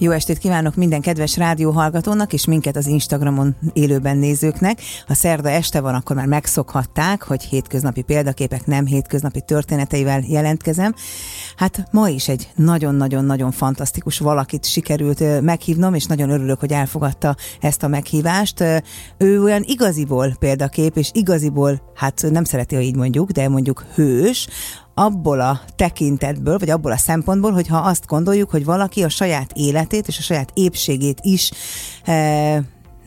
Jó 0.00 0.10
estét 0.10 0.38
kívánok 0.38 0.74
minden 0.74 1.00
kedves 1.00 1.36
rádióhallgatónak 1.36 2.32
és 2.32 2.44
minket 2.44 2.76
az 2.76 2.86
Instagramon 2.86 3.56
élőben 3.72 4.16
nézőknek. 4.16 4.80
Ha 5.06 5.14
szerda 5.14 5.50
este 5.50 5.80
van, 5.80 5.94
akkor 5.94 6.16
már 6.16 6.26
megszokhatták, 6.26 7.22
hogy 7.22 7.42
hétköznapi 7.42 8.02
példaképek 8.02 8.66
nem 8.66 8.86
hétköznapi 8.86 9.40
történeteivel 9.40 10.22
jelentkezem. 10.26 10.94
Hát 11.56 11.88
ma 11.90 12.08
is 12.08 12.28
egy 12.28 12.50
nagyon-nagyon-nagyon 12.54 13.50
fantasztikus 13.50 14.18
valakit 14.18 14.64
sikerült 14.66 15.40
meghívnom, 15.40 15.94
és 15.94 16.04
nagyon 16.04 16.30
örülök, 16.30 16.60
hogy 16.60 16.72
elfogadta 16.72 17.36
ezt 17.60 17.82
a 17.82 17.88
meghívást. 17.88 18.64
Ő 19.16 19.42
olyan 19.42 19.62
igaziból 19.66 20.36
példakép, 20.38 20.96
és 20.96 21.10
igaziból, 21.12 21.92
hát 21.94 22.24
nem 22.30 22.44
szereti, 22.44 22.74
ha 22.74 22.80
így 22.80 22.96
mondjuk, 22.96 23.30
de 23.30 23.48
mondjuk 23.48 23.84
hős, 23.94 24.48
abból 24.98 25.40
a 25.40 25.60
tekintetből, 25.76 26.58
vagy 26.58 26.70
abból 26.70 26.92
a 26.92 26.96
szempontból, 26.96 27.52
hogyha 27.52 27.76
azt 27.76 28.06
gondoljuk, 28.06 28.50
hogy 28.50 28.64
valaki 28.64 29.02
a 29.02 29.08
saját 29.08 29.52
életét 29.54 30.08
és 30.08 30.18
a 30.18 30.22
saját 30.22 30.50
épségét 30.54 31.18
is 31.22 31.50
e, 32.04 32.62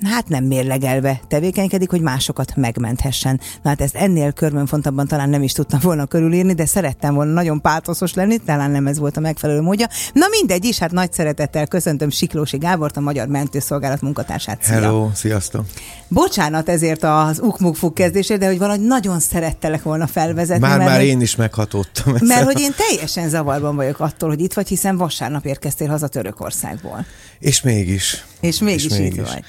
hát 0.10 0.28
nem 0.28 0.44
mérlegelve 0.44 1.20
tevékenykedik, 1.28 1.90
hogy 1.90 2.02
másokat 2.02 2.56
megmenthessen. 2.56 3.40
Na 3.62 3.70
hát 3.70 3.82
ezt 3.82 3.96
ennél 3.96 4.32
körmönfontabban 4.32 5.08
talán 5.08 5.30
nem 5.30 5.44
is 5.44 5.52
tudtam 5.52 5.80
volna 5.84 6.06
körülírni, 6.06 6.54
de 6.54 6.66
szerettem 6.66 7.14
volna 7.14 7.32
nagyon 7.32 7.62
pátoszos 7.62 8.14
lenni, 8.14 8.38
talán 8.38 8.72
nem 8.72 8.88
ez 8.88 9.00
volt 9.00 9.18
a 9.18 9.20
megfelelő 9.20 9.62
módja. 9.62 9.88
Na 10.14 10.26
mindegy 10.40 10.66
is, 10.66 10.80
hát 10.80 10.92
nagy 10.92 11.14
szeretettel 11.14 11.68
köszöntöm 11.68 12.10
Siklósi 12.10 12.58
Gábort, 12.58 12.98
a 12.98 13.00
Magyar 13.00 13.28
Mentőszolgálat 13.28 14.02
munkatársát. 14.02 14.64
Szia. 14.64 14.74
Hello, 14.74 15.10
sziasztok! 15.14 15.66
Bocsánat 16.08 16.70
ezért 16.70 17.04
az 17.04 17.40
ukmukfuk 17.40 17.94
kezdésért, 17.94 18.40
de 18.40 18.48
hogy 18.48 18.58
valahogy 18.58 18.86
nagyon 18.86 19.20
szerettelek 19.20 19.84
volna 19.84 20.08
felvezetni. 20.08 20.68
Már, 20.68 20.78
mert, 20.78 20.90
már 20.90 21.02
én 21.02 21.22
is 21.22 21.36
meghatódtam. 21.36 22.16
Ezzel. 22.16 22.28
Mert 22.28 22.46
hogy 22.46 22.60
én 22.62 22.74
teljesen 22.78 23.30
zavarban 23.30 23.76
vagyok 23.76 24.00
attól, 24.00 24.30
hogy 24.30 24.42
itt 24.42 24.54
vagy, 24.54 24.68
hiszen 24.68 24.98
vasárnap 24.98 25.46
érkeztél 25.46 25.88
haza 25.88 26.08
Törökországból. 26.08 27.06
És 27.40 27.62
mégis. 27.62 28.26
És 28.40 28.60
mégis, 28.60 28.86
és 28.86 28.98
mégis. 28.98 29.18
itt 29.18 29.28
vagy. 29.28 29.44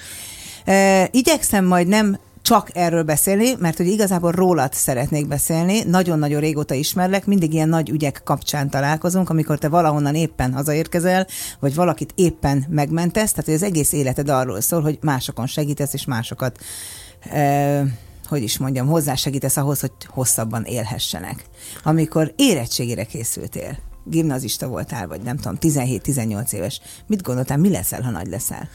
E, 0.64 1.08
igyekszem 1.10 1.64
majd 1.64 1.86
nem 1.86 2.18
csak 2.42 2.68
erről 2.72 3.02
beszélni, 3.02 3.54
mert 3.58 3.76
hogy 3.76 3.86
igazából 3.86 4.30
rólad 4.30 4.72
szeretnék 4.72 5.28
beszélni. 5.28 5.82
Nagyon-nagyon 5.82 6.40
régóta 6.40 6.74
ismerlek, 6.74 7.26
mindig 7.26 7.52
ilyen 7.52 7.68
nagy 7.68 7.90
ügyek 7.90 8.20
kapcsán 8.24 8.70
találkozunk, 8.70 9.30
amikor 9.30 9.58
te 9.58 9.68
valahonnan 9.68 10.14
éppen 10.14 10.52
hazaérkezel, 10.52 11.26
vagy 11.60 11.74
valakit 11.74 12.12
éppen 12.14 12.64
megmentesz, 12.68 13.30
tehát 13.30 13.44
hogy 13.44 13.54
az 13.54 13.62
egész 13.62 13.92
életed 13.92 14.28
arról 14.28 14.60
szól, 14.60 14.82
hogy 14.82 14.98
másokon 15.00 15.46
segítesz, 15.46 15.92
és 15.92 16.04
másokat 16.04 16.58
e, 17.30 17.84
hogy 18.28 18.42
is 18.42 18.58
mondjam, 18.58 18.86
hozzásegítesz 18.86 19.56
ahhoz, 19.56 19.80
hogy 19.80 19.92
hosszabban 20.06 20.64
élhessenek. 20.64 21.44
Amikor 21.82 22.32
érettségére 22.36 23.04
készültél, 23.04 23.78
gimnazista 24.04 24.68
voltál, 24.68 25.06
vagy 25.06 25.22
nem 25.22 25.36
tudom, 25.36 25.58
17-18 25.60 26.52
éves, 26.52 26.80
mit 27.06 27.22
gondoltál, 27.22 27.58
mi 27.58 27.70
leszel, 27.70 28.02
ha 28.02 28.10
nagy 28.10 28.26
leszel? 28.26 28.68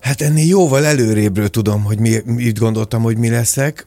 Hát 0.00 0.20
ennél 0.20 0.46
jóval 0.46 0.84
előrébről 0.84 1.48
tudom, 1.48 1.84
hogy 1.84 1.98
mi, 1.98 2.16
mit 2.24 2.58
gondoltam, 2.58 3.02
hogy 3.02 3.16
mi 3.16 3.28
leszek. 3.30 3.86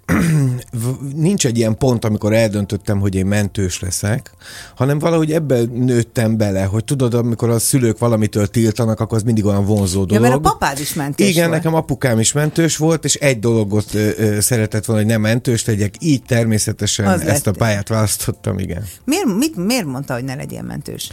Nincs 1.16 1.46
egy 1.46 1.58
ilyen 1.58 1.78
pont, 1.78 2.06
amikor 2.06 2.34
eldöntöttem, 2.34 3.00
hogy 3.00 3.16
én 3.16 3.26
mentős 3.26 3.80
leszek, 3.80 4.32
hanem 4.76 5.00
valahogy 5.00 5.32
ebben 5.32 5.70
nőttem 5.74 6.38
bele, 6.38 6.64
hogy 6.64 6.84
tudod, 6.84 7.14
amikor 7.14 7.50
a 7.50 7.60
szülők 7.60 7.98
valamitől 7.98 8.48
tiltanak, 8.48 9.00
akkor 9.00 9.18
az 9.18 9.24
mindig 9.24 9.46
olyan 9.46 9.66
vonzó 9.66 10.06
dolog. 10.06 10.12
Ja, 10.12 10.20
mert 10.30 10.46
a 10.46 10.50
papád 10.50 10.80
is 10.80 10.94
mentős 10.94 11.30
Igen, 11.30 11.48
volt. 11.48 11.58
nekem 11.58 11.74
apukám 11.76 12.20
is 12.20 12.32
mentős 12.32 12.78
volt, 12.78 13.06
és 13.06 13.16
egy 13.16 13.40
dologot 13.40 13.94
ö, 13.94 14.10
ö, 14.18 14.40
szeretett 14.40 14.86
volna, 14.86 15.02
hogy 15.02 15.12
nem 15.12 15.22
mentős 15.22 15.66
legyek, 15.66 15.94
így 16.00 16.24
természetesen 16.24 17.06
az 17.08 17.22
ezt 17.22 17.46
lett. 17.46 17.56
a 17.56 17.58
pályát 17.58 17.88
választottam, 17.88 18.60
igen. 18.60 18.84
Miért, 19.06 19.26
mit, 19.38 19.56
miért 19.66 19.86
mondta, 19.86 20.14
hogy 20.14 20.24
ne 20.24 20.36
legyél 20.36 20.62
mentős? 20.62 21.10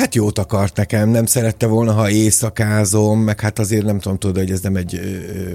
Hát 0.00 0.14
jót 0.14 0.38
akart 0.38 0.76
nekem, 0.76 1.08
nem 1.08 1.26
szerette 1.26 1.66
volna, 1.66 1.92
ha 1.92 2.10
éjszakázom, 2.10 3.20
meg 3.20 3.40
hát 3.40 3.58
azért 3.58 3.84
nem 3.84 3.98
tudom, 3.98 4.18
tudod, 4.18 4.36
hogy 4.36 4.50
ez 4.50 4.60
nem 4.60 4.76
egy... 4.76 5.00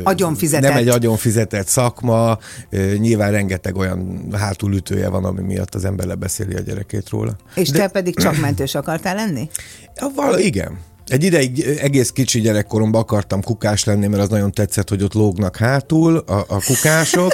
Agyon 0.03 0.35
fizetett. 0.35 0.69
Nem 0.69 0.77
egy 0.77 0.87
agyon 0.87 1.17
fizetett 1.17 1.67
szakma, 1.67 2.37
nyilván 2.97 3.31
rengeteg 3.31 3.75
olyan 3.75 4.27
hátulütője 4.33 5.09
van, 5.09 5.25
ami 5.25 5.41
miatt 5.41 5.75
az 5.75 5.85
ember 5.85 6.05
lebeszéli 6.05 6.55
a 6.55 6.59
gyerekét 6.59 7.09
róla. 7.09 7.35
És 7.55 7.69
De... 7.69 7.77
te 7.77 7.87
pedig 7.87 8.15
csak 8.19 8.39
mentős 8.39 8.75
akartál 8.75 9.15
lenni? 9.15 9.49
Ja, 9.95 10.07
vala, 10.15 10.39
igen. 10.39 10.77
Egy 11.07 11.23
ideig 11.23 11.77
egész 11.81 12.09
kicsi 12.09 12.39
gyerekkoromban 12.39 13.01
akartam 13.01 13.41
kukás 13.41 13.83
lenni, 13.83 14.07
mert 14.07 14.21
az 14.21 14.29
nagyon 14.29 14.51
tetszett, 14.51 14.89
hogy 14.89 15.03
ott 15.03 15.13
lógnak 15.13 15.57
hátul 15.57 16.17
a, 16.17 16.45
a 16.47 16.61
kukások. 16.65 17.33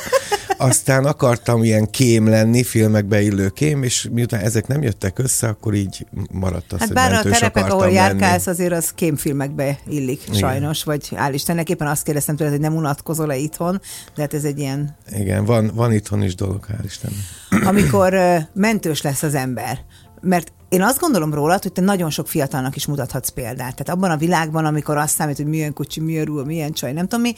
Aztán 0.61 1.05
akartam 1.05 1.63
ilyen 1.63 1.89
kém 1.89 2.27
lenni, 2.27 2.63
filmekbe 2.63 3.21
illő 3.21 3.49
kém, 3.49 3.83
és 3.83 4.07
miután 4.11 4.39
ezek 4.39 4.67
nem 4.67 4.81
jöttek 4.81 5.19
össze, 5.19 5.47
akkor 5.47 5.73
így 5.73 6.05
maradt 6.31 6.73
az, 6.73 6.79
hát 6.79 6.87
hogy 6.87 6.95
bár 6.97 7.13
a 7.13 7.21
terepek, 7.21 7.65
ahol 7.65 7.79
lenni. 7.79 7.93
járkálsz, 7.93 8.47
azért 8.47 8.71
az 8.71 8.91
kémfilmekbe 8.95 9.79
illik 9.87 10.21
Igen. 10.27 10.39
sajnos, 10.39 10.83
vagy 10.83 11.09
hál' 11.11 11.31
Istennek, 11.33 11.69
éppen 11.69 11.87
azt 11.87 12.03
kérdeztem 12.03 12.35
tőled, 12.35 12.53
hogy 12.53 12.61
nem 12.61 12.75
unatkozol-e 12.75 13.35
itthon, 13.35 13.81
de 14.15 14.21
hát 14.21 14.33
ez 14.33 14.43
egy 14.43 14.59
ilyen... 14.59 14.95
Igen, 15.15 15.45
van, 15.45 15.71
van 15.73 15.93
itthon 15.93 16.23
is 16.23 16.35
dolog, 16.35 16.65
hál' 16.69 16.85
Istennek. 16.85 17.67
Amikor 17.67 18.15
mentős 18.53 19.01
lesz 19.01 19.23
az 19.23 19.35
ember, 19.35 19.79
mert 20.21 20.53
én 20.71 20.81
azt 20.81 20.99
gondolom 20.99 21.33
rólad, 21.33 21.61
hogy 21.61 21.71
te 21.71 21.81
nagyon 21.81 22.09
sok 22.09 22.27
fiatalnak 22.27 22.75
is 22.75 22.85
mutathatsz 22.85 23.29
példát. 23.29 23.75
Tehát 23.75 23.89
abban 23.89 24.11
a 24.11 24.17
világban, 24.17 24.65
amikor 24.65 24.97
azt 24.97 25.15
számít, 25.15 25.35
hogy 25.35 25.45
milyen 25.45 25.73
kocsi, 25.73 25.99
milyen 25.99 26.25
ruha, 26.25 26.43
milyen 26.43 26.71
csaj, 26.71 26.91
nem 26.91 27.07
tudom 27.07 27.21
mi, 27.21 27.33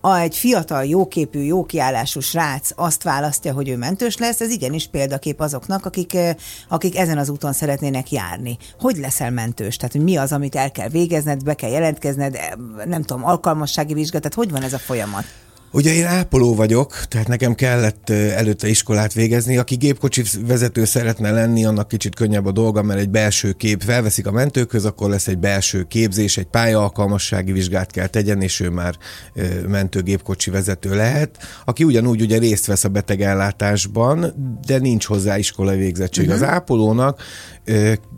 a 0.00 0.16
egy 0.16 0.36
fiatal, 0.36 0.84
jóképű, 0.84 1.40
jó 1.40 1.64
kiállású 1.64 2.20
srác 2.20 2.70
azt 2.74 3.02
választja, 3.02 3.52
hogy 3.52 3.68
ő 3.68 3.76
mentős 3.76 4.16
lesz, 4.16 4.40
ez 4.40 4.50
igenis 4.50 4.86
példakép 4.86 5.40
azoknak, 5.40 5.86
akik, 5.86 6.16
akik 6.68 6.98
ezen 6.98 7.18
az 7.18 7.28
úton 7.28 7.52
szeretnének 7.52 8.10
járni. 8.10 8.56
Hogy 8.78 8.96
leszel 8.96 9.30
mentős? 9.30 9.76
Tehát, 9.76 9.92
hogy 9.92 10.04
mi 10.04 10.16
az, 10.16 10.32
amit 10.32 10.54
el 10.54 10.70
kell 10.70 10.88
végezned, 10.88 11.44
be 11.44 11.54
kell 11.54 11.70
jelentkezned, 11.70 12.38
nem 12.84 13.02
tudom, 13.02 13.24
alkalmassági 13.24 13.94
vizsga, 13.94 14.18
tehát 14.18 14.34
hogy 14.34 14.50
van 14.50 14.62
ez 14.62 14.72
a 14.72 14.78
folyamat? 14.78 15.24
Ugye 15.72 15.94
én 15.94 16.06
ápoló 16.06 16.54
vagyok, 16.54 17.04
tehát 17.08 17.28
nekem 17.28 17.54
kellett 17.54 18.10
előtte 18.10 18.68
iskolát 18.68 19.12
végezni. 19.12 19.56
Aki 19.56 19.74
gépkocsi 19.74 20.22
vezető 20.46 20.84
szeretne 20.84 21.30
lenni, 21.30 21.64
annak 21.64 21.88
kicsit 21.88 22.14
könnyebb 22.14 22.46
a 22.46 22.52
dolga, 22.52 22.82
mert 22.82 23.00
egy 23.00 23.10
belső 23.10 23.52
kép 23.52 23.82
felveszik 23.82 24.26
a 24.26 24.30
mentőköz, 24.30 24.84
akkor 24.84 25.10
lesz 25.10 25.26
egy 25.26 25.38
belső 25.38 25.82
képzés, 25.82 26.36
egy 26.36 26.46
pályaalkalmassági 26.46 27.52
vizsgát 27.52 27.90
kell 27.90 28.06
tegyen, 28.06 28.42
és 28.42 28.60
ő 28.60 28.70
már 28.70 28.94
mentőgépkocsi 29.68 30.50
vezető 30.50 30.94
lehet. 30.94 31.36
Aki 31.64 31.84
ugyanúgy 31.84 32.20
ugye 32.20 32.38
részt 32.38 32.66
vesz 32.66 32.84
a 32.84 32.88
betegellátásban, 32.88 34.34
de 34.66 34.78
nincs 34.78 35.06
hozzá 35.06 35.38
iskolai 35.38 35.76
végzettség. 35.76 36.26
Uh-huh. 36.28 36.42
Az 36.42 36.48
ápolónak 36.48 37.22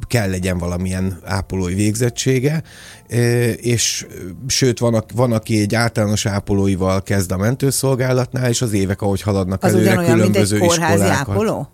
kell 0.06 0.30
legyen 0.30 0.58
valamilyen 0.58 1.18
ápolói 1.24 1.74
végzettsége, 1.74 2.62
és 3.56 4.06
sőt, 4.46 4.78
van, 4.78 5.04
van 5.14 5.32
aki 5.32 5.60
egy 5.60 5.74
általános 5.74 6.26
ápolóival 6.26 7.02
kezd 7.02 7.32
a 7.32 7.36
mentőszolgálatnál, 7.36 8.48
és 8.48 8.62
az 8.62 8.72
évek, 8.72 9.02
ahogy 9.02 9.22
haladnak 9.22 9.64
az 9.64 9.72
előre, 9.72 9.90
ugyanolyan, 9.90 10.14
különböző 10.14 10.58
mint 10.58 10.70
egy 10.70 10.78
kórházi 10.78 11.02
iskolákat. 11.02 11.28
ápoló? 11.28 11.68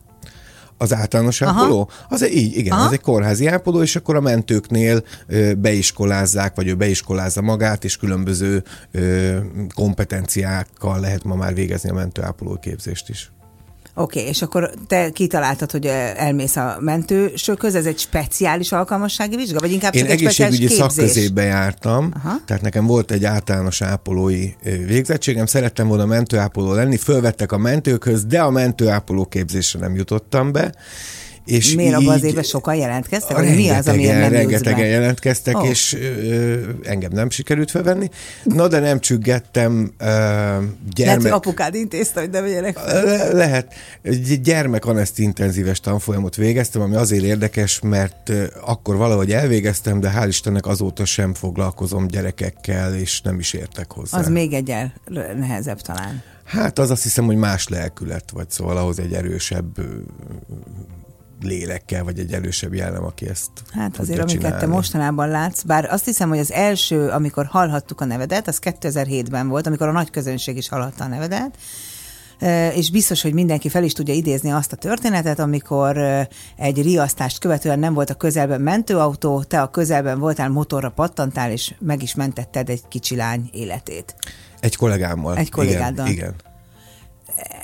Az 0.78 0.94
általános 0.94 1.40
Aha. 1.40 1.60
ápoló? 1.60 1.90
Az 2.08 2.22
egy, 2.22 2.34
így, 2.34 2.56
igen, 2.56 2.72
Aha. 2.72 2.86
az 2.86 2.92
egy 2.92 3.00
kórházi 3.00 3.46
ápoló, 3.46 3.82
és 3.82 3.96
akkor 3.96 4.16
a 4.16 4.20
mentőknél 4.20 5.02
ö, 5.26 5.54
beiskolázzák, 5.54 6.54
vagy 6.54 6.68
ő 6.68 6.74
beiskolázza 6.74 7.40
magát, 7.42 7.84
és 7.84 7.96
különböző 7.96 8.64
ö, 8.90 9.36
kompetenciákkal 9.74 11.00
lehet 11.00 11.24
ma 11.24 11.34
már 11.34 11.54
végezni 11.54 11.90
a 11.90 11.94
mentőápoló 11.94 12.58
képzést 12.60 13.08
is. 13.08 13.30
Oké, 13.98 14.18
okay, 14.18 14.30
és 14.30 14.42
akkor 14.42 14.70
te 14.86 15.10
kitaláltad, 15.10 15.70
hogy 15.70 15.86
elmész 16.16 16.56
a 16.56 16.76
mentősökhöz, 16.80 17.74
ez 17.74 17.86
egy 17.86 17.98
speciális 17.98 18.72
alkalmassági 18.72 19.36
vizsga, 19.36 19.60
vagy 19.60 19.72
inkább 19.72 19.94
Én 19.94 20.00
csak 20.00 20.10
egy 20.10 20.16
egészségügyi 20.16 20.68
szakközépbe 20.68 21.42
jártam, 21.42 22.10
Aha. 22.14 22.36
tehát 22.46 22.62
nekem 22.62 22.86
volt 22.86 23.10
egy 23.10 23.24
általános 23.24 23.82
ápolói 23.82 24.48
végzettségem, 24.86 25.46
szerettem 25.46 25.88
volna 25.88 26.06
mentőápoló 26.06 26.72
lenni, 26.72 26.96
fölvettek 26.96 27.52
a 27.52 27.58
mentőkhöz, 27.58 28.24
de 28.24 28.40
a 28.40 28.50
mentőápoló 28.50 29.24
képzésre 29.24 29.78
nem 29.78 29.94
jutottam 29.94 30.52
be, 30.52 30.74
és 31.46 31.74
Miért 31.74 31.94
abban 31.94 32.14
az 32.14 32.22
évben 32.22 32.42
sokan 32.42 32.74
jelentkeztek? 32.74 33.36
Vagy 33.36 33.54
mi 33.54 33.68
az, 33.68 33.88
amiért 33.88 34.18
nem 34.18 34.32
Rengetegen 34.32 34.86
jelentkeztek, 34.86 35.58
oh. 35.58 35.68
és 35.68 35.94
ö, 35.94 36.58
engem 36.82 37.10
nem 37.12 37.30
sikerült 37.30 37.70
felvenni. 37.70 38.10
Na, 38.44 38.68
de 38.68 38.78
nem 38.78 39.00
csüggettem 39.00 39.92
ö, 39.98 40.04
gyermek... 40.04 40.66
Lehet, 40.98 41.22
hogy 41.22 41.30
apukád 41.30 41.74
intézte, 41.74 42.20
hogy 42.20 42.30
ne 42.30 42.40
vegyenek 42.40 42.76
fel. 42.76 43.04
Le, 43.04 43.32
lehet. 43.32 43.74
Gyermek 44.42 44.84
aneszt 44.84 45.18
intenzíves 45.18 45.80
tanfolyamot 45.80 46.36
végeztem, 46.36 46.82
ami 46.82 46.94
azért 46.94 47.24
érdekes, 47.24 47.80
mert 47.80 48.32
akkor 48.64 48.96
valahogy 48.96 49.32
elvégeztem, 49.32 50.00
de 50.00 50.12
hál' 50.16 50.26
Istennek 50.28 50.66
azóta 50.66 51.04
sem 51.04 51.34
foglalkozom 51.34 52.06
gyerekekkel, 52.06 52.94
és 52.94 53.20
nem 53.20 53.38
is 53.38 53.52
értek 53.52 53.92
hozzá. 53.92 54.18
Az 54.18 54.28
még 54.28 54.52
egyel 54.52 54.92
nehezebb 55.38 55.80
talán. 55.80 56.22
Hát 56.44 56.78
az 56.78 56.90
azt 56.90 57.02
hiszem, 57.02 57.24
hogy 57.24 57.36
más 57.36 57.68
lelkület, 57.68 58.30
vagy 58.30 58.50
szóval 58.50 58.76
ahhoz 58.76 58.98
egy 58.98 59.12
erősebb 59.12 59.80
lélekkel, 61.42 62.04
vagy 62.04 62.18
egy 62.18 62.32
erősebb 62.32 62.74
jellem, 62.74 63.04
aki 63.04 63.28
ezt 63.28 63.50
Hát 63.70 63.98
azért, 63.98 64.20
amiket 64.20 64.40
csinálni. 64.40 64.60
te 64.60 64.66
mostanában 64.66 65.28
látsz, 65.28 65.62
bár 65.62 65.84
azt 65.84 66.04
hiszem, 66.04 66.28
hogy 66.28 66.38
az 66.38 66.52
első, 66.52 67.08
amikor 67.08 67.46
hallhattuk 67.46 68.00
a 68.00 68.04
nevedet, 68.04 68.48
az 68.48 68.58
2007-ben 68.62 69.48
volt, 69.48 69.66
amikor 69.66 69.88
a 69.88 69.92
nagy 69.92 70.10
közönség 70.10 70.56
is 70.56 70.68
hallhatta 70.68 71.04
a 71.04 71.08
nevedet, 71.08 71.56
és 72.74 72.90
biztos, 72.90 73.22
hogy 73.22 73.32
mindenki 73.34 73.68
fel 73.68 73.84
is 73.84 73.92
tudja 73.92 74.14
idézni 74.14 74.50
azt 74.50 74.72
a 74.72 74.76
történetet, 74.76 75.38
amikor 75.38 75.98
egy 76.56 76.82
riasztást 76.82 77.38
követően 77.38 77.78
nem 77.78 77.94
volt 77.94 78.10
a 78.10 78.14
közelben 78.14 78.60
mentőautó, 78.60 79.42
te 79.42 79.60
a 79.62 79.70
közelben 79.70 80.18
voltál, 80.18 80.48
motorra 80.48 80.90
pattantál, 80.90 81.50
és 81.50 81.74
meg 81.78 82.02
is 82.02 82.14
mentetted 82.14 82.68
egy 82.68 82.82
kicsi 82.88 83.16
lány 83.16 83.48
életét. 83.52 84.14
Egy 84.60 84.76
kollégámmal. 84.76 85.36
Egy 85.36 85.50
kollégáddal. 85.50 86.06
Igen, 86.06 86.16
igen 86.16 86.45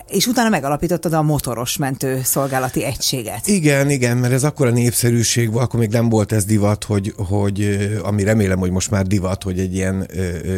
és 0.08 0.26
utána 0.26 0.48
megalapítottad 0.48 1.12
a 1.12 1.22
motoros 1.22 1.76
mentő 1.76 2.20
szolgálati 2.24 2.84
egységet. 2.84 3.46
Igen, 3.46 3.90
igen, 3.90 4.16
mert 4.16 4.32
ez 4.32 4.44
akkora 4.44 4.70
népszerűség 4.70 5.52
volt, 5.52 5.64
akkor 5.64 5.80
még 5.80 5.90
nem 5.90 6.08
volt 6.08 6.32
ez 6.32 6.44
divat, 6.44 6.84
hogy, 6.84 7.14
hogy 7.16 7.88
ami 8.02 8.22
remélem, 8.22 8.58
hogy 8.58 8.70
most 8.70 8.90
már 8.90 9.06
divat, 9.06 9.42
hogy 9.42 9.58
egy 9.58 9.74
ilyen 9.74 10.08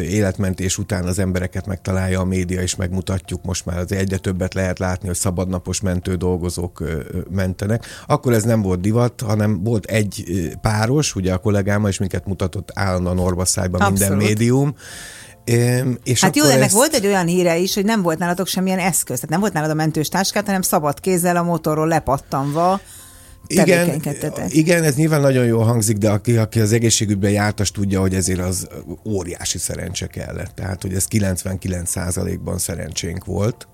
életmentés 0.01 0.77
után 0.77 1.05
az 1.05 1.19
embereket 1.19 1.65
megtalálja 1.65 2.19
a 2.19 2.25
média, 2.25 2.61
és 2.61 2.75
megmutatjuk, 2.75 3.43
most 3.43 3.65
már 3.65 3.77
az 3.77 3.91
egyre 3.91 4.17
többet 4.17 4.53
lehet 4.53 4.79
látni, 4.79 5.07
hogy 5.07 5.17
szabadnapos 5.17 5.81
mentő 5.81 6.15
dolgozók 6.15 6.83
mentenek. 7.29 7.85
Akkor 8.07 8.33
ez 8.33 8.43
nem 8.43 8.61
volt 8.61 8.81
divat, 8.81 9.21
hanem 9.21 9.63
volt 9.63 9.85
egy 9.85 10.23
páros, 10.61 11.15
ugye 11.15 11.33
a 11.33 11.37
kollégámmal, 11.37 11.89
és 11.89 11.97
minket 11.97 12.25
mutatott 12.25 12.71
állandóan 12.73 13.19
orvaszájban 13.19 13.91
minden 13.91 14.17
médium, 14.17 14.75
és 16.03 16.21
hát 16.21 16.35
jó, 16.35 16.43
ennek 16.45 16.63
ezt... 16.63 16.73
volt 16.73 16.93
egy 16.93 17.05
olyan 17.05 17.27
híre 17.27 17.57
is, 17.57 17.73
hogy 17.73 17.85
nem 17.85 18.01
volt 18.01 18.19
nálatok 18.19 18.47
semmilyen 18.47 18.79
eszköz, 18.79 19.15
tehát 19.15 19.29
nem 19.29 19.39
volt 19.39 19.53
nálad 19.53 19.69
a 19.69 19.73
mentős 19.73 20.07
táskát, 20.07 20.45
hanem 20.45 20.61
szabad 20.61 20.99
kézzel 20.99 21.35
a 21.35 21.43
motorról 21.43 21.87
lepattanva 21.87 22.79
igen, 23.47 24.01
igen, 24.47 24.83
ez 24.83 24.95
nyilván 24.95 25.21
nagyon 25.21 25.45
jól 25.45 25.63
hangzik, 25.63 25.97
de 25.97 26.09
aki, 26.09 26.37
aki 26.37 26.59
az 26.59 26.71
egészségügyben 26.71 27.31
járt, 27.31 27.59
az 27.59 27.69
tudja, 27.69 27.99
hogy 27.99 28.15
ezért 28.15 28.39
az 28.39 28.67
óriási 29.05 29.57
szerencse 29.57 30.07
kellett. 30.07 30.55
Tehát, 30.55 30.81
hogy 30.81 30.93
ez 30.93 31.05
99%-ban 31.09 32.57
szerencsénk 32.57 33.25
volt. 33.25 33.67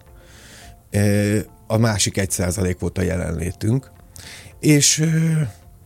A 1.68 1.78
másik 1.78 2.16
1% 2.18 2.76
volt 2.80 2.98
a 2.98 3.02
jelenlétünk. 3.02 3.92
És 4.60 5.04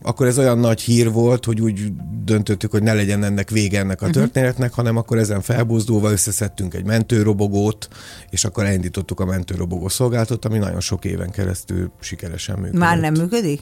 akkor 0.02 0.26
ez 0.26 0.38
olyan 0.38 0.58
nagy 0.58 0.80
hír 0.80 1.12
volt, 1.12 1.44
hogy 1.44 1.60
úgy 1.60 1.92
döntöttük, 2.24 2.70
hogy 2.70 2.82
ne 2.82 2.94
legyen 2.94 3.24
ennek 3.24 3.50
vége 3.50 3.78
ennek 3.78 4.02
a 4.02 4.06
uh-huh. 4.06 4.22
történetnek, 4.22 4.72
hanem 4.72 4.96
akkor 4.96 5.18
ezen 5.18 5.40
felbuzdulva 5.40 6.10
összeszedtünk 6.10 6.74
egy 6.74 6.84
mentőrobogót, 6.84 7.88
és 8.30 8.44
akkor 8.44 8.64
elindítottuk 8.64 9.20
a 9.20 9.24
mentőrobogó 9.24 9.88
szolgáltatót, 9.88 10.44
ami 10.44 10.58
nagyon 10.58 10.80
sok 10.80 11.04
éven 11.04 11.30
keresztül 11.30 11.92
sikeresen 12.00 12.56
működött. 12.56 12.80
Már 12.80 12.98
nem 12.98 13.14
működik? 13.14 13.60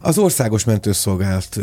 Az 0.00 0.18
országos 0.18 0.64
mentőszolgálat 0.64 1.60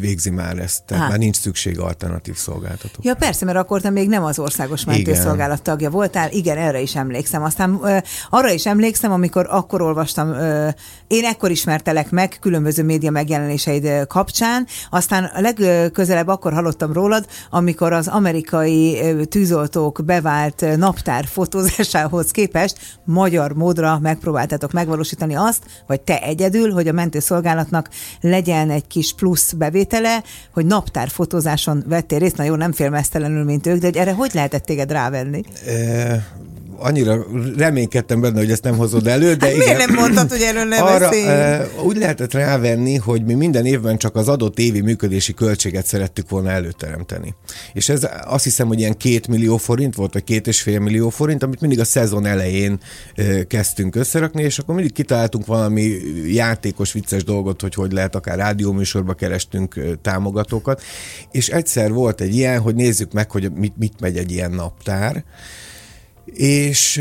végzi 0.00 0.30
már 0.30 0.58
ezt, 0.58 0.82
tehát 0.84 1.02
Há. 1.02 1.08
már 1.08 1.18
nincs 1.18 1.36
szükség 1.36 1.78
alternatív 1.78 2.36
szolgáltató. 2.36 3.00
Ja 3.02 3.14
persze, 3.14 3.44
mert 3.44 3.58
akkor 3.58 3.80
te 3.80 3.90
még 3.90 4.08
nem 4.08 4.24
az 4.24 4.38
országos 4.38 4.84
mentőszolgálat 4.84 5.62
tagja 5.62 5.90
voltál, 5.90 6.30
igen, 6.30 6.56
erre 6.56 6.80
is 6.80 6.96
emlékszem. 6.96 7.42
Aztán 7.42 7.80
ö, 7.82 7.96
arra 8.30 8.50
is 8.50 8.66
emlékszem, 8.66 9.12
amikor 9.12 9.46
akkor 9.50 9.82
olvastam, 9.82 10.28
ö, 10.28 10.68
én 11.06 11.24
ekkor 11.24 11.50
ismertelek 11.50 12.10
meg 12.10 12.36
különböző 12.40 12.82
média 12.82 13.10
megjelenéseid 13.10 14.06
kapcsán, 14.06 14.66
aztán 14.90 15.24
a 15.24 15.40
legközelebb 15.40 16.28
akkor 16.28 16.52
hallottam 16.52 16.92
rólad, 16.92 17.26
amikor 17.50 17.92
az 17.92 18.08
amerikai 18.08 19.00
tűzoltók 19.28 20.02
bevált 20.04 20.76
naptár 20.76 21.24
fotózásához 21.24 22.30
képest 22.30 22.98
magyar 23.04 23.52
módra 23.52 23.98
megpróbáltátok 23.98 24.72
megvalósítani 24.72 25.34
azt, 25.34 25.62
vagy 25.86 26.00
te 26.00 26.22
egyedül, 26.22 26.72
hogy 26.72 26.88
a 26.88 26.92
mentőszolgálatnak 26.92 27.69
fotózásnak 27.70 27.88
legyen 28.20 28.70
egy 28.70 28.86
kis 28.86 29.14
plusz 29.14 29.52
bevétele, 29.52 30.22
hogy 30.52 30.66
naptár 30.66 31.08
fotózáson 31.08 31.84
vettél 31.86 32.18
részt, 32.18 32.36
na 32.36 32.44
jó, 32.44 32.54
nem 32.54 32.72
félmeztelenül, 32.72 33.44
mint 33.44 33.66
ők, 33.66 33.80
de 33.80 34.00
erre 34.00 34.12
hogy 34.12 34.30
lehetett 34.34 34.64
téged 34.64 34.90
rávenni? 34.90 35.42
E, 35.66 36.26
annyira 36.80 37.26
reménykedtem 37.56 38.20
benne, 38.20 38.38
hogy 38.38 38.50
ezt 38.50 38.62
nem 38.62 38.76
hozod 38.76 39.06
elő, 39.06 39.34
de 39.34 39.46
hát 39.46 39.54
igen. 39.54 39.66
Miért 39.66 39.86
nem 39.86 39.94
mondtad, 39.94 40.30
hogy 40.30 40.40
erről 40.40 40.64
nem 40.64 40.84
arra, 40.84 41.14
e, 41.14 41.68
Úgy 41.82 41.96
lehetett 41.96 42.32
rávenni, 42.32 42.96
hogy 42.96 43.24
mi 43.24 43.34
minden 43.34 43.66
évben 43.66 43.96
csak 43.96 44.16
az 44.16 44.28
adott 44.28 44.58
évi 44.58 44.80
működési 44.80 45.34
költséget 45.34 45.86
szerettük 45.86 46.28
volna 46.28 46.50
előteremteni. 46.50 47.34
És 47.72 47.88
ez 47.88 48.08
azt 48.24 48.44
hiszem, 48.44 48.66
hogy 48.66 48.78
ilyen 48.78 48.96
két 48.96 49.28
millió 49.28 49.56
forint 49.56 49.94
volt, 49.94 50.12
vagy 50.12 50.24
két 50.24 50.46
és 50.46 50.62
fél 50.62 50.80
millió 50.80 51.08
forint, 51.08 51.42
amit 51.42 51.60
mindig 51.60 51.80
a 51.80 51.84
szezon 51.84 52.26
elején 52.26 52.80
e, 53.14 53.44
kezdtünk 53.44 53.96
összerakni, 53.96 54.42
és 54.42 54.58
akkor 54.58 54.74
mindig 54.74 54.92
kitaláltunk 54.92 55.46
valami 55.46 55.96
játékos, 56.26 56.92
vicces 56.92 57.24
dolgot, 57.24 57.60
hogy 57.60 57.74
hogy 57.74 57.92
lehet, 57.92 58.14
akár 58.14 58.36
rádióműsorba 58.36 59.14
kerestünk 59.14 59.76
e, 59.76 59.94
támogatókat, 60.02 60.82
és 61.30 61.48
egyszer 61.48 61.92
volt 61.92 62.20
egy 62.20 62.34
ilyen, 62.34 62.60
hogy 62.60 62.74
nézzük 62.74 63.12
meg, 63.12 63.30
hogy 63.30 63.52
mit, 63.52 63.76
mit 63.76 64.00
megy 64.00 64.16
egy 64.16 64.30
ilyen 64.30 64.50
naptár, 64.50 65.24
és 66.34 67.00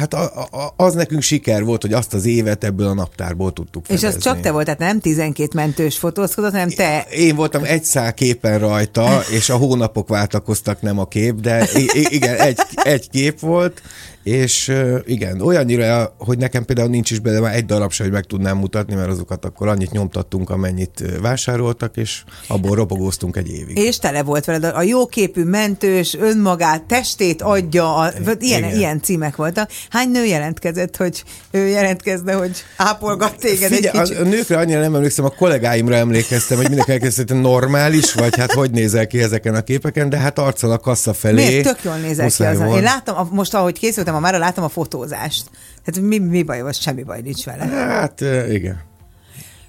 hát 0.00 0.14
a, 0.14 0.42
a, 0.50 0.74
az 0.76 0.94
nekünk 0.94 1.22
siker 1.22 1.64
volt, 1.64 1.82
hogy 1.82 1.92
azt 1.92 2.14
az 2.14 2.24
évet 2.26 2.64
ebből 2.64 2.86
a 2.86 2.94
naptárból 2.94 3.52
tudtuk 3.52 3.84
fedezni. 3.84 4.08
És 4.08 4.14
az 4.14 4.22
csak 4.22 4.40
te 4.40 4.50
volt, 4.50 4.64
tehát 4.64 4.80
nem 4.80 5.00
12 5.00 5.50
mentős 5.54 5.98
fotózkodott, 5.98 6.52
hanem 6.52 6.68
te. 6.68 7.06
Én 7.10 7.36
voltam 7.36 7.64
egy 7.64 7.84
szál 7.84 8.14
képen 8.14 8.58
rajta, 8.58 9.20
és 9.30 9.50
a 9.50 9.56
hónapok 9.56 10.08
váltakoztak, 10.08 10.82
nem 10.82 10.98
a 10.98 11.06
kép, 11.06 11.34
de 11.34 11.68
igen, 11.92 12.36
egy, 12.36 12.58
egy 12.74 13.10
kép 13.10 13.40
volt, 13.40 13.82
és 14.22 14.72
igen, 15.06 15.40
olyannyira, 15.40 16.14
hogy 16.18 16.38
nekem 16.38 16.64
például 16.64 16.88
nincs 16.88 17.10
is 17.10 17.18
bele 17.18 17.40
már 17.40 17.54
egy 17.54 17.66
darab 17.66 17.92
se, 17.92 18.02
hogy 18.02 18.12
meg 18.12 18.24
tudnám 18.24 18.58
mutatni, 18.58 18.94
mert 18.94 19.08
azokat 19.08 19.44
akkor 19.44 19.68
annyit 19.68 19.90
nyomtattunk, 19.90 20.50
amennyit 20.50 21.04
vásároltak, 21.20 21.96
és 21.96 22.22
abból 22.46 22.76
robogóztunk 22.76 23.36
egy 23.36 23.50
évig. 23.50 23.78
És 23.78 23.98
tele 23.98 24.22
volt 24.22 24.44
veled 24.44 24.64
a 24.64 24.82
jóképű 24.82 25.44
mentős, 25.44 26.14
önmagát, 26.14 26.82
testét 26.82 27.42
adja, 27.42 27.96
a, 27.96 28.12
ilyen, 28.38 28.64
ilyen 28.64 29.00
címek 29.02 29.36
voltak. 29.36 29.70
Hány 29.90 30.10
nő 30.10 30.24
jelentkezett, 30.24 30.96
hogy 30.96 31.24
ő 31.50 31.66
jelentkezne, 31.66 32.32
hogy 32.32 32.64
ápolgat 32.76 33.36
téged 33.38 33.72
Figyelj, 33.72 33.98
egy 33.98 34.08
kicsit? 34.08 34.20
A 34.20 34.24
nőkre 34.24 34.58
annyira 34.58 34.80
nem 34.80 34.94
emlékszem, 34.94 35.24
a 35.24 35.28
kollégáimra 35.28 35.94
emlékeztem, 35.94 36.56
hogy 36.56 36.66
mindenki 36.66 36.92
elkezdett, 36.92 37.40
normális, 37.40 38.14
vagy 38.14 38.36
hát 38.36 38.52
hogy 38.52 38.70
nézel 38.70 39.06
ki 39.06 39.22
ezeken 39.22 39.54
a 39.54 39.60
képeken, 39.60 40.08
de 40.08 40.18
hát 40.18 40.38
arccal 40.38 40.70
a 40.70 40.78
kassa 40.78 41.12
felé. 41.12 41.46
Miért? 41.46 41.64
Tök 41.64 41.84
jól 41.84 41.96
nézel 41.96 42.28
ki 42.28 42.44
az. 42.44 42.60
Én 42.60 42.82
láttam, 42.82 43.28
most 43.32 43.54
ahogy 43.54 43.78
készültem, 43.78 44.14
a 44.14 44.20
már 44.20 44.38
látom 44.38 44.64
a 44.64 44.68
fotózást. 44.68 45.44
Tehát 45.84 46.08
mi, 46.08 46.18
mi 46.18 46.42
baj, 46.42 46.62
vagy 46.62 46.74
semmi 46.74 47.02
baj 47.02 47.20
nincs 47.20 47.44
vele. 47.44 47.64
Hát 47.64 48.20
igen. 48.50 48.89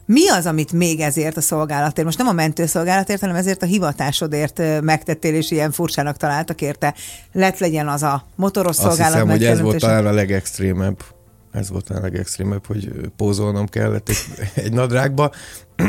Mi 0.06 0.30
az, 0.30 0.46
amit 0.46 0.72
még 0.72 1.00
ezért 1.00 1.38
a 1.38 1.42
szolgálatért, 1.42 2.06
most 2.06 2.18
nem 2.18 2.28
a 2.28 2.32
mentőszolgálatért, 2.32 3.20
hanem 3.20 3.36
ezért 3.36 3.64
a 3.64 3.66
hivatásodért 3.66 4.82
megtettél, 4.82 5.36
és 5.36 5.52
ilyen 5.52 5.72
furcsának 5.72 6.18
találtak 6.18 6.62
érte? 6.62 6.96
Lett 7.32 7.58
legyen 7.58 7.88
az 7.88 8.04
a 8.04 8.26
motoros 8.36 8.70
Azt 8.70 8.80
szolgálat. 8.80 9.14
Azt 9.14 9.14
hiszem, 9.14 9.30
hogy 9.30 9.44
ez 9.44 9.62
volt 9.62 9.80
talán 9.80 10.06
a 10.06 10.12
legextrémebb. 10.12 11.04
Ez 11.52 11.70
volt 11.70 11.90
a 11.90 12.00
legextrémebb, 12.00 12.66
hogy 12.66 12.92
pózolnom 13.16 13.68
kellett 13.68 14.10
egy, 14.10 14.26
egy 14.64 14.74
nadrágba. 14.74 15.32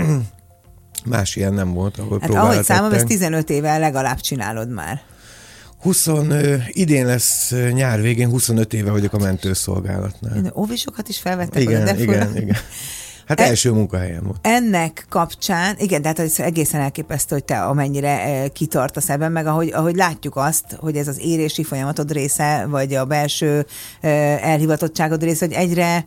Más 1.05 1.37
ilyen 1.37 1.55
nem 1.55 1.73
volt, 1.73 1.99
ahol 1.99 2.19
hát 2.21 2.31
ahogy 2.31 2.65
számom, 2.65 2.93
ezt 2.93 3.07
15 3.07 3.51
éve 3.51 3.79
legalább 3.79 4.21
csinálod 4.21 4.71
már. 4.71 5.03
20, 5.83 6.09
idén 6.67 7.07
lesz 7.07 7.55
nyár 7.73 8.01
végén 8.01 8.29
25 8.29 8.73
éve 8.73 8.91
vagyok 8.91 9.13
a 9.13 9.19
mentőszolgálatnál. 9.19 10.53
Óvisokat 10.55 11.09
is 11.09 11.19
felvettek 11.19 11.63
igen, 11.63 11.83
oda, 11.83 11.93
de 11.93 12.03
igen, 12.03 12.37
igen. 12.37 12.57
Hát 13.27 13.41
e, 13.41 13.45
első 13.45 13.71
munkahelyem 13.71 14.23
volt. 14.25 14.39
Ennek 14.43 15.07
kapcsán, 15.09 15.75
igen, 15.79 16.03
de 16.03 16.09
hát 16.09 16.19
ez 16.19 16.39
egészen 16.39 16.81
elképesztő, 16.81 17.35
hogy 17.35 17.45
te 17.45 17.63
amennyire 17.63 18.49
kitartasz 18.53 19.09
ebben, 19.09 19.33
meg 19.33 19.47
ahogy, 19.47 19.73
ahogy 19.73 19.97
látjuk 19.97 20.37
azt, 20.37 20.65
hogy 20.81 20.97
ez 20.97 21.09
az 21.09 21.21
érési 21.21 21.65
folyamatod 21.65 22.13
része, 22.13 22.67
vagy 22.69 22.95
a 22.95 23.05
belső 23.05 23.67
elhivatottságod 24.41 25.23
része, 25.23 25.47
hogy 25.47 25.55
egyre 25.55 26.07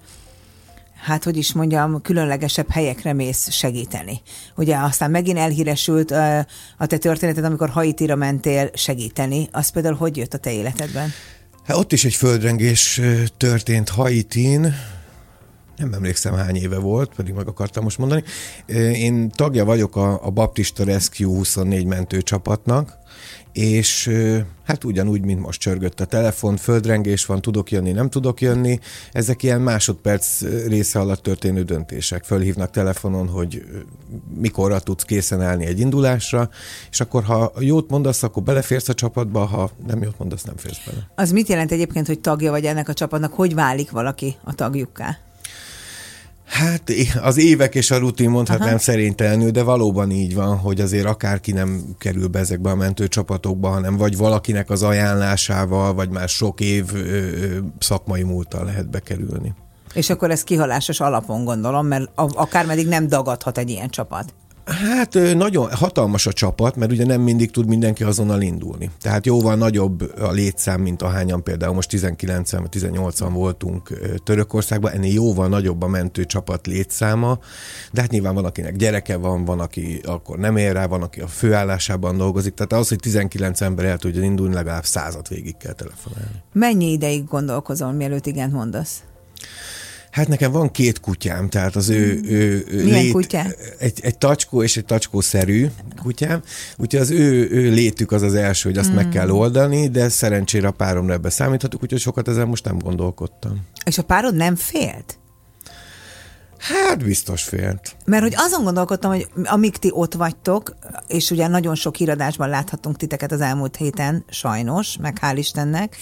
hát 1.05 1.23
hogy 1.23 1.37
is 1.37 1.53
mondjam, 1.53 2.01
különlegesebb 2.01 2.69
helyekre 2.69 3.13
mész 3.13 3.51
segíteni. 3.51 4.21
Ugye 4.55 4.77
aztán 4.77 5.11
megint 5.11 5.37
elhíresült 5.37 6.11
a 6.77 6.85
te 6.85 6.97
történeted, 6.97 7.43
amikor 7.43 7.69
Haitira 7.69 8.15
mentél 8.15 8.69
segíteni. 8.73 9.49
Az 9.51 9.69
például 9.69 9.95
hogy 9.95 10.17
jött 10.17 10.33
a 10.33 10.37
te 10.37 10.51
életedben? 10.51 11.13
Hát 11.63 11.77
ott 11.77 11.91
is 11.91 12.05
egy 12.05 12.13
földrengés 12.13 13.01
történt 13.37 13.89
Haitin, 13.89 14.75
nem 15.77 15.93
emlékszem 15.93 16.33
hány 16.33 16.55
éve 16.55 16.77
volt, 16.77 17.11
pedig 17.15 17.33
meg 17.33 17.47
akartam 17.47 17.83
most 17.83 17.97
mondani. 17.97 18.23
Én 18.93 19.29
tagja 19.29 19.65
vagyok 19.65 19.95
a, 19.95 20.25
a 20.25 20.29
Baptista 20.29 20.83
Rescue 20.83 21.27
24 21.27 21.85
mentőcsapatnak, 21.85 22.97
és 23.55 24.11
hát 24.63 24.83
ugyanúgy, 24.83 25.21
mint 25.21 25.39
most 25.39 25.59
csörgött 25.59 25.99
a 25.99 26.05
telefon, 26.05 26.57
földrengés 26.57 27.25
van, 27.25 27.41
tudok 27.41 27.71
jönni, 27.71 27.91
nem 27.91 28.09
tudok 28.09 28.41
jönni, 28.41 28.79
ezek 29.11 29.43
ilyen 29.43 29.61
másodperc 29.61 30.41
része 30.67 30.99
alatt 30.99 31.23
történő 31.23 31.63
döntések. 31.63 32.23
Fölhívnak 32.23 32.71
telefonon, 32.71 33.27
hogy 33.27 33.65
mikorra 34.35 34.79
tudsz 34.79 35.03
készen 35.03 35.41
állni 35.41 35.65
egy 35.65 35.79
indulásra, 35.79 36.49
és 36.91 36.99
akkor 36.99 37.23
ha 37.23 37.51
jót 37.59 37.89
mondasz, 37.89 38.23
akkor 38.23 38.43
beleférsz 38.43 38.89
a 38.89 38.93
csapatba, 38.93 39.45
ha 39.45 39.71
nem 39.87 40.03
jót 40.03 40.17
mondasz, 40.17 40.43
nem 40.43 40.57
férsz 40.57 40.85
bele. 40.85 41.09
Az 41.15 41.31
mit 41.31 41.47
jelent 41.47 41.71
egyébként, 41.71 42.07
hogy 42.07 42.19
tagja 42.19 42.51
vagy 42.51 42.65
ennek 42.65 42.89
a 42.89 42.93
csapatnak? 42.93 43.33
Hogy 43.33 43.53
válik 43.53 43.91
valaki 43.91 44.35
a 44.43 44.55
tagjukká? 44.55 45.24
Hát 46.45 46.91
az 47.21 47.37
évek 47.37 47.75
és 47.75 47.91
a 47.91 47.97
rutin 47.97 48.29
mondhatnám 48.29 48.67
Aha. 48.67 48.77
szerintelenül, 48.77 49.51
de 49.51 49.63
valóban 49.63 50.11
így 50.11 50.35
van, 50.35 50.57
hogy 50.57 50.81
azért 50.81 51.05
akárki 51.05 51.51
nem 51.51 51.95
kerül 51.97 52.27
be 52.27 52.39
ezekbe 52.39 52.69
a 52.69 52.75
mentőcsapatokba, 52.75 53.69
hanem 53.69 53.97
vagy 53.97 54.17
valakinek 54.17 54.69
az 54.69 54.83
ajánlásával, 54.83 55.93
vagy 55.93 56.09
már 56.09 56.29
sok 56.29 56.61
év 56.61 56.85
ö, 56.93 56.97
ö, 56.97 57.57
szakmai 57.79 58.23
múltal 58.23 58.65
lehet 58.65 58.89
bekerülni. 58.89 59.53
És 59.93 60.09
akkor 60.09 60.31
ez 60.31 60.43
kihalásos 60.43 60.99
alapon 60.99 61.43
gondolom, 61.43 61.87
mert 61.87 62.09
akármeddig 62.15 62.87
nem 62.87 63.07
dagadhat 63.07 63.57
egy 63.57 63.69
ilyen 63.69 63.89
csapat. 63.89 64.33
Hát 64.65 65.13
nagyon 65.35 65.71
hatalmas 65.71 66.25
a 66.27 66.33
csapat, 66.33 66.75
mert 66.75 66.91
ugye 66.91 67.05
nem 67.05 67.21
mindig 67.21 67.51
tud 67.51 67.67
mindenki 67.67 68.03
azonnal 68.03 68.41
indulni. 68.41 68.89
Tehát 69.01 69.25
jóval 69.25 69.55
nagyobb 69.55 70.13
a 70.19 70.31
létszám, 70.31 70.81
mint 70.81 71.01
ahányan 71.01 71.43
például 71.43 71.73
most 71.73 71.89
19-en 71.91 72.57
vagy 72.59 72.69
18-an 72.71 73.29
voltunk 73.31 73.99
Törökországban, 74.23 74.91
ennél 74.91 75.13
jóval 75.13 75.47
nagyobb 75.47 75.81
a 75.81 75.87
mentő 75.87 76.25
csapat 76.25 76.67
létszáma, 76.67 77.39
de 77.91 78.01
hát 78.01 78.11
nyilván 78.11 78.33
van, 78.33 78.45
akinek 78.45 78.75
gyereke 78.75 79.17
van, 79.17 79.45
van, 79.45 79.59
aki 79.59 80.01
akkor 80.03 80.37
nem 80.37 80.57
ér 80.57 80.73
rá, 80.73 80.85
van, 80.85 81.01
aki 81.01 81.21
a 81.21 81.27
főállásában 81.27 82.17
dolgozik, 82.17 82.53
tehát 82.53 82.73
az, 82.73 82.89
hogy 82.89 82.99
19 82.99 83.61
ember 83.61 83.85
el 83.85 83.97
tudja 83.97 84.21
indulni, 84.21 84.53
legalább 84.53 84.85
százat 84.85 85.27
végig 85.27 85.57
kell 85.57 85.73
telefonálni. 85.73 86.41
Mennyi 86.53 86.91
ideig 86.91 87.25
gondolkozol, 87.25 87.91
mielőtt 87.91 88.25
igent 88.25 88.53
mondasz? 88.53 89.03
Hát 90.15 90.27
nekem 90.27 90.51
van 90.51 90.71
két 90.71 90.99
kutyám, 90.99 91.49
tehát 91.49 91.75
az 91.75 91.89
ő, 91.89 92.19
hmm. 92.19 92.29
ő, 92.29 92.65
ő 92.67 92.83
Milyen 92.83 93.03
lét, 93.03 93.11
kutya? 93.11 93.43
Egy, 93.77 93.99
egy 94.01 94.17
tacskó 94.17 94.63
és 94.63 94.77
egy 94.77 94.85
tacskószerű 94.85 95.67
kutyám, 96.01 96.41
úgyhogy 96.77 96.99
az 96.99 97.09
ő, 97.09 97.49
ő 97.51 97.69
létük 97.69 98.11
az 98.11 98.21
az 98.21 98.33
első, 98.33 98.69
hogy 98.69 98.77
azt 98.77 98.91
mm. 98.91 98.95
meg 98.95 99.09
kell 99.09 99.29
oldani, 99.29 99.87
de 99.87 100.09
szerencsére 100.09 100.67
a 100.67 100.71
páromra 100.71 101.13
ebbe 101.13 101.29
számíthatok, 101.29 101.83
úgyhogy 101.83 101.99
sokat 101.99 102.27
ezen 102.27 102.47
most 102.47 102.65
nem 102.65 102.77
gondolkodtam. 102.77 103.61
És 103.85 103.97
a 103.97 104.03
párod 104.03 104.35
nem 104.35 104.55
félt? 104.55 105.17
Hát 106.57 107.03
biztos 107.03 107.43
félt. 107.43 107.95
Mert 108.05 108.23
hogy 108.23 108.33
azon 108.37 108.63
gondolkodtam, 108.63 109.11
hogy 109.11 109.27
amíg 109.43 109.77
ti 109.77 109.89
ott 109.91 110.13
vagytok, 110.13 110.75
és 111.07 111.31
ugye 111.31 111.47
nagyon 111.47 111.75
sok 111.75 111.95
híradásban 111.95 112.49
láthattunk 112.49 112.97
titeket 112.97 113.31
az 113.31 113.41
elmúlt 113.41 113.75
héten, 113.75 114.25
sajnos, 114.29 114.97
meg 115.01 115.17
hál' 115.21 115.35
Istennek, 115.37 115.97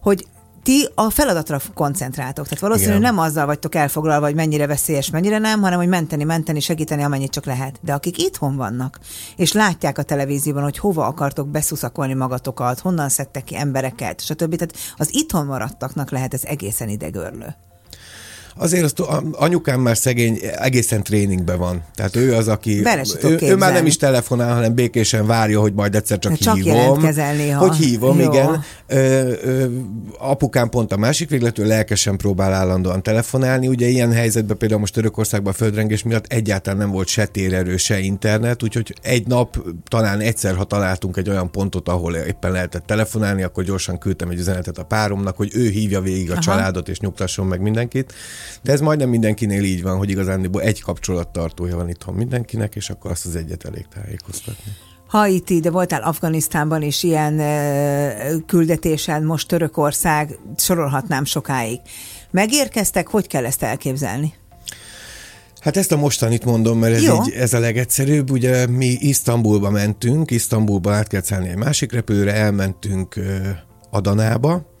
hogy 0.00 0.26
ti 0.62 0.88
a 0.94 1.10
feladatra 1.10 1.60
koncentráltok. 1.74 2.44
Tehát 2.44 2.60
valószínűleg 2.60 3.00
Igen. 3.00 3.14
nem 3.14 3.24
azzal 3.24 3.46
vagytok 3.46 3.74
elfoglalva, 3.74 4.26
hogy 4.26 4.34
mennyire 4.34 4.66
veszélyes, 4.66 5.10
mennyire 5.10 5.38
nem, 5.38 5.60
hanem 5.60 5.78
hogy 5.78 5.88
menteni, 5.88 6.24
menteni, 6.24 6.60
segíteni, 6.60 7.02
amennyit 7.02 7.30
csak 7.30 7.44
lehet. 7.44 7.78
De 7.80 7.92
akik 7.92 8.18
itthon 8.18 8.56
vannak, 8.56 8.98
és 9.36 9.52
látják 9.52 9.98
a 9.98 10.02
televízióban, 10.02 10.62
hogy 10.62 10.78
hova 10.78 11.06
akartok 11.06 11.48
beszuszakolni 11.48 12.14
magatokat, 12.14 12.80
honnan 12.80 13.08
szedtek 13.08 13.44
ki 13.44 13.56
embereket, 13.56 14.24
stb. 14.24 14.56
Tehát 14.56 14.74
az 14.96 15.14
itthon 15.14 15.46
maradtaknak 15.46 16.10
lehet 16.10 16.34
ez 16.34 16.44
egészen 16.44 16.88
idegörlő. 16.88 17.54
Azért 18.56 18.84
azt, 18.84 19.00
anyukám 19.32 19.80
már 19.80 19.96
szegény, 19.96 20.38
egészen 20.56 21.02
tréningben 21.02 21.58
van. 21.58 21.84
Tehát 21.94 22.16
ő 22.16 22.34
az, 22.34 22.48
aki... 22.48 22.82
Ő, 23.22 23.38
ő 23.40 23.56
már 23.56 23.72
nem 23.72 23.86
is 23.86 23.96
telefonál, 23.96 24.54
hanem 24.54 24.74
békésen 24.74 25.26
várja, 25.26 25.60
hogy 25.60 25.72
majd 25.72 25.94
egyszer 25.94 26.18
csak, 26.18 26.36
csak 26.36 26.54
hívom. 26.54 27.00
néha. 27.36 27.60
Hogy 27.60 27.76
hívom, 27.76 28.20
Jó. 28.20 28.32
igen. 28.32 28.62
Ö, 28.86 29.32
ö, 29.42 29.66
apukám 30.18 30.68
pont 30.68 30.92
a 30.92 30.96
másik 30.96 31.28
végletől 31.28 31.66
lelkesen 31.66 32.16
próbál 32.16 32.52
állandóan 32.52 33.02
telefonálni. 33.02 33.68
Ugye 33.68 33.86
ilyen 33.86 34.12
helyzetben 34.12 34.56
például 34.56 34.80
most 34.80 34.94
Törökországban 34.94 35.52
a 35.52 35.56
földrengés 35.56 36.02
miatt 36.02 36.26
egyáltalán 36.26 36.78
nem 36.78 36.90
volt 36.90 37.08
se 37.08 37.26
térerő, 37.26 37.76
se 37.76 37.98
internet, 37.98 38.62
úgyhogy 38.62 38.94
egy 39.02 39.26
nap 39.26 39.58
talán 39.88 40.20
egyszer, 40.20 40.54
ha 40.56 40.64
találtunk 40.64 41.16
egy 41.16 41.28
olyan 41.28 41.50
pontot, 41.50 41.88
ahol 41.88 42.14
éppen 42.14 42.50
lehetett 42.52 42.86
telefonálni, 42.86 43.42
akkor 43.42 43.64
gyorsan 43.64 43.98
küldtem 43.98 44.30
egy 44.30 44.38
üzenetet 44.38 44.78
a 44.78 44.84
páromnak, 44.84 45.36
hogy 45.36 45.50
ő 45.54 45.68
hívja 45.68 46.00
végig 46.00 46.28
a 46.28 46.32
Aha. 46.32 46.42
családot 46.42 46.88
és 46.88 46.98
nyugtasson 46.98 47.46
meg 47.46 47.60
mindenkit. 47.60 48.12
De 48.62 48.72
ez 48.72 48.80
majdnem 48.80 49.08
mindenkinél 49.08 49.62
így 49.62 49.82
van, 49.82 49.96
hogy 49.96 50.10
igazán 50.10 50.50
egy 50.58 50.82
kapcsolattartója 50.82 51.76
van 51.76 51.88
itthon 51.88 52.14
mindenkinek, 52.14 52.74
és 52.74 52.90
akkor 52.90 53.10
azt 53.10 53.26
az 53.26 53.36
egyet 53.36 53.64
elég 53.64 53.86
tájékoztatni. 53.94 54.72
Haiti, 55.08 55.60
de 55.60 55.70
voltál 55.70 56.02
Afganisztánban 56.02 56.82
is 56.82 57.02
ilyen 57.02 57.38
ö, 57.38 58.36
küldetésen, 58.46 59.24
most 59.24 59.48
Törökország, 59.48 60.38
sorolhatnám 60.56 61.24
sokáig. 61.24 61.80
Megérkeztek, 62.30 63.08
hogy 63.08 63.26
kell 63.26 63.44
ezt 63.44 63.62
elképzelni? 63.62 64.34
Hát 65.60 65.76
ezt 65.76 65.92
a 65.92 65.96
mostanit 65.96 66.44
mondom, 66.44 66.78
mert 66.78 66.94
ez, 66.94 67.02
így, 67.02 67.32
ez 67.36 67.52
a 67.52 67.58
legegyszerűbb. 67.58 68.30
Ugye 68.30 68.66
mi 68.66 68.96
Isztambulba 69.00 69.70
mentünk, 69.70 70.30
Isztambulba 70.30 70.92
át 70.92 71.06
kell 71.06 71.22
szállni 71.22 71.48
egy 71.48 71.56
másik 71.56 71.92
repülőre, 71.92 72.34
elmentünk 72.34 73.20
Adanába, 73.90 74.71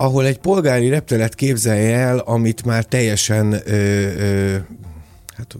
ahol 0.00 0.26
egy 0.26 0.38
polgári 0.38 0.88
reptelet 0.88 1.34
képzelje 1.34 1.98
el, 1.98 2.18
amit 2.18 2.64
már 2.64 2.84
teljesen 2.84 3.52
ö, 3.52 3.58
ö, 3.66 4.56
hát 5.36 5.56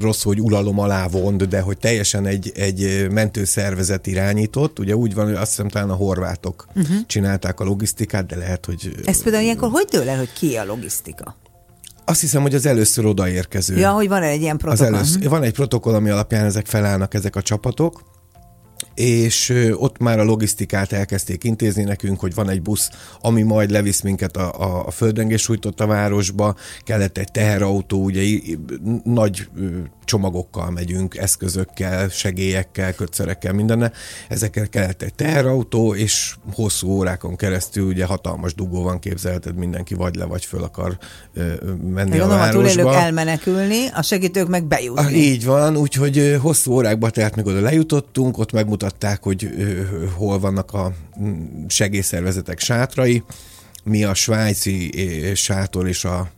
rossz, 0.00 0.22
hogy 0.22 0.40
ulalom 0.40 0.78
alá 0.78 1.08
vond, 1.08 1.42
de 1.42 1.60
hogy 1.60 1.78
teljesen 1.78 2.26
egy, 2.26 2.52
egy 2.54 3.06
mentőszervezet 3.10 4.06
irányított. 4.06 4.78
Ugye 4.78 4.96
úgy 4.96 5.14
van, 5.14 5.24
hogy 5.24 5.34
azt 5.34 5.48
hiszem 5.48 5.68
talán 5.68 5.90
a 5.90 5.94
horvátok 5.94 6.66
uh-huh. 6.74 6.96
csinálták 7.06 7.60
a 7.60 7.64
logisztikát, 7.64 8.26
de 8.26 8.36
lehet, 8.36 8.66
hogy... 8.66 8.94
Ez 9.04 9.22
például 9.22 9.44
ilyenkor 9.44 9.70
hogy 9.70 9.86
dől 9.90 10.08
el, 10.08 10.18
hogy 10.18 10.32
ki 10.32 10.56
a 10.56 10.64
logisztika? 10.64 11.36
Azt 12.04 12.20
hiszem, 12.20 12.42
hogy 12.42 12.54
az 12.54 12.66
először 12.66 13.04
odaérkező. 13.04 13.76
Ja, 13.76 13.90
hogy 13.90 14.08
van 14.08 14.22
egy 14.22 14.40
ilyen 14.40 14.56
protokoll. 14.56 14.86
Az 14.86 14.94
először, 14.94 15.28
van 15.28 15.42
egy 15.42 15.52
protokoll, 15.52 15.94
ami 15.94 16.10
alapján 16.10 16.44
ezek 16.44 16.66
felállnak, 16.66 17.14
ezek 17.14 17.36
a 17.36 17.42
csapatok, 17.42 18.02
és 18.94 19.70
ott 19.72 19.98
már 19.98 20.18
a 20.18 20.24
logisztikát 20.24 20.92
elkezdték 20.92 21.44
intézni 21.44 21.82
nekünk, 21.82 22.20
hogy 22.20 22.34
van 22.34 22.48
egy 22.48 22.62
busz, 22.62 22.90
ami 23.20 23.42
majd 23.42 23.70
levisz 23.70 24.00
minket 24.00 24.36
a, 24.36 24.60
a, 24.60 24.86
a 24.86 24.90
földrengés 24.90 25.42
sújtott 25.42 25.80
a 25.80 25.86
városba, 25.86 26.56
kellett 26.80 27.18
egy 27.18 27.30
teherautó, 27.30 28.04
ugye 28.04 28.38
nagy 29.04 29.48
csomagokkal 30.10 30.70
megyünk, 30.70 31.16
eszközökkel, 31.16 32.08
segélyekkel, 32.08 32.94
kötszerekkel, 32.94 33.52
mindenne. 33.52 33.92
Ezekkel 34.28 34.68
kellett 34.68 35.02
egy 35.02 35.14
teherautó, 35.14 35.94
és 35.94 36.34
hosszú 36.54 36.88
órákon 36.88 37.36
keresztül 37.36 37.86
ugye 37.86 38.04
hatalmas 38.04 38.54
dugó 38.54 38.82
van, 38.82 38.98
képzelheted, 38.98 39.54
mindenki 39.54 39.94
vagy 39.94 40.14
le, 40.14 40.24
vagy 40.24 40.44
föl 40.44 40.62
akar 40.62 40.98
ö, 41.34 41.52
menni 41.92 42.14
Én 42.14 42.20
a 42.20 42.26
városba. 42.26 42.90
A 42.90 42.94
elmenekülni, 42.94 43.86
a 43.94 44.02
segítők 44.02 44.48
meg 44.48 44.64
bejutni. 44.64 45.04
Ah, 45.04 45.16
így 45.16 45.44
van, 45.44 45.76
úgyhogy 45.76 46.36
hosszú 46.40 46.72
órákba, 46.72 47.10
tehát 47.10 47.36
meg 47.36 47.46
oda 47.46 47.60
lejutottunk, 47.60 48.38
ott 48.38 48.50
megmutatták, 48.80 49.22
hogy 49.22 49.48
hol 50.16 50.38
vannak 50.38 50.72
a 50.72 50.92
segélyszervezetek 51.68 52.58
sátrai, 52.58 53.22
mi 53.84 54.04
a 54.04 54.14
svájci 54.14 54.92
sátor 55.34 55.88
és 55.88 56.04
a 56.04 56.30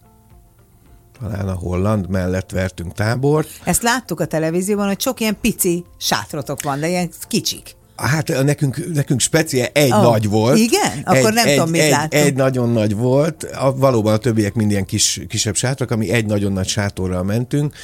talán 1.21 1.49
a 1.49 1.53
holland 1.53 2.09
mellett 2.09 2.51
vertünk 2.51 2.93
tábort. 2.93 3.49
Ezt 3.65 3.83
láttuk 3.83 4.21
a 4.21 4.25
televízióban, 4.25 4.87
hogy 4.87 5.01
sok 5.01 5.21
ilyen 5.21 5.37
pici 5.41 5.85
sátrotok 5.99 6.63
van, 6.63 6.81
de 6.81 6.89
ilyen 6.89 7.11
kicsik. 7.29 7.75
Hát 7.97 8.45
nekünk, 8.45 8.93
nekünk 8.95 9.21
speciál 9.21 9.69
egy 9.73 9.93
oh, 9.93 10.03
nagy 10.03 10.29
volt. 10.29 10.59
Igen? 10.59 11.03
Akkor 11.05 11.29
egy, 11.29 11.35
nem 11.35 11.47
egy, 11.47 11.55
tudom, 11.55 11.71
mit 11.71 11.81
egy, 11.81 12.15
egy 12.15 12.35
nagyon 12.35 12.69
nagy 12.69 12.95
volt. 12.95 13.45
A, 13.45 13.77
valóban 13.77 14.13
a 14.13 14.17
többiek 14.17 14.55
mind 14.55 14.71
ilyen 14.71 14.85
kis, 14.85 15.21
kisebb 15.29 15.55
sátrak, 15.55 15.91
ami 15.91 16.11
egy 16.11 16.27
nagyon 16.27 16.53
nagy 16.53 16.69
sátorral 16.69 17.23
mentünk. 17.23 17.75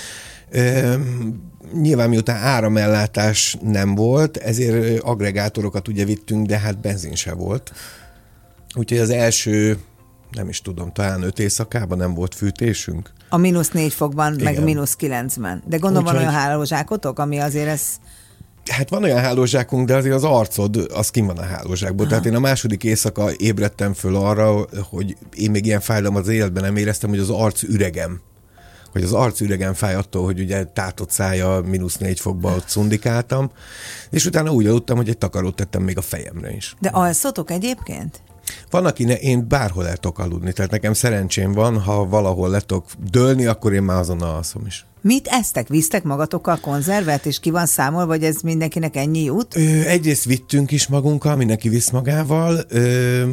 Ö, 0.50 0.94
nyilván 1.72 2.08
miután 2.08 2.36
áramellátás 2.36 3.56
nem 3.62 3.94
volt, 3.94 4.36
ezért 4.36 5.00
agregátorokat 5.00 5.88
ugye 5.88 6.04
vittünk, 6.04 6.46
de 6.46 6.58
hát 6.58 6.80
benzin 6.80 7.14
se 7.14 7.32
volt. 7.32 7.72
Úgyhogy 8.74 8.98
az 8.98 9.10
első, 9.10 9.78
nem 10.30 10.48
is 10.48 10.60
tudom, 10.60 10.92
talán 10.92 11.22
öt 11.22 11.38
éjszakában 11.38 11.98
nem 11.98 12.14
volt 12.14 12.34
fűtésünk. 12.34 13.10
A 13.28 13.36
mínusz 13.36 13.70
négy 13.70 13.92
fokban, 13.92 14.34
Igen. 14.34 14.52
meg 14.52 14.64
mínusz 14.64 14.94
kilencben. 14.94 15.62
De 15.66 15.76
gondolom 15.76 16.06
Úgy, 16.06 16.12
van 16.12 16.20
olyan 16.20 16.34
hálózsákotok, 16.34 17.18
ami 17.18 17.38
azért 17.38 17.68
ez... 17.68 17.82
Hát 18.70 18.88
van 18.88 19.02
olyan 19.02 19.18
hálózsákunk, 19.18 19.86
de 19.86 19.96
azért 19.96 20.14
az 20.14 20.24
arcod, 20.24 20.86
az 20.94 21.10
kim 21.10 21.26
van 21.26 21.38
a 21.38 21.42
hálózsákból. 21.42 22.00
Aha. 22.00 22.08
Tehát 22.08 22.26
én 22.26 22.34
a 22.34 22.40
második 22.40 22.84
éjszaka 22.84 23.30
ébredtem 23.36 23.92
föl 23.92 24.16
arra, 24.16 24.66
hogy 24.90 25.16
én 25.34 25.50
még 25.50 25.66
ilyen 25.66 25.80
fájdalom 25.80 26.16
az 26.16 26.28
életben 26.28 26.62
nem 26.62 26.76
éreztem, 26.76 27.10
hogy 27.10 27.18
az 27.18 27.30
arc 27.30 27.62
üregem 27.62 28.20
hogy 28.92 29.02
az 29.02 29.12
arc 29.12 29.40
üregen 29.40 29.74
fáj 29.74 29.94
attól, 29.94 30.24
hogy 30.24 30.40
ugye 30.40 30.64
tátott 30.64 31.10
szája 31.10 31.60
mínusz 31.64 31.96
négy 31.96 32.20
fokba 32.20 32.54
ott 32.54 32.68
szundikáltam, 32.68 33.50
és 34.10 34.26
utána 34.26 34.50
úgy 34.50 34.66
aludtam, 34.66 34.96
hogy 34.96 35.08
egy 35.08 35.18
takarót 35.18 35.56
tettem 35.56 35.82
még 35.82 35.98
a 35.98 36.02
fejemre 36.02 36.52
is. 36.52 36.74
De 36.80 36.88
alszotok 36.88 37.50
egyébként? 37.50 38.20
Van, 38.70 38.86
aki 38.86 39.04
ne, 39.04 39.14
én 39.14 39.48
bárhol 39.48 39.88
el 39.88 39.96
tudok 39.96 40.18
aludni, 40.18 40.52
tehát 40.52 40.70
nekem 40.70 40.92
szerencsém 40.92 41.52
van, 41.52 41.80
ha 41.80 42.08
valahol 42.08 42.48
le 42.48 42.60
tudok 42.60 42.84
dőlni, 43.10 43.46
akkor 43.46 43.72
én 43.72 43.82
már 43.82 43.98
azonnal 43.98 44.34
alszom 44.34 44.66
is. 44.66 44.86
Mit 45.00 45.26
eztek? 45.26 45.68
Visztek 45.68 46.02
magatokkal 46.02 46.58
konzervet, 46.60 47.26
és 47.26 47.40
ki 47.40 47.50
van 47.50 47.66
számol, 47.66 48.06
vagy 48.06 48.24
ez 48.24 48.40
mindenkinek 48.40 48.96
ennyi 48.96 49.22
jut? 49.24 49.56
Ö, 49.56 49.60
egyrészt 49.80 50.24
vittünk 50.24 50.70
is 50.70 50.86
magunkkal, 50.86 51.36
mindenki 51.36 51.68
visz 51.68 51.90
magával. 51.90 52.60
Ö, 52.68 53.24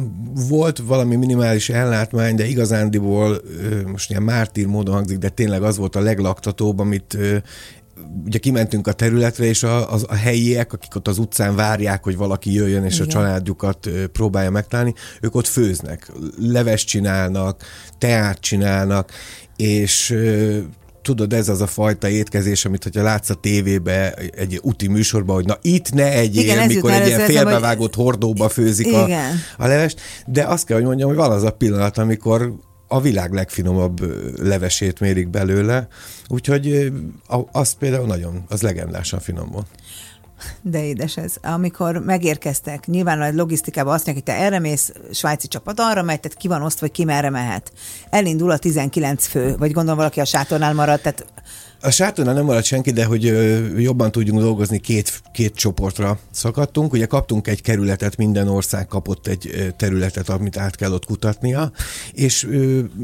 volt 0.48 0.78
valami 0.78 1.16
minimális 1.16 1.68
ellátmány, 1.68 2.34
de 2.34 2.46
igazándiból 2.46 3.40
ö, 3.62 3.88
most 3.90 4.10
ilyen 4.10 4.22
mártír 4.22 4.66
módon 4.66 4.94
hangzik, 4.94 5.18
de 5.18 5.28
tényleg 5.28 5.62
az 5.62 5.76
volt 5.76 5.96
a 5.96 6.00
leglaktatóbb, 6.00 6.78
amit 6.78 7.14
ö, 7.14 7.36
ugye 8.24 8.38
kimentünk 8.38 8.86
a 8.86 8.92
területre, 8.92 9.44
és 9.44 9.62
a, 9.62 9.92
a, 9.92 9.98
a 10.06 10.14
helyiek, 10.14 10.72
akik 10.72 10.94
ott 10.94 11.08
az 11.08 11.18
utcán 11.18 11.56
várják, 11.56 12.04
hogy 12.04 12.16
valaki 12.16 12.52
jöjjön, 12.52 12.84
és 12.84 12.94
Igen. 12.94 13.06
a 13.06 13.10
családjukat 13.10 13.90
próbálja 14.12 14.50
megtalálni, 14.50 14.94
ők 15.20 15.34
ott 15.34 15.46
főznek, 15.46 16.12
leves 16.38 16.84
csinálnak, 16.84 17.62
teát 17.98 18.40
csinálnak, 18.40 19.10
és 19.56 20.16
tudod, 21.02 21.32
ez 21.32 21.48
az 21.48 21.60
a 21.60 21.66
fajta 21.66 22.08
étkezés, 22.08 22.64
amit 22.64 22.82
hogyha 22.82 23.02
látsz 23.02 23.30
a 23.30 23.34
tévébe 23.34 24.14
egy 24.14 24.60
úti 24.62 24.86
műsorban, 24.86 25.34
hogy 25.34 25.44
na 25.44 25.58
itt 25.62 25.92
ne 25.92 26.12
egyél, 26.12 26.42
Igen, 26.42 26.66
mikor 26.66 26.90
egy 26.90 27.06
ilyen 27.06 27.20
félbevágott 27.20 27.94
hogy... 27.94 28.04
hordóba 28.04 28.48
főzik 28.48 28.92
a, 28.92 29.04
a 29.58 29.66
levest, 29.66 30.00
de 30.26 30.44
azt 30.44 30.66
kell, 30.66 30.76
hogy 30.76 30.86
mondjam, 30.86 31.08
hogy 31.08 31.18
van 31.18 31.30
az 31.30 31.42
a 31.42 31.50
pillanat, 31.50 31.98
amikor 31.98 32.52
a 32.88 33.00
világ 33.00 33.32
legfinomabb 33.32 34.00
levesét 34.42 35.00
mérik 35.00 35.28
belőle, 35.28 35.88
úgyhogy 36.28 36.92
az 37.52 37.72
például 37.72 38.06
nagyon, 38.06 38.44
az 38.48 38.62
legendásan 38.62 39.20
finom 39.20 39.50
volt. 39.50 39.66
De 40.62 40.84
édes 40.84 41.16
ez. 41.16 41.34
Amikor 41.42 41.98
megérkeztek, 41.98 42.86
nyilván 42.86 43.20
a 43.20 43.30
logisztikában 43.32 43.94
azt 43.94 44.06
mondják, 44.06 44.26
hogy 44.26 44.36
te 44.36 44.44
erre 44.44 44.58
mész, 44.58 44.92
svájci 45.12 45.48
csapat 45.48 45.80
arra 45.80 46.02
megy, 46.02 46.20
tehát 46.20 46.38
ki 46.38 46.48
van 46.48 46.62
osztva, 46.62 46.86
hogy 46.86 46.94
ki 46.94 47.04
merre 47.04 47.30
mehet. 47.30 47.72
Elindul 48.10 48.50
a 48.50 48.58
19 48.58 49.26
fő, 49.26 49.56
vagy 49.56 49.72
gondolom 49.72 49.98
valaki 49.98 50.20
a 50.20 50.24
sátornál 50.24 50.74
maradt, 50.74 51.02
tehát 51.02 51.26
a 51.86 51.90
sátornál 51.90 52.34
nem 52.34 52.44
maradt 52.44 52.64
senki, 52.64 52.90
de 52.90 53.04
hogy 53.04 53.22
jobban 53.82 54.12
tudjunk 54.12 54.40
dolgozni, 54.40 54.78
két, 54.78 55.20
két 55.32 55.54
csoportra 55.54 56.18
szakadtunk. 56.30 56.92
Ugye 56.92 57.06
kaptunk 57.06 57.46
egy 57.46 57.62
kerületet, 57.62 58.16
minden 58.16 58.48
ország 58.48 58.86
kapott 58.86 59.26
egy 59.26 59.72
területet, 59.76 60.28
amit 60.28 60.56
át 60.56 60.76
kell 60.76 60.92
ott 60.92 61.04
kutatnia. 61.04 61.70
És, 62.12 62.48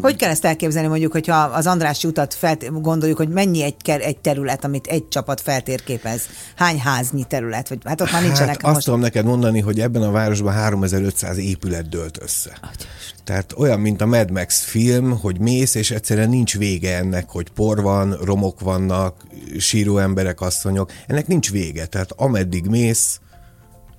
hogy 0.00 0.16
kell 0.16 0.30
ezt 0.30 0.44
elképzelni 0.44 0.88
mondjuk, 0.88 1.12
hogyha 1.12 1.36
az 1.36 1.66
Andrássy 1.66 2.08
utat 2.08 2.34
felt, 2.34 2.80
gondoljuk, 2.80 3.18
hogy 3.18 3.28
mennyi 3.28 3.62
egy, 3.62 3.76
egy 3.84 4.18
terület, 4.18 4.64
amit 4.64 4.86
egy 4.86 5.08
csapat 5.08 5.40
feltérképez? 5.40 6.22
Hány 6.56 6.78
háznyi 6.78 7.24
terület? 7.24 7.68
Vagy, 7.68 7.78
hát 7.84 8.00
ott 8.00 8.12
már 8.12 8.22
nincsenek 8.22 8.48
hát 8.48 8.62
most... 8.62 8.76
azt 8.76 8.84
tudom 8.84 9.00
neked 9.00 9.24
mondani, 9.24 9.60
hogy 9.60 9.80
ebben 9.80 10.02
a 10.02 10.10
városban 10.10 10.52
3500 10.52 11.38
épület 11.38 11.88
dőlt 11.88 12.22
össze. 12.22 12.58
Atyás. 12.60 13.11
Tehát 13.24 13.54
olyan, 13.56 13.80
mint 13.80 14.00
a 14.00 14.06
Mad 14.06 14.30
Max 14.30 14.60
film, 14.64 15.18
hogy 15.20 15.38
mész, 15.38 15.74
és 15.74 15.90
egyszerűen 15.90 16.28
nincs 16.28 16.58
vége 16.58 16.96
ennek, 16.96 17.30
hogy 17.30 17.50
por 17.50 17.82
van, 17.82 18.18
romok 18.24 18.60
vannak, 18.60 19.24
síró 19.58 19.98
emberek, 19.98 20.40
asszonyok. 20.40 20.92
Ennek 21.06 21.26
nincs 21.26 21.50
vége. 21.50 21.86
Tehát 21.86 22.12
ameddig 22.16 22.66
mész, 22.66 23.20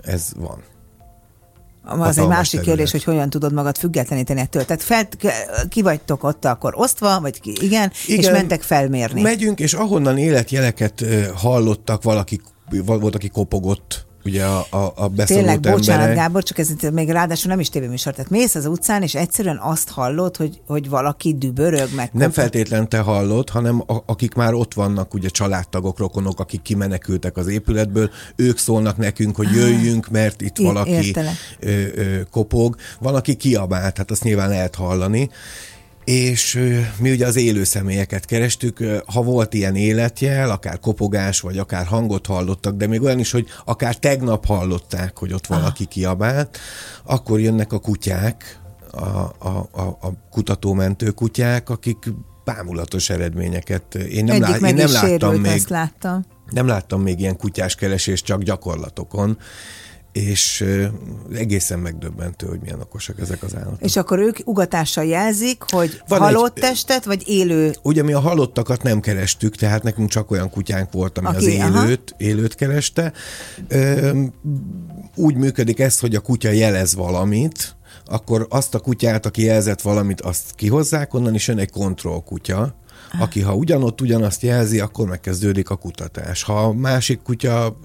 ez 0.03 0.31
van. 0.35 0.63
Az 1.83 2.17
egy 2.17 2.27
másik 2.27 2.59
terület. 2.59 2.65
kérdés, 2.65 2.91
hogy 2.91 3.03
hogyan 3.03 3.29
tudod 3.29 3.53
magad 3.53 3.77
függetleníteni 3.77 4.39
ettől. 4.39 4.65
Tehát 4.65 4.83
fel, 4.83 5.07
ki 5.69 5.81
vagytok 5.81 6.23
ott 6.23 6.45
akkor 6.45 6.73
osztva, 6.75 7.19
vagy 7.19 7.39
ki, 7.39 7.53
igen, 7.61 7.91
igen, 8.07 8.19
és 8.19 8.29
mentek 8.29 8.61
felmérni. 8.61 9.21
Megyünk, 9.21 9.59
és 9.59 9.73
ahonnan 9.73 10.17
életjeleket 10.17 11.05
hallottak, 11.35 12.03
valaki, 12.03 12.41
volt, 12.85 13.15
aki 13.15 13.29
kopogott 13.29 14.05
ugye 14.25 14.43
a, 14.45 14.65
a, 14.69 14.93
a 14.95 15.07
beszóló 15.07 15.39
Tényleg, 15.39 15.55
emberek. 15.55 15.77
bocsánat 15.77 16.15
Gábor, 16.15 16.43
csak 16.43 16.57
ez 16.57 16.69
még 16.91 17.09
ráadásul 17.09 17.49
nem 17.49 17.59
is 17.59 17.69
tévéműsor. 17.69 18.13
Tehát 18.13 18.29
mész 18.29 18.55
az 18.55 18.65
utcán, 18.65 19.01
és 19.01 19.15
egyszerűen 19.15 19.59
azt 19.61 19.89
hallod, 19.89 20.37
hogy, 20.37 20.61
hogy 20.67 20.89
valaki 20.89 21.37
dübörög 21.37 21.89
meg. 21.95 22.09
Nem 22.13 22.31
feltétlen 22.31 22.89
te 22.89 22.99
hallod, 22.99 23.49
hanem 23.49 23.83
a, 23.87 23.97
akik 24.05 24.33
már 24.33 24.53
ott 24.53 24.73
vannak, 24.73 25.13
ugye 25.13 25.29
családtagok, 25.29 25.97
rokonok, 25.97 26.39
akik 26.39 26.61
kimenekültek 26.61 27.37
az 27.37 27.47
épületből, 27.47 28.09
ők 28.35 28.57
szólnak 28.57 28.97
nekünk, 28.97 29.35
hogy 29.35 29.51
jöjjünk, 29.51 30.07
mert 30.09 30.41
itt 30.41 30.57
valaki 30.57 31.15
ö, 31.59 31.69
ö, 31.95 32.21
kopog. 32.31 32.75
Van, 32.99 33.15
aki 33.15 33.35
kiabál, 33.35 33.91
tehát 33.91 34.11
azt 34.11 34.23
nyilván 34.23 34.49
lehet 34.49 34.75
hallani 34.75 35.29
és 36.03 36.59
mi 36.99 37.11
ugye 37.11 37.27
az 37.27 37.35
élő 37.35 37.63
személyeket 37.63 38.25
kerestük, 38.25 38.83
ha 39.05 39.21
volt 39.21 39.53
ilyen 39.53 39.75
életjel, 39.75 40.49
akár 40.49 40.79
kopogás, 40.79 41.39
vagy 41.39 41.57
akár 41.57 41.85
hangot 41.85 42.25
hallottak, 42.25 42.75
de 42.75 42.87
még 42.87 43.01
olyan 43.01 43.19
is, 43.19 43.31
hogy 43.31 43.47
akár 43.65 43.95
tegnap 43.95 44.45
hallották, 44.45 45.17
hogy 45.17 45.33
ott 45.33 45.47
valaki 45.47 45.85
kiabált, 45.85 46.57
akkor 47.03 47.39
jönnek 47.39 47.73
a 47.73 47.79
kutyák, 47.79 48.61
a, 48.91 49.07
a, 49.39 49.69
a, 49.71 49.81
a 49.81 50.13
kutatómentő 50.31 51.09
kutyák, 51.09 51.69
akik 51.69 52.13
bámulatos 52.43 53.09
eredményeket. 53.09 53.95
Én 53.95 54.23
nem, 54.23 54.41
lá, 54.41 54.55
én 54.55 54.75
nem 54.75 54.91
láttam 54.91 55.35
még. 55.35 55.61
Láttam. 55.67 56.25
Nem 56.49 56.67
láttam 56.67 57.01
még 57.01 57.19
ilyen 57.19 57.37
kutyás 57.37 57.75
keresést 57.75 58.25
csak 58.25 58.41
gyakorlatokon 58.41 59.37
és 60.13 60.65
egészen 61.33 61.79
megdöbbentő, 61.79 62.47
hogy 62.47 62.59
milyen 62.61 62.79
okosak 62.79 63.19
ezek 63.19 63.43
az 63.43 63.55
állatok. 63.55 63.81
És 63.81 63.95
akkor 63.95 64.19
ők 64.19 64.37
ugatással 64.45 65.05
jelzik, 65.05 65.63
hogy 65.67 66.01
Van 66.07 66.19
halott 66.19 66.57
egy, 66.57 66.63
testet, 66.63 67.05
vagy 67.05 67.23
élő? 67.25 67.75
Ugye 67.81 68.03
mi 68.03 68.13
a 68.13 68.19
halottakat 68.19 68.83
nem 68.83 68.99
kerestük, 68.99 69.55
tehát 69.55 69.83
nekünk 69.83 70.09
csak 70.09 70.31
olyan 70.31 70.49
kutyánk 70.49 70.91
volt, 70.91 71.17
ami 71.17 71.27
Aki, 71.27 71.37
az 71.37 71.45
élőt, 71.45 72.15
élőt 72.17 72.55
kereste. 72.55 73.13
Úgy 75.15 75.35
működik 75.35 75.79
ez, 75.79 75.99
hogy 75.99 76.15
a 76.15 76.19
kutya 76.19 76.49
jelez 76.49 76.95
valamit, 76.95 77.75
akkor 78.05 78.47
azt 78.49 78.75
a 78.75 78.79
kutyát, 78.79 79.25
aki 79.25 79.43
jelzett 79.43 79.81
valamit, 79.81 80.21
azt 80.21 80.55
kihozzák 80.55 81.13
onnan, 81.13 81.33
és 81.33 81.47
jön 81.47 81.57
egy 81.57 81.71
kontrollkutya, 81.71 82.75
aki 83.19 83.41
ha 83.41 83.55
ugyanott 83.55 84.01
ugyanazt 84.01 84.41
jelzi, 84.41 84.79
akkor 84.79 85.07
megkezdődik 85.07 85.69
a 85.69 85.75
kutatás. 85.75 86.43
Ha 86.43 86.53
a 86.53 86.73
másik 86.73 87.21
kutya 87.21 87.77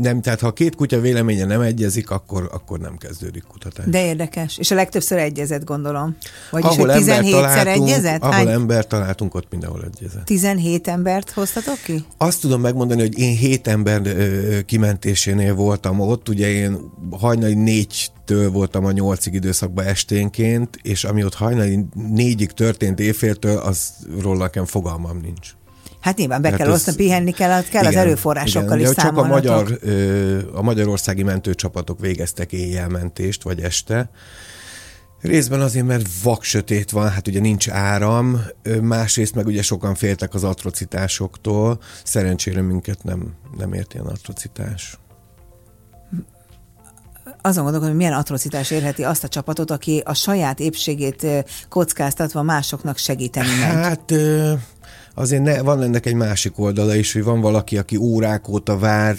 nem, 0.00 0.20
tehát 0.20 0.40
ha 0.40 0.52
két 0.52 0.74
kutya 0.74 1.00
véleménye 1.00 1.44
nem 1.44 1.60
egyezik, 1.60 2.10
akkor, 2.10 2.50
akkor 2.52 2.78
nem 2.78 2.96
kezdődik 2.96 3.42
kutatás. 3.42 3.84
De 3.86 4.04
érdekes. 4.04 4.58
És 4.58 4.70
a 4.70 4.74
legtöbbször 4.74 5.18
egyezett, 5.18 5.64
gondolom. 5.64 6.16
Vagyis, 6.50 6.70
ahol 6.70 6.88
hogy 6.88 7.02
17-szer 7.04 7.66
egyezett? 7.66 8.22
Ahol 8.22 8.34
Hány? 8.34 8.48
ember 8.48 8.86
találtunk, 8.86 9.34
ott 9.34 9.46
mindenhol 9.50 9.84
egyezett. 9.94 10.24
17 10.24 10.88
embert 10.88 11.30
hoztatok 11.30 11.78
ki? 11.84 12.04
Azt 12.16 12.40
tudom 12.40 12.60
megmondani, 12.60 13.00
hogy 13.00 13.18
én 13.18 13.36
7 13.36 13.68
ember 13.68 14.00
ö, 14.06 14.60
kimentésénél 14.60 15.54
voltam 15.54 16.00
ott. 16.00 16.28
Ugye 16.28 16.48
én 16.48 16.78
hajnali 17.10 17.54
4 17.54 18.12
kettő 18.24 18.50
voltam 18.50 18.84
a 18.84 18.92
nyolcig 18.92 19.34
időszakban 19.34 19.84
esténként, 19.84 20.78
és 20.82 21.04
ami 21.04 21.24
ott 21.24 21.34
hajnali 21.34 21.84
négyig 21.94 22.52
történt 22.52 23.00
éjféltől, 23.00 23.56
az 23.58 23.92
róla 24.20 24.38
nekem 24.38 24.64
fogalmam 24.64 25.18
nincs. 25.22 25.50
Hát 26.00 26.16
nyilván 26.16 26.42
be 26.42 26.48
hát 26.48 26.58
kell 26.58 26.70
osztani, 26.70 26.96
pihenni 26.96 27.30
kell, 27.30 27.62
kell 27.62 27.82
igen, 27.82 27.86
az 27.86 28.06
erőforrásokkal 28.06 28.78
igen, 28.78 28.90
is 28.90 28.96
Csak 28.96 29.16
a, 29.16 29.26
magyar, 29.26 29.78
a 30.52 30.62
magyarországi 30.62 31.22
mentőcsapatok 31.22 32.00
végeztek 32.00 32.52
éjjelmentést, 32.52 33.42
vagy 33.42 33.60
este. 33.60 34.10
Részben 35.20 35.60
azért, 35.60 35.86
mert 35.86 36.06
vak 36.22 36.42
sötét 36.42 36.90
van, 36.90 37.10
hát 37.10 37.28
ugye 37.28 37.40
nincs 37.40 37.68
áram, 37.68 38.40
másrészt 38.82 39.34
meg 39.34 39.46
ugye 39.46 39.62
sokan 39.62 39.94
féltek 39.94 40.34
az 40.34 40.44
atrocitásoktól, 40.44 41.80
szerencsére 42.04 42.60
minket 42.60 43.04
nem, 43.04 43.34
nem 43.56 43.72
ért 43.72 43.94
ilyen 43.94 44.06
atrocitás 44.06 44.98
azon 47.42 47.62
gondolkodom, 47.62 47.94
hogy 47.94 48.04
milyen 48.04 48.18
atrocitás 48.18 48.70
érheti 48.70 49.04
azt 49.04 49.24
a 49.24 49.28
csapatot, 49.28 49.70
aki 49.70 50.02
a 50.04 50.14
saját 50.14 50.60
épségét 50.60 51.26
kockáztatva 51.68 52.42
másoknak 52.42 52.96
segíteni 52.96 53.48
megy. 53.60 53.74
Hát 53.74 54.12
azért 55.14 55.42
ne, 55.42 55.62
van 55.62 55.82
ennek 55.82 56.06
egy 56.06 56.14
másik 56.14 56.58
oldala 56.58 56.94
is, 56.94 57.12
hogy 57.12 57.24
van 57.24 57.40
valaki, 57.40 57.78
aki 57.78 57.96
órák 57.96 58.48
óta 58.48 58.78
vár, 58.78 59.16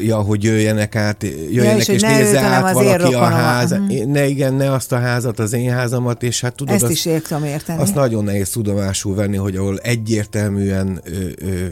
ja, 0.00 0.16
hogy 0.16 0.44
jöjjenek 0.44 0.96
át, 0.96 1.22
jöjjenek 1.22 1.86
ja, 1.86 1.94
és, 1.94 2.02
és 2.02 2.02
nézze 2.02 2.40
át 2.40 2.72
valaki 2.72 3.14
a 3.14 3.24
ház. 3.24 3.72
Uh-huh. 3.72 4.04
Ne 4.04 4.26
igen, 4.26 4.54
ne 4.54 4.72
azt 4.72 4.92
a 4.92 4.98
házat, 4.98 5.38
az 5.38 5.52
én 5.52 5.72
házamat, 5.72 6.22
és 6.22 6.40
hát 6.40 6.54
tudod, 6.54 6.74
Ezt 6.74 6.82
azt, 6.82 6.92
is 6.92 7.04
értem 7.04 7.44
érteni. 7.44 7.80
Azt 7.80 7.94
nagyon 7.94 8.24
nehéz 8.24 8.50
tudomásul 8.50 9.14
venni, 9.14 9.36
hogy 9.36 9.56
ahol 9.56 9.78
egyértelműen 9.78 11.00
ö, 11.04 11.10
ö, 11.38 11.66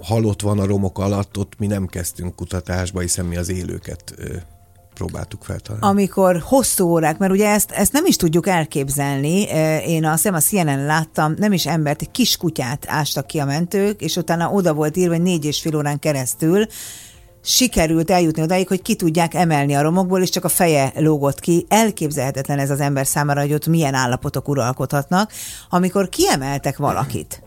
halott 0.00 0.40
van 0.40 0.58
a 0.58 0.66
romok 0.66 0.98
alatt, 0.98 1.38
ott 1.38 1.52
mi 1.58 1.66
nem 1.66 1.86
kezdtünk 1.86 2.36
kutatásba, 2.36 3.00
hiszen 3.00 3.24
mi 3.24 3.36
az 3.36 3.50
élőket 3.50 4.14
ö, 4.16 4.34
próbáltuk 4.94 5.44
feltalálni. 5.44 5.86
Amikor 5.86 6.42
hosszú 6.44 6.86
órák, 6.86 7.18
mert 7.18 7.32
ugye 7.32 7.48
ezt, 7.48 7.70
ezt 7.70 7.92
nem 7.92 8.06
is 8.06 8.16
tudjuk 8.16 8.46
elképzelni, 8.46 9.42
én 9.86 10.04
azt 10.04 10.22
hiszem 10.22 10.34
a 10.34 10.40
CNN 10.40 10.86
láttam, 10.86 11.34
nem 11.38 11.52
is 11.52 11.66
embert, 11.66 12.00
egy 12.00 12.10
kis 12.10 12.36
kutyát 12.36 12.84
ástak 12.88 13.26
ki 13.26 13.38
a 13.38 13.44
mentők, 13.44 14.00
és 14.00 14.16
utána 14.16 14.50
oda 14.50 14.74
volt 14.74 14.96
írva, 14.96 15.14
hogy 15.14 15.22
négy 15.22 15.44
és 15.44 15.60
fél 15.60 15.76
órán 15.76 15.98
keresztül 15.98 16.66
sikerült 17.44 18.10
eljutni 18.10 18.42
odáig, 18.42 18.68
hogy 18.68 18.82
ki 18.82 18.94
tudják 18.94 19.34
emelni 19.34 19.74
a 19.74 19.82
romokból, 19.82 20.22
és 20.22 20.30
csak 20.30 20.44
a 20.44 20.48
feje 20.48 20.92
lógott 20.96 21.40
ki. 21.40 21.66
Elképzelhetetlen 21.68 22.58
ez 22.58 22.70
az 22.70 22.80
ember 22.80 23.06
számára, 23.06 23.40
hogy 23.40 23.52
ott 23.52 23.66
milyen 23.66 23.94
állapotok 23.94 24.48
uralkodhatnak, 24.48 25.32
amikor 25.70 26.08
kiemeltek 26.08 26.76
valakit 26.76 27.43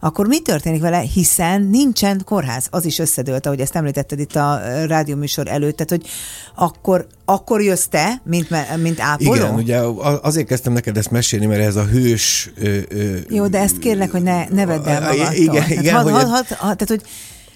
akkor 0.00 0.26
mi 0.26 0.40
történik 0.40 0.80
vele, 0.80 0.98
hiszen 0.98 1.62
nincsen 1.62 2.22
kórház. 2.24 2.66
Az 2.70 2.84
is 2.84 2.98
összedőlt, 2.98 3.46
ahogy 3.46 3.60
ezt 3.60 3.76
említetted 3.76 4.18
itt 4.18 4.36
a 4.36 4.60
rádióműsor 4.86 5.48
előtt, 5.48 5.76
tehát 5.76 5.90
hogy 5.90 6.10
akkor, 6.54 7.06
akkor 7.24 7.62
jössz 7.62 7.86
te, 7.86 8.20
mint, 8.24 8.48
mint 8.82 9.00
ápoló? 9.00 9.34
Igen, 9.34 9.54
ugye 9.54 9.78
azért 10.22 10.46
kezdtem 10.46 10.72
neked 10.72 10.96
ezt 10.96 11.10
mesélni, 11.10 11.46
mert 11.46 11.62
ez 11.62 11.76
a 11.76 11.84
hős... 11.84 12.50
Ö, 12.56 12.78
ö, 12.88 13.16
Jó, 13.28 13.46
de 13.46 13.58
ezt 13.58 13.78
kérlek, 13.78 14.10
hogy 14.10 14.22
ne, 14.22 14.48
ne 14.48 14.66
vedd 14.66 14.86
el 14.86 15.00
magadtól. 15.00 15.34
Igen, 15.34 15.70
igen. 15.70 15.94
Hát, 15.94 16.02
had, 16.02 16.12
had, 16.12 16.28
had, 16.28 16.46
had, 16.46 16.76
tehát, 16.76 16.88
hogy 16.88 17.02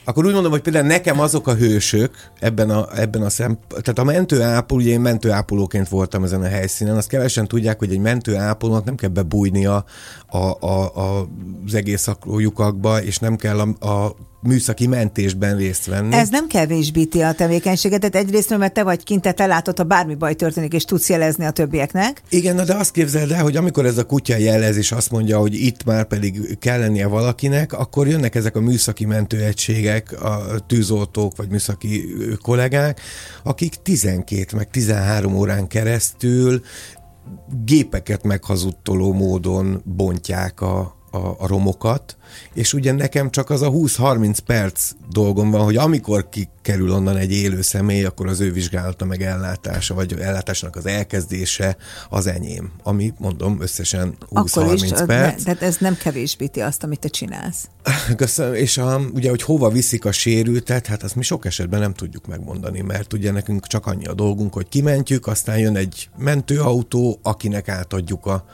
Akkor 0.05 0.27
úgy 0.27 0.33
mondom, 0.33 0.51
hogy 0.51 0.61
például 0.61 0.87
nekem 0.87 1.21
azok 1.21 1.47
a 1.47 1.55
hősök 1.55 2.15
ebben 2.39 2.71
a, 2.71 2.99
ebben 2.99 3.23
a 3.23 3.31
szem, 3.31 3.59
tehát 3.69 3.99
a 3.99 4.05
mentőápoló, 4.05 4.81
ugye 4.81 4.91
én 4.91 5.01
mentőápolóként 5.01 5.89
voltam 5.89 6.25
ezen 6.25 6.43
a 6.43 6.49
helyszínen, 6.49 6.97
azt 6.97 7.09
kevesen 7.09 7.49
tudják, 7.49 7.79
hogy 7.79 7.93
egy 7.93 7.99
mentőápolónak 7.99 8.85
nem 8.85 8.95
kell 8.95 9.09
bebújnia 9.09 9.85
a, 10.27 10.37
a, 10.37 10.95
a, 10.95 11.29
az 11.67 11.75
egész 11.75 12.09
lyukakba, 12.37 13.03
és 13.03 13.19
nem 13.19 13.37
kell 13.37 13.59
a, 13.61 13.87
a 13.89 14.17
műszaki 14.42 14.87
mentésben 14.87 15.57
részt 15.57 15.87
venni. 15.87 16.14
Ez 16.14 16.29
nem 16.29 16.46
kevésbíti 16.46 17.20
a 17.20 17.33
tevékenységet, 17.33 18.00
tehát 18.00 18.26
egyrészt, 18.26 18.59
mert 18.59 18.72
te 18.72 18.83
vagy 18.83 19.05
kint, 19.05 19.35
te 19.35 19.46
látod, 19.46 19.76
ha 19.76 19.85
bármi 19.85 20.14
baj 20.14 20.35
történik, 20.35 20.72
és 20.72 20.85
tudsz 20.85 21.09
jelezni 21.09 21.44
a 21.44 21.50
többieknek. 21.50 22.22
Igen, 22.29 22.55
na 22.55 22.64
de 22.64 22.74
azt 22.74 22.92
képzeld 22.92 23.31
el, 23.31 23.42
hogy 23.42 23.57
amikor 23.57 23.87
ez 23.87 23.98
a 23.98 24.05
kutya 24.05 24.37
jelez, 24.37 24.76
és 24.76 24.92
azt 24.92 25.11
mondja, 25.11 25.38
hogy 25.38 25.55
itt 25.55 25.85
már 25.85 26.05
pedig 26.05 26.59
kell 26.59 26.79
lennie 26.79 27.07
valakinek, 27.07 27.72
akkor 27.72 28.09
jönnek 28.09 28.35
ezek 28.35 28.57
a 28.57 28.61
műszaki 28.61 29.05
mentőegységek, 29.05 30.22
a 30.22 30.59
tűzoltók, 30.66 31.37
vagy 31.37 31.48
műszaki 31.48 32.09
kollégák, 32.42 33.00
akik 33.42 33.74
12 33.74 34.57
meg 34.57 34.70
13 34.70 35.37
órán 35.37 35.66
keresztül 35.66 36.62
gépeket 37.64 38.22
meghazudtoló 38.22 39.12
módon 39.12 39.83
bontják 39.85 40.61
a, 40.61 41.00
a, 41.11 41.16
a 41.16 41.46
romokat, 41.46 42.16
és 42.53 42.73
ugye 42.73 42.92
nekem 42.92 43.31
csak 43.31 43.51
az 43.51 43.62
a 43.62 43.70
20-30 43.70 44.38
perc 44.46 44.90
dolgom 45.11 45.51
van, 45.51 45.64
hogy 45.64 45.77
amikor 45.77 46.29
kikerül 46.29 46.92
onnan 46.92 47.16
egy 47.16 47.33
élő 47.33 47.62
személy, 47.62 48.05
akkor 48.05 48.27
az 48.27 48.40
ő 48.40 48.53
vizsgálata 48.53 49.05
meg 49.05 49.23
ellátása, 49.23 49.94
vagy 49.94 50.12
ellátásnak 50.12 50.77
az 50.77 50.87
elkezdése 50.87 51.77
az 52.11 52.27
enyém, 52.27 52.73
ami 52.83 53.12
mondom 53.18 53.61
összesen 53.61 54.16
20-30 54.31 55.03
perc. 55.07 55.42
Tehát 55.42 55.62
ez 55.62 55.77
nem 55.77 55.96
kevésbíti 55.96 56.61
azt, 56.61 56.83
amit 56.83 57.01
te 57.01 57.09
csinálsz. 57.09 57.68
Köszönöm, 58.16 58.55
és 58.55 58.79
a, 58.79 59.01
ugye, 59.14 59.31
hogy 59.31 59.42
hova 59.42 59.68
viszik 59.68 60.05
a 60.05 60.12
sérültet, 60.12 60.87
hát 60.87 61.03
azt 61.03 61.14
mi 61.14 61.23
sok 61.23 61.44
esetben 61.44 61.81
nem 61.81 61.94
tudjuk 61.94 62.27
megmondani, 62.27 62.81
mert 62.81 63.12
ugye 63.12 63.31
nekünk 63.31 63.66
csak 63.66 63.87
annyi 63.87 64.07
a 64.07 64.14
dolgunk, 64.14 64.53
hogy 64.55 64.68
kimentjük, 64.68 65.27
aztán 65.27 65.59
jön 65.59 65.77
egy 65.77 66.09
mentőautó, 66.18 67.18
akinek 67.23 67.68
átadjuk 67.68 68.27
a 68.27 68.44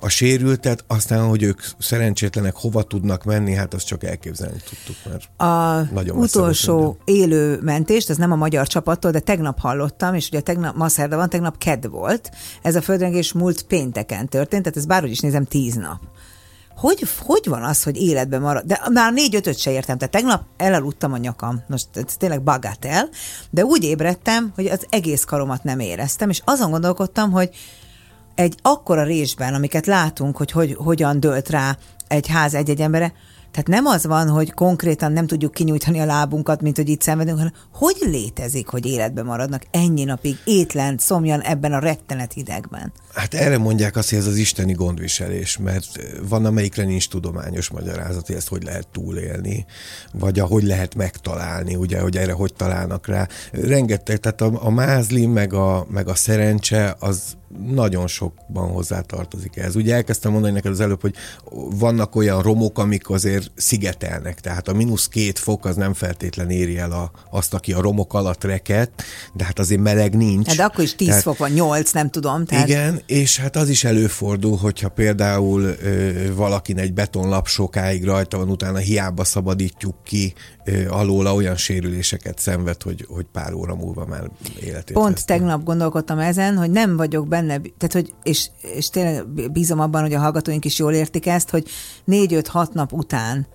a 0.00 0.08
sérültet, 0.08 0.84
aztán, 0.86 1.28
hogy 1.28 1.42
ők 1.42 1.60
szerencsétlenek 1.78 2.54
hova 2.54 2.82
tudnak 2.82 3.24
menni, 3.24 3.54
hát 3.54 3.74
azt 3.74 3.86
csak 3.86 4.04
elképzelni 4.04 4.58
tudtuk, 4.68 4.96
mert 5.10 5.40
a 5.40 5.82
nagyon 5.92 6.16
utolsó 6.16 6.98
élő 7.04 7.58
mentést, 7.62 8.10
ez 8.10 8.16
nem 8.16 8.32
a 8.32 8.36
magyar 8.36 8.66
csapattól, 8.66 9.10
de 9.10 9.20
tegnap 9.20 9.60
hallottam, 9.60 10.14
és 10.14 10.28
ugye 10.28 10.40
tegnap, 10.40 10.76
ma 10.76 10.88
szerda 10.88 11.16
van, 11.16 11.28
tegnap 11.28 11.58
ked 11.58 11.88
volt. 11.88 12.30
Ez 12.62 12.74
a 12.74 12.82
földrengés 12.82 13.32
múlt 13.32 13.62
pénteken 13.62 14.28
történt, 14.28 14.62
tehát 14.62 14.78
ez 14.78 14.86
bárhogy 14.86 15.10
is 15.10 15.20
nézem 15.20 15.44
tíz 15.44 15.74
nap. 15.74 16.00
Hogy, 16.76 17.08
hogy 17.18 17.44
van 17.44 17.62
az, 17.62 17.82
hogy 17.82 17.96
életben 17.96 18.40
marad? 18.40 18.64
De 18.64 18.80
már 18.92 19.12
négy-ötöt 19.12 19.58
se 19.58 19.70
értem. 19.70 19.98
Tehát 19.98 20.12
tegnap 20.12 20.42
elaludtam 20.56 21.12
a 21.12 21.16
nyakam. 21.16 21.62
Most 21.66 21.86
ez 21.92 22.16
tényleg 22.16 22.42
bagátel. 22.42 23.08
De 23.50 23.64
úgy 23.64 23.84
ébredtem, 23.84 24.52
hogy 24.54 24.66
az 24.66 24.86
egész 24.88 25.24
karomat 25.24 25.64
nem 25.64 25.78
éreztem, 25.78 26.30
és 26.30 26.42
azon 26.44 26.70
gondolkodtam, 26.70 27.30
hogy 27.30 27.50
egy 28.36 28.54
akkora 28.62 29.02
résben, 29.02 29.54
amiket 29.54 29.86
látunk, 29.86 30.36
hogy, 30.36 30.50
hogy 30.50 30.74
hogyan 30.78 31.20
dölt 31.20 31.48
rá 31.48 31.76
egy 32.08 32.26
ház 32.26 32.54
egy-egy 32.54 32.80
embere, 32.80 33.12
tehát 33.56 33.82
nem 33.82 33.86
az 33.86 34.06
van, 34.06 34.28
hogy 34.28 34.52
konkrétan 34.52 35.12
nem 35.12 35.26
tudjuk 35.26 35.52
kinyújtani 35.52 36.00
a 36.00 36.04
lábunkat, 36.04 36.60
mint 36.60 36.76
hogy 36.76 36.88
itt 36.88 37.02
szenvedünk, 37.02 37.36
hanem 37.36 37.52
hogy 37.72 37.96
létezik, 38.00 38.68
hogy 38.68 38.86
életben 38.86 39.24
maradnak 39.24 39.62
ennyi 39.70 40.04
napig 40.04 40.36
étlen, 40.44 40.98
szomjan 40.98 41.40
ebben 41.40 41.72
a 41.72 41.78
rettenet 41.78 42.32
hidegben? 42.32 42.92
Hát 43.14 43.34
erre 43.34 43.58
mondják 43.58 43.96
azt, 43.96 44.10
hogy 44.10 44.18
ez 44.18 44.26
az 44.26 44.36
isteni 44.36 44.72
gondviselés, 44.72 45.58
mert 45.58 45.86
van, 46.28 46.44
amelyikre 46.44 46.84
nincs 46.84 47.08
tudományos 47.08 47.70
magyarázat, 47.70 48.26
hogy 48.26 48.36
ezt 48.36 48.48
hogy 48.48 48.62
lehet 48.62 48.88
túlélni, 48.88 49.66
vagy 50.12 50.38
ahogy 50.38 50.62
lehet 50.62 50.94
megtalálni, 50.94 51.74
ugye, 51.74 52.00
hogy 52.00 52.16
erre 52.16 52.32
hogy 52.32 52.54
találnak 52.54 53.06
rá. 53.06 53.28
Rengeteg, 53.52 54.18
tehát 54.18 54.40
a, 54.40 54.64
a 54.64 54.70
mázli, 54.70 55.26
meg 55.26 55.52
a, 55.52 55.86
meg 55.90 56.08
a 56.08 56.14
szerencse, 56.14 56.96
az 56.98 57.36
nagyon 57.66 58.06
sokban 58.06 58.68
hozzátartozik 58.68 59.56
ez. 59.56 59.76
Ugye 59.76 59.94
elkezdtem 59.94 60.32
mondani 60.32 60.52
neked 60.52 60.70
az 60.72 60.80
előbb, 60.80 61.00
hogy 61.00 61.14
vannak 61.78 62.16
olyan 62.16 62.42
romok, 62.42 62.78
amik 62.78 63.10
azért 63.10 63.50
szigetelnek, 63.54 64.40
tehát 64.40 64.68
a 64.68 64.72
mínusz 64.72 65.08
két 65.08 65.38
fok 65.38 65.64
az 65.64 65.76
nem 65.76 65.94
feltétlen 65.94 66.50
éri 66.50 66.78
el 66.78 66.92
a, 66.92 67.10
azt, 67.30 67.54
aki 67.54 67.72
a 67.72 67.80
romok 67.80 68.14
alatt 68.14 68.44
reket, 68.44 69.02
de 69.34 69.44
hát 69.44 69.58
azért 69.58 69.80
meleg 69.80 70.16
nincs. 70.16 70.46
Hát 70.46 70.70
akkor 70.70 70.84
is 70.84 70.94
10 70.94 71.08
tehát, 71.08 71.22
fok 71.22 71.38
van, 71.38 71.50
8, 71.50 71.90
nem 71.90 72.10
tudom. 72.10 72.44
Tehát... 72.44 72.68
Igen, 72.68 73.00
és 73.06 73.38
hát 73.38 73.56
az 73.56 73.68
is 73.68 73.84
előfordul, 73.84 74.56
hogyha 74.56 74.88
például 74.88 75.62
ö, 75.62 76.34
valakin 76.34 76.78
egy 76.78 76.92
betonlap 76.92 77.46
sokáig 77.46 78.04
rajta 78.04 78.38
van, 78.38 78.48
utána 78.48 78.78
hiába 78.78 79.24
szabadítjuk 79.24 79.94
ki 80.04 80.34
ö, 80.64 80.88
alóla, 80.88 81.34
olyan 81.34 81.56
sérüléseket 81.56 82.38
szenved, 82.38 82.82
hogy, 82.82 83.06
hogy 83.08 83.26
pár 83.32 83.52
óra 83.52 83.74
múlva 83.74 84.06
már 84.06 84.30
életét 84.60 84.92
Pont 84.96 85.12
veszti. 85.12 85.26
tegnap 85.26 85.64
gondolkodtam 85.64 86.18
ezen, 86.18 86.56
hogy 86.56 86.70
nem 86.70 86.96
vagyok 86.96 87.28
benne, 87.28 87.45
tehát 87.48 87.92
hogy, 87.92 88.14
és, 88.22 88.48
és 88.60 88.88
tényleg 88.88 89.28
bízom 89.52 89.80
abban, 89.80 90.02
hogy 90.02 90.14
a 90.14 90.18
hallgatóink 90.18 90.64
is 90.64 90.78
jól 90.78 90.92
értik 90.92 91.26
ezt, 91.26 91.50
hogy 91.50 91.68
négy-öt-hat 92.04 92.72
nap 92.72 92.92
után 92.92 93.46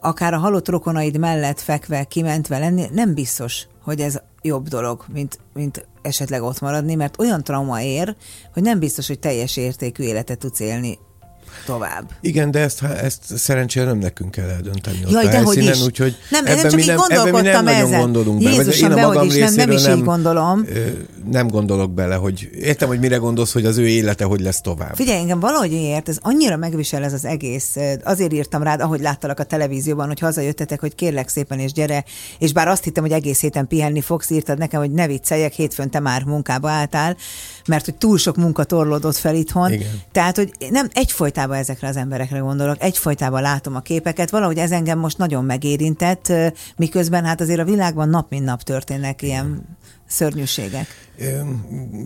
akár 0.00 0.34
a 0.34 0.38
halott 0.38 0.68
rokonaid 0.68 1.18
mellett 1.18 1.60
fekve, 1.60 2.04
kimentve 2.04 2.58
lenni, 2.58 2.84
nem 2.92 3.14
biztos, 3.14 3.66
hogy 3.82 4.00
ez 4.00 4.20
jobb 4.42 4.68
dolog, 4.68 5.04
mint, 5.12 5.38
mint 5.54 5.86
esetleg 6.02 6.42
ott 6.42 6.60
maradni, 6.60 6.94
mert 6.94 7.18
olyan 7.18 7.42
trauma 7.42 7.82
ér, 7.82 8.16
hogy 8.52 8.62
nem 8.62 8.78
biztos, 8.78 9.06
hogy 9.06 9.18
teljes 9.18 9.56
értékű 9.56 10.02
életet 10.02 10.38
tudsz 10.38 10.60
élni 10.60 10.98
tovább. 11.66 12.04
Igen, 12.20 12.50
de 12.50 12.58
ezt, 12.58 12.82
ezt 12.82 13.36
szerencsére 13.36 13.86
nem 13.86 13.98
nekünk 13.98 14.30
kell 14.30 14.48
eldönteni 14.48 14.98
Jaj, 15.08 15.24
ott 15.24 15.32
a 15.32 15.36
helyszínen, 15.36 15.74
is. 15.74 15.82
úgyhogy 15.82 16.16
nem, 16.30 16.46
ebben 16.46 16.56
nem 16.56 16.70
csak 16.70 16.80
mi 16.80 16.86
nem, 16.86 16.98
ebben 17.08 17.32
mi 17.32 17.40
nem 17.40 17.66
ezen. 17.66 17.88
nagyon 17.88 18.00
gondolunk 18.00 18.42
bele. 18.42 18.56
Jézusom, 18.56 18.90
én 18.90 18.98
a 18.98 19.06
magam 19.06 19.26
is, 19.26 19.34
nem, 19.34 19.54
nem 19.54 19.70
is 19.70 19.86
így 19.86 20.04
gondolom. 20.04 20.66
Nem 21.30 21.48
gondolok 21.48 21.90
bele, 21.90 22.14
hogy 22.14 22.50
értem, 22.54 22.88
hogy 22.88 22.98
mire 22.98 23.16
gondolsz, 23.16 23.52
hogy 23.52 23.64
az 23.64 23.76
ő 23.76 23.88
élete 23.88 24.24
hogy 24.24 24.40
lesz 24.40 24.60
tovább. 24.60 24.94
Figyelj, 24.94 25.18
engem 25.18 25.40
valahogy 25.40 25.72
ért, 25.72 26.08
ez 26.08 26.16
annyira 26.20 26.56
megvisel 26.56 27.04
ez 27.04 27.12
az 27.12 27.24
egész. 27.24 27.76
Azért 28.04 28.32
írtam 28.32 28.62
rád, 28.62 28.80
ahogy 28.80 29.00
láttalak 29.00 29.38
a 29.38 29.44
televízióban, 29.44 30.06
hogy 30.06 30.18
hazajöttetek, 30.18 30.80
hogy 30.80 30.94
kérlek 30.94 31.28
szépen 31.28 31.58
és 31.58 31.72
gyere, 31.72 32.04
és 32.38 32.52
bár 32.52 32.68
azt 32.68 32.84
hittem, 32.84 33.02
hogy 33.02 33.12
egész 33.12 33.40
héten 33.40 33.66
pihenni 33.66 34.00
fogsz, 34.00 34.30
írtad 34.30 34.58
nekem, 34.58 34.80
hogy 34.80 34.90
ne 34.90 35.06
vicceljek, 35.06 35.52
hétfőn 35.52 35.90
te 35.90 36.00
már 36.00 36.24
munkába 36.24 36.70
álltál, 36.70 37.16
mert 37.66 37.84
hogy 37.84 37.94
túl 37.94 38.18
sok 38.18 38.36
munka 38.36 38.64
torlódott 38.64 39.16
fel 39.16 39.34
itthon. 39.34 39.72
Igen. 39.72 39.88
Tehát, 40.12 40.36
hogy 40.36 40.50
nem 40.70 40.88
egyfolytában 40.92 41.47
ezekre 41.56 41.88
az 41.88 41.96
emberekre 41.96 42.38
gondolok, 42.38 42.82
egyfolytában 42.82 43.42
látom 43.42 43.74
a 43.74 43.80
képeket, 43.80 44.30
valahogy 44.30 44.58
ez 44.58 44.70
engem 44.70 44.98
most 44.98 45.18
nagyon 45.18 45.44
megérintett, 45.44 46.32
miközben 46.76 47.24
hát 47.24 47.40
azért 47.40 47.60
a 47.60 47.64
világban 47.64 48.08
nap 48.08 48.30
mint 48.30 48.44
nap 48.44 48.62
történnek 48.62 49.22
ilyen 49.22 49.76
szörnyűségek. 50.06 50.86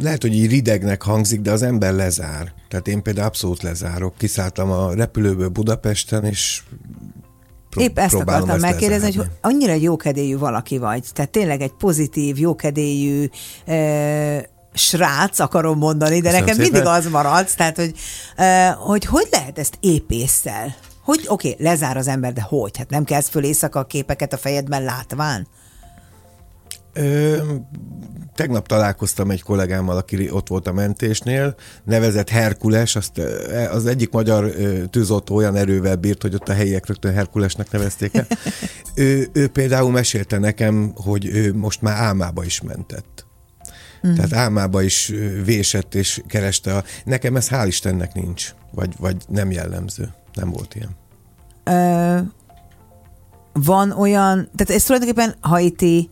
Lehet, 0.01 0.23
hogy 0.23 0.35
így 0.35 0.51
ridegnek 0.51 1.03
hangzik, 1.03 1.41
de 1.41 1.51
az 1.51 1.63
ember 1.63 1.93
lezár. 1.93 2.53
Tehát 2.69 2.89
én 2.89 3.03
például 3.03 3.27
abszolút 3.27 3.63
lezárok. 3.63 4.15
Kiszálltam 4.19 4.71
a 4.71 4.95
repülőből 4.95 5.49
Budapesten, 5.49 6.25
és 6.25 6.63
Pró- 7.71 7.83
Épp 7.83 7.99
ezt 7.99 8.15
akartam 8.15 8.59
megkérdezni, 8.59 9.07
lezárni. 9.07 9.17
hogy 9.17 9.53
annyira 9.53 9.73
jókedélyű 9.73 10.39
valaki 10.39 10.79
vagy, 10.79 11.05
tehát 11.13 11.31
tényleg 11.31 11.61
egy 11.61 11.73
pozitív, 11.73 12.39
jókedélyű, 12.39 13.29
srác, 14.75 15.39
akarom 15.39 15.79
mondani, 15.79 16.21
de 16.21 16.31
Köszönöm 16.31 16.41
nekem 16.41 16.55
szépen. 16.55 16.71
mindig 16.71 16.89
az 16.89 17.07
maradsz, 17.07 17.55
tehát 17.55 17.77
hogy, 17.77 17.93
hogy 18.79 19.05
hogy 19.05 19.29
lehet 19.31 19.59
ezt 19.59 19.77
épésszel? 19.81 20.75
Hogy 21.05 21.25
oké, 21.27 21.51
okay, 21.51 21.65
lezár 21.65 21.97
az 21.97 22.09
ember, 22.09 22.33
de 22.33 22.43
hogy? 22.43 22.77
Hát 22.77 22.91
nem 22.91 23.05
kezd 23.05 23.31
föl 23.31 23.45
éjszaka 23.45 23.79
a 23.79 23.85
képeket 23.85 24.33
a 24.33 24.37
fejedben 24.37 24.83
látván? 24.83 25.47
Ö, 26.93 27.37
tegnap 28.35 28.67
találkoztam 28.67 29.31
egy 29.31 29.43
kollégámmal, 29.43 29.97
aki 29.97 30.31
ott 30.31 30.49
volt 30.49 30.67
a 30.67 30.73
mentésnél, 30.73 31.55
nevezett 31.85 32.29
Herkules, 32.29 32.97
azt, 32.97 33.19
az 33.71 33.87
egyik 33.87 34.11
magyar 34.11 34.51
tűzoltó 34.91 35.35
olyan 35.35 35.57
erővel 35.57 35.97
bírt, 35.97 36.23
hogy 36.23 36.35
ott 36.35 36.49
a 36.49 36.53
helyiek 36.53 36.87
rögtön 36.87 37.13
Herkulesnek 37.13 37.71
nevezték 37.71 38.15
el. 38.15 38.27
ő, 38.95 39.29
ő 39.33 39.49
például 39.49 39.91
mesélte 39.91 40.39
nekem, 40.39 40.93
hogy 40.95 41.27
ő 41.27 41.55
most 41.55 41.83
már 41.83 41.97
álmába 41.97 42.45
is 42.45 42.61
mentett. 42.61 43.27
Mm. 44.07 44.15
Tehát 44.15 44.33
álmába 44.33 44.83
is 44.83 45.13
vésett 45.45 45.95
és 45.95 46.23
kereste. 46.27 46.77
A... 46.77 46.85
Nekem 47.05 47.37
ez 47.37 47.49
hál' 47.49 47.67
Istennek 47.67 48.15
nincs, 48.15 48.55
vagy, 48.71 48.95
vagy 48.99 49.17
nem 49.29 49.51
jellemző. 49.51 50.13
Nem 50.35 50.51
volt 50.51 50.75
ilyen. 50.75 50.91
Ö, 51.65 52.19
van 53.53 53.91
olyan, 53.91 54.51
tehát 54.57 54.75
ez 54.75 54.85
tulajdonképpen 54.85 55.35
Haiti, 55.41 56.11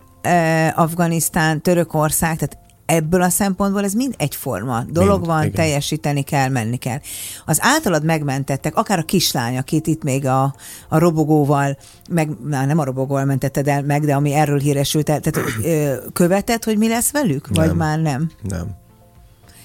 Afganisztán, 0.75 1.63
Törökország, 1.63 2.39
tehát 2.39 2.59
ebből 2.91 3.23
a 3.23 3.29
szempontból 3.29 3.85
ez 3.85 3.93
mind 3.93 4.15
egyforma 4.17 4.85
dolog 4.89 5.17
mind, 5.17 5.27
van, 5.27 5.41
igen. 5.41 5.53
teljesíteni 5.53 6.23
kell, 6.23 6.49
menni 6.49 6.77
kell. 6.77 6.99
Az 7.47 7.59
általad 7.61 8.05
megmentettek, 8.05 8.77
akár 8.77 8.99
a 8.99 9.03
kislány, 9.03 9.57
akit 9.59 9.87
itt 9.87 10.03
még 10.03 10.27
a, 10.27 10.55
a 10.89 10.99
robogóval, 10.99 11.77
meg 12.11 12.29
na, 12.49 12.65
nem 12.65 12.79
a 12.79 12.85
robogóval 12.85 13.25
mentetted 13.25 13.69
el 13.69 13.83
meg, 13.83 14.05
de 14.05 14.15
ami 14.15 14.33
erről 14.33 14.59
híresült 14.59 15.09
el, 15.09 15.21
tehát 15.21 15.51
ö, 15.65 15.95
követett, 16.13 16.65
hogy 16.65 16.79
mi 16.79 16.89
lesz 16.89 17.11
velük? 17.11 17.49
Vagy 17.49 17.67
nem. 17.67 17.77
már 17.77 17.99
nem? 17.99 18.31
Nem. 18.43 18.79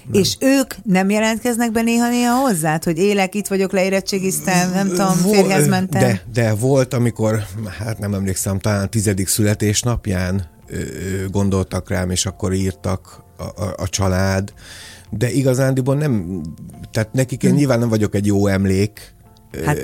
nem. 0.06 0.20
És 0.20 0.36
ők 0.40 0.74
nem 0.82 1.10
jelentkeznek 1.10 1.72
be 1.72 1.82
néha-néha 1.82 2.34
hozzád, 2.34 2.84
hogy 2.84 2.98
élek, 2.98 3.34
itt 3.34 3.46
vagyok, 3.46 3.72
leérettségiztem, 3.72 4.70
nem 4.70 4.88
tudom, 4.88 5.12
férjhez 5.12 5.68
mentem? 5.68 6.00
De, 6.00 6.22
de 6.32 6.54
volt, 6.54 6.94
amikor, 6.94 7.44
hát 7.78 7.98
nem 7.98 8.14
emlékszem, 8.14 8.58
talán 8.58 8.90
tizedik 8.90 9.28
születésnapján 9.28 10.54
gondoltak 11.30 11.88
rám, 11.88 12.10
és 12.10 12.26
akkor 12.26 12.52
írtak 12.52 13.22
a, 13.36 13.42
a, 13.42 13.74
a 13.76 13.88
család, 13.88 14.52
de 15.10 15.30
igazándiból 15.30 15.96
nem, 15.96 16.40
tehát 16.90 17.12
nekik 17.12 17.42
én 17.42 17.50
hm. 17.50 17.56
nyilván 17.56 17.78
nem 17.78 17.88
vagyok 17.88 18.14
egy 18.14 18.26
jó 18.26 18.46
emlék, 18.46 19.14
Hát, 19.64 19.78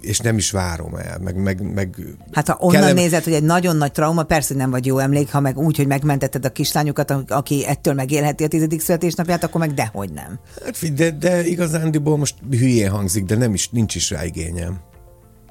és 0.00 0.18
nem 0.18 0.36
is 0.36 0.50
várom 0.50 0.94
el, 0.94 1.18
meg, 1.18 1.36
meg, 1.36 1.72
meg 1.74 1.96
Hát 2.32 2.48
ha 2.48 2.56
onnan 2.60 2.80
kellem... 2.80 2.94
nézed, 2.94 3.24
hogy 3.24 3.32
egy 3.32 3.42
nagyon 3.42 3.76
nagy 3.76 3.92
trauma, 3.92 4.22
persze 4.22 4.54
nem 4.54 4.70
vagy 4.70 4.86
jó 4.86 4.98
emlék, 4.98 5.30
ha 5.30 5.40
meg 5.40 5.58
úgy, 5.58 5.76
hogy 5.76 5.86
megmentetted 5.86 6.44
a 6.44 6.52
kislányukat, 6.52 7.10
aki 7.28 7.66
ettől 7.66 7.94
megélheti 7.94 8.44
a 8.44 8.48
tizedik 8.48 8.80
születésnapját, 8.80 9.44
akkor 9.44 9.60
meg 9.60 9.74
dehogy 9.74 10.12
nem. 10.12 10.38
Hát, 10.64 10.94
de, 10.94 11.10
de 11.10 11.46
igazándiból 11.46 12.16
most 12.16 12.34
hülyén 12.50 12.90
hangzik, 12.90 13.24
de 13.24 13.36
nem 13.36 13.54
is, 13.54 13.68
nincs 13.68 13.94
is 13.94 14.10
rá 14.10 14.24
igényem. 14.24 14.80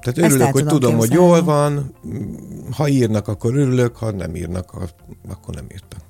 Tehát 0.02 0.30
örülök, 0.32 0.52
hogy 0.52 0.66
tudom, 0.66 0.96
hogy 0.96 1.12
jól 1.12 1.42
van, 1.42 1.94
ha 2.76 2.88
írnak, 2.88 3.28
akkor 3.28 3.54
örülök, 3.56 3.96
ha 3.96 4.10
nem 4.10 4.34
írnak, 4.34 4.72
akkor 5.28 5.54
nem 5.54 5.66
írtak. 5.72 6.00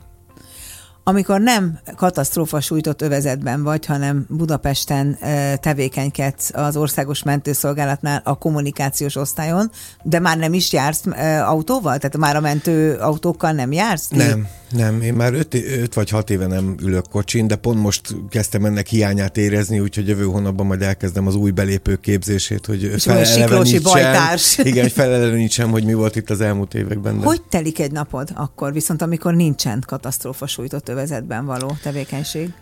Amikor 1.05 1.41
nem 1.41 1.79
katasztrófa 1.97 2.61
sújtott 2.61 3.03
övezetben 3.03 3.63
vagy, 3.63 3.87
hanem 3.87 4.27
Budapesten 4.29 5.19
tevékenykedsz 5.61 6.51
az 6.55 6.77
Országos 6.77 7.23
Mentőszolgálatnál 7.23 8.21
a 8.25 8.39
kommunikációs 8.39 9.17
osztályon, 9.17 9.71
de 10.03 10.19
már 10.19 10.39
nem 10.39 10.53
is 10.53 10.73
jársz 10.73 11.03
autóval? 11.45 11.99
Tehát 11.99 12.17
már 12.17 12.37
a 12.37 12.41
mentő 12.41 12.95
autókkal 12.95 13.53
nem 13.53 13.73
jársz? 13.73 14.09
Nem, 14.09 14.47
nem. 14.71 15.01
Én 15.01 15.15
már 15.15 15.35
öt, 15.35 15.55
öt 15.55 15.95
vagy 15.95 16.11
hat 16.11 16.31
éve 16.31 16.47
nem 16.47 16.75
ülök 16.83 17.09
kocsin, 17.09 17.47
de 17.47 17.57
pont 17.57 17.81
most 17.81 18.17
kezdtem 18.29 18.65
ennek 18.65 18.87
hiányát 18.87 19.37
érezni, 19.37 19.81
úgyhogy 19.81 20.09
jövő 20.09 20.25
hónapban 20.25 20.67
majd 20.67 20.83
elkezdem 20.83 21.27
az 21.27 21.35
új 21.35 21.51
belépő 21.51 21.97
képzését, 21.97 22.67
hogy 22.67 22.95
felelevenítsem. 22.99 24.37
Igen, 24.71 24.83
hogy 24.83 24.93
felelevenítsem, 24.93 25.71
hogy 25.71 25.85
mi 25.85 25.95
volt 25.95 26.17
itt 26.17 26.31
az 26.31 26.41
elmúlt 26.41 26.75
években. 26.75 27.19
De... 27.21 27.27
Hogy 27.27 27.43
telik 27.43 27.79
egy 27.79 27.93
napod 27.93 28.31
akkor, 28.35 28.73
viszont 28.73 29.03
amikor 29.03 29.35
nincsen 29.35 29.85
katasztrófa 29.87 30.47
sújtott 30.47 30.89
övezetben 30.93 31.47
való 31.47 31.77
tevékenység? 31.83 32.53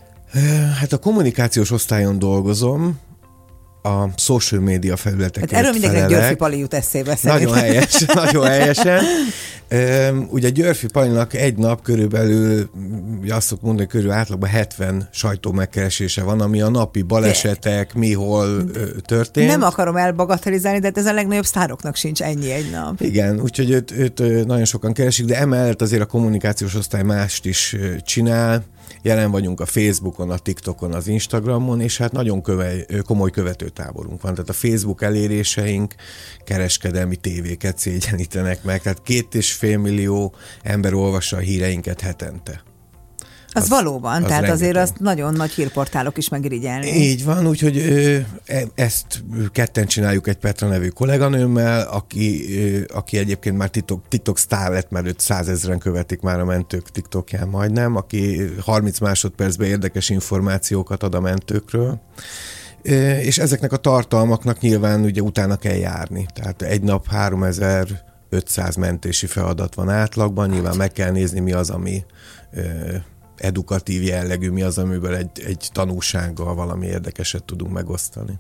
Hát 0.79 0.93
a 0.93 0.99
kommunikációs 0.99 1.71
osztályon 1.71 2.19
dolgozom, 2.19 2.99
a 3.83 4.09
social 4.17 4.61
media 4.61 4.97
felületekért 4.97 5.51
hát 5.51 5.61
Erről 5.61 5.73
mindenkinek 5.73 6.09
Györfi 6.09 6.35
Pali 6.35 6.59
jut 6.59 6.75
eszébe 6.75 7.17
szerintem. 7.17 7.55
Nagyon 7.55 7.63
helyes, 7.65 8.05
nagyon 8.15 8.47
helyesen. 8.47 9.05
Ugye 10.29 10.49
Györfi 10.49 10.87
Palinak 10.87 11.35
egy 11.35 11.57
nap 11.57 11.83
körülbelül, 11.83 12.71
azt 13.29 13.47
szoktuk 13.47 13.67
mondani, 13.67 13.89
körül 13.89 14.11
átlagban 14.11 14.49
70 14.49 15.09
sajtó 15.13 15.53
megkeresése 15.53 16.23
van, 16.23 16.41
ami 16.41 16.61
a 16.61 16.69
napi 16.69 17.03
balesetek, 17.03 17.95
mi 17.95 18.13
hol 18.13 18.65
történt. 19.07 19.49
Nem 19.49 19.63
akarom 19.63 19.97
elbagatelizálni, 19.97 20.79
de 20.79 20.87
hát 20.87 20.99
ez 20.99 21.07
a 21.07 21.13
legnagyobb 21.13 21.45
sztároknak 21.45 21.97
sincs 21.97 22.23
ennyi 22.23 22.51
egy 22.53 22.71
nap. 22.71 23.01
Igen, 23.01 23.41
úgyhogy 23.41 23.71
őt, 23.71 23.91
őt 23.91 24.47
nagyon 24.47 24.65
sokan 24.65 24.93
keresik, 24.93 25.27
de 25.27 25.37
emellett 25.37 25.83
azért 25.83 26.03
a 26.03 26.07
kommunikációs 26.07 26.75
osztály 26.75 27.03
mást 27.03 27.47
is 27.47 27.77
csinál 28.05 28.65
Jelen 29.03 29.31
vagyunk 29.31 29.61
a 29.61 29.67
Facebookon, 29.67 30.31
a 30.31 30.39
TikTokon, 30.39 30.93
az 30.93 31.07
Instagramon, 31.07 31.81
és 31.81 31.97
hát 31.97 32.13
nagyon 32.13 32.43
köve, 32.43 32.87
komoly 33.05 33.31
követőtáborunk 33.31 34.23
van. 34.23 34.35
Tehát 34.35 34.49
a 34.49 34.53
Facebook 34.53 35.03
eléréseink 35.03 35.95
kereskedelmi 36.45 37.17
tévéket 37.17 37.79
szégyenítenek 37.79 38.63
meg. 38.63 38.83
Tehát 38.83 39.03
két 39.03 39.35
és 39.35 39.53
fél 39.53 39.79
millió 39.79 40.35
ember 40.63 40.95
olvassa 40.95 41.37
a 41.37 41.41
híreinket 41.41 42.01
hetente. 42.01 42.70
Az, 43.53 43.63
az 43.63 43.69
valóban, 43.69 44.23
az 44.23 44.29
tehát 44.29 44.43
rengeteg. 44.43 44.55
azért 44.55 44.77
azt 44.77 44.99
nagyon 44.99 45.33
nagy 45.35 45.51
hírportálok 45.51 46.19
is 46.19 46.29
megirigyelni. 46.29 46.87
Így 46.87 47.25
van, 47.25 47.47
úgyhogy 47.47 47.77
ö, 47.79 48.19
e, 48.45 48.63
ezt 48.75 49.25
ketten 49.53 49.87
csináljuk 49.87 50.29
egy 50.29 50.37
Petra 50.37 50.69
nevű 50.69 50.89
kolléganőmmel, 50.89 51.89
aki, 51.89 52.45
ö, 52.59 52.81
aki 52.95 53.19
egyébként 53.19 53.57
már 53.57 53.69
TikTok, 53.69 54.03
TikTok 54.09 54.39
sztár 54.39 54.71
lett, 54.71 54.91
mert 54.91 55.07
őt 55.07 55.21
százezren 55.21 55.79
követik 55.79 56.21
már 56.21 56.41
a 56.41 56.45
mentők 56.45 56.91
TikTokján 56.91 57.49
majdnem, 57.49 57.97
aki 57.97 58.41
30 58.61 58.99
másodpercben 58.99 59.69
érdekes 59.69 60.09
információkat 60.09 61.03
ad 61.03 61.15
a 61.15 61.21
mentőkről. 61.21 62.01
És 63.21 63.39
ezeknek 63.39 63.73
a 63.73 63.77
tartalmaknak 63.77 64.61
nyilván 64.61 65.01
ugye 65.01 65.21
utána 65.21 65.57
kell 65.57 65.77
járni. 65.77 66.27
Tehát 66.35 66.63
egy 66.63 66.83
nap 66.83 67.07
3500 67.09 68.77
mentési 68.77 69.27
feladat 69.27 69.75
van 69.75 69.89
átlagban, 69.89 70.49
nyilván 70.49 70.77
meg 70.77 70.93
kell 70.93 71.11
nézni, 71.11 71.41
mi 71.41 71.53
az, 71.53 71.71
ami 71.71 72.05
edukatív 73.41 74.03
jellegű, 74.03 74.51
mi 74.51 74.63
az, 74.63 74.79
amiből 74.79 75.15
egy, 75.15 75.31
egy 75.47 75.69
tanúsággal 75.73 76.55
valami 76.55 76.87
érdekeset 76.87 77.45
tudunk 77.45 77.73
megosztani. 77.73 78.33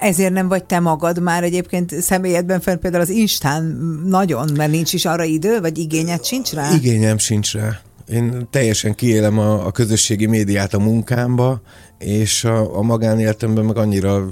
Ezért 0.00 0.32
nem 0.32 0.48
vagy 0.48 0.64
te 0.64 0.80
magad 0.80 1.22
már 1.22 1.42
egyébként 1.42 1.94
személyedben 2.00 2.60
fenn 2.60 2.78
például 2.78 3.02
az 3.02 3.08
Instán 3.08 3.64
nagyon, 4.06 4.50
mert 4.56 4.70
nincs 4.70 4.92
is 4.92 5.04
arra 5.04 5.24
idő, 5.24 5.60
vagy 5.60 5.78
igényed 5.78 6.24
sincs 6.24 6.52
rá? 6.52 6.74
Igényem 6.74 7.18
sincs 7.18 7.52
rá. 7.52 7.80
Én 8.08 8.46
teljesen 8.50 8.94
kiélem 8.94 9.38
a, 9.38 9.66
a 9.66 9.70
közösségi 9.70 10.26
médiát 10.26 10.74
a 10.74 10.78
munkámba, 10.78 11.60
és 11.98 12.44
a, 12.44 12.76
a 12.76 12.82
magánéletemben 12.82 13.64
meg 13.64 13.76
annyira 13.76 14.28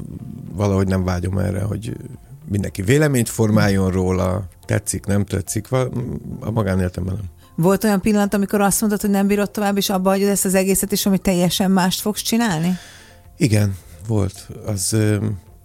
valahogy 0.55 0.87
nem 0.87 1.05
vágyom 1.05 1.38
erre, 1.38 1.62
hogy 1.62 1.97
mindenki 2.49 2.83
véleményt 2.83 3.29
formáljon 3.29 3.90
róla, 3.90 4.49
tetszik, 4.66 5.07
nem 5.07 5.25
tetszik, 5.25 5.73
a 6.40 6.51
magánéletemben 6.51 7.14
nem. 7.14 7.25
Volt 7.55 7.85
olyan 7.85 8.01
pillanat, 8.01 8.35
amikor 8.35 8.61
azt 8.61 8.81
mondtad, 8.81 9.01
hogy 9.01 9.11
nem 9.11 9.27
bírod 9.27 9.51
tovább, 9.51 9.77
és 9.77 9.88
abba 9.88 10.11
hagyod 10.11 10.29
ezt 10.29 10.45
az 10.45 10.55
egészet, 10.55 10.93
és 10.93 11.07
amit 11.07 11.23
teljesen 11.23 11.71
mást 11.71 12.01
fogsz 12.01 12.23
csinálni? 12.23 12.79
Igen, 13.37 13.77
volt. 14.07 14.49
Az 14.67 14.97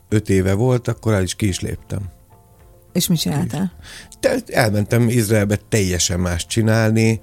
öt 0.09 0.29
éve 0.29 0.53
volt, 0.53 0.87
akkor 0.87 1.13
el 1.13 1.23
is 1.23 1.35
ki 1.35 1.47
is 1.47 1.59
léptem. 1.59 2.01
És 2.93 3.07
mit 3.07 3.19
csináltál? 3.19 3.71
Te, 4.19 4.35
elmentem 4.47 5.09
Izraelbe 5.09 5.59
teljesen 5.69 6.19
más 6.19 6.45
csinálni, 6.45 7.19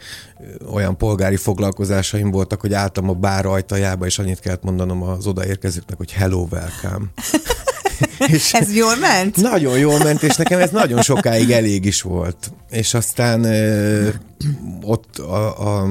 olyan 0.72 0.96
polgári 0.96 1.37
foglalkozásaim 1.37 2.31
voltak, 2.31 2.61
hogy 2.61 2.72
álltam 2.72 3.09
a 3.09 3.12
bár 3.12 3.46
ajtajába, 3.46 4.07
és 4.07 4.18
annyit 4.18 4.40
kellett 4.40 4.62
mondanom 4.62 5.03
az 5.03 5.27
odaérkezőknek, 5.27 5.96
hogy 5.96 6.12
hello, 6.12 6.46
welcome. 6.50 7.07
és 8.35 8.54
ez 8.54 8.74
jól 8.74 8.96
ment? 8.96 9.37
Nagyon 9.37 9.78
jól 9.78 9.98
ment, 9.98 10.22
és 10.22 10.37
nekem 10.37 10.61
ez 10.61 10.70
nagyon 10.70 11.02
sokáig 11.02 11.50
elég 11.50 11.85
is 11.85 12.02
volt. 12.02 12.52
És 12.70 12.94
aztán 12.94 13.44
ö, 13.44 14.09
ott 14.83 15.18
a, 15.18 15.80
a 15.80 15.88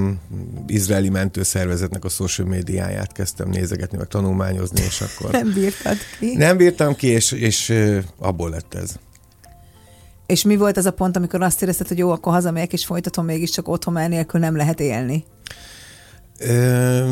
izraeli 0.67 1.09
mentőszervezetnek 1.09 2.05
a 2.05 2.09
social 2.09 2.47
médiáját 2.47 3.11
kezdtem 3.11 3.49
nézegetni, 3.49 3.97
meg 3.97 4.07
tanulmányozni, 4.07 4.81
és 4.81 5.01
akkor... 5.01 5.31
Nem 5.31 5.53
bírtad 5.53 5.97
ki? 6.19 6.35
Nem 6.35 6.57
bírtam 6.57 6.95
ki, 6.95 7.07
és, 7.07 7.31
és 7.31 7.73
abból 8.19 8.49
lett 8.49 8.73
ez. 8.73 8.91
És 10.25 10.43
mi 10.43 10.55
volt 10.55 10.77
az 10.77 10.85
a 10.85 10.91
pont, 10.91 11.17
amikor 11.17 11.41
azt 11.41 11.61
érezted, 11.61 11.87
hogy 11.87 11.97
jó, 11.97 12.11
akkor 12.11 12.33
hazamegyek, 12.33 12.73
és 12.73 12.85
folytatom 12.85 13.25
mégiscsak 13.25 13.67
otthon, 13.67 13.93
mert 13.93 14.09
nélkül 14.09 14.39
nem 14.39 14.55
lehet 14.55 14.79
élni? 14.79 15.25
Ö, 16.39 17.11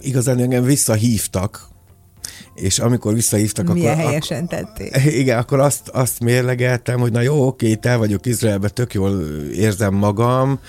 igazán 0.00 0.38
engem 0.38 0.62
visszahívtak 0.62 1.70
és 2.54 2.78
amikor 2.78 3.14
visszahívtak, 3.14 3.72
Milyen 3.72 3.92
akkor... 3.92 4.04
helyesen 4.04 4.46
tették. 4.46 4.96
Igen, 5.20 5.38
akkor 5.38 5.60
azt, 5.60 5.88
azt 5.88 6.20
mérlegeltem, 6.20 7.00
hogy 7.00 7.12
na 7.12 7.20
jó, 7.20 7.46
oké, 7.46 7.70
itt 7.70 7.86
el 7.86 7.98
vagyok 7.98 8.26
Izraelbe, 8.26 8.68
tök 8.68 8.94
jól 8.94 9.20
érzem 9.54 9.94
magam, 9.94 10.60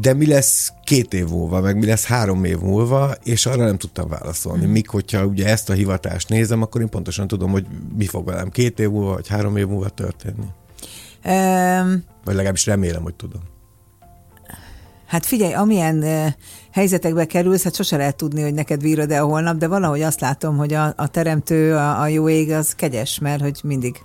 de 0.00 0.14
mi 0.14 0.26
lesz 0.26 0.72
két 0.84 1.14
év 1.14 1.28
múlva, 1.28 1.60
meg 1.60 1.78
mi 1.78 1.86
lesz 1.86 2.04
három 2.04 2.44
év 2.44 2.58
múlva, 2.58 3.14
és 3.24 3.46
arra 3.46 3.64
nem 3.64 3.78
tudtam 3.78 4.08
válaszolni. 4.08 4.62
Hmm. 4.62 4.70
Míg 4.70 4.88
hogyha 4.88 5.24
ugye 5.24 5.46
ezt 5.46 5.70
a 5.70 5.72
hivatást 5.72 6.28
nézem, 6.28 6.62
akkor 6.62 6.80
én 6.80 6.88
pontosan 6.88 7.26
tudom, 7.26 7.50
hogy 7.50 7.66
mi 7.96 8.06
fog 8.06 8.26
velem 8.26 8.48
két 8.48 8.80
év 8.80 8.90
múlva, 8.90 9.12
vagy 9.12 9.28
három 9.28 9.56
év 9.56 9.66
múlva 9.66 9.88
történni. 9.88 10.46
Um, 11.24 12.04
vagy 12.24 12.34
legalábbis 12.34 12.66
remélem, 12.66 13.02
hogy 13.02 13.14
tudom. 13.14 13.40
Hát 15.06 15.26
figyelj, 15.26 15.52
amilyen 15.52 15.96
uh, 15.96 16.26
helyzetekbe 16.72 17.24
kerülsz, 17.24 17.62
hát 17.62 17.74
sose 17.74 17.96
lehet 17.96 18.16
tudni, 18.16 18.42
hogy 18.42 18.54
neked 18.54 18.80
vírod 18.80 19.10
e 19.10 19.22
a 19.22 19.26
holnap, 19.26 19.56
de 19.56 19.68
valahogy 19.68 20.02
azt 20.02 20.20
látom, 20.20 20.56
hogy 20.56 20.72
a, 20.72 20.92
a 20.96 21.08
teremtő, 21.08 21.74
a, 21.74 22.00
a 22.00 22.06
jó 22.06 22.28
ég 22.28 22.50
az 22.50 22.74
kegyes, 22.74 23.18
mert 23.18 23.40
hogy 23.40 23.60
mindig 23.62 23.96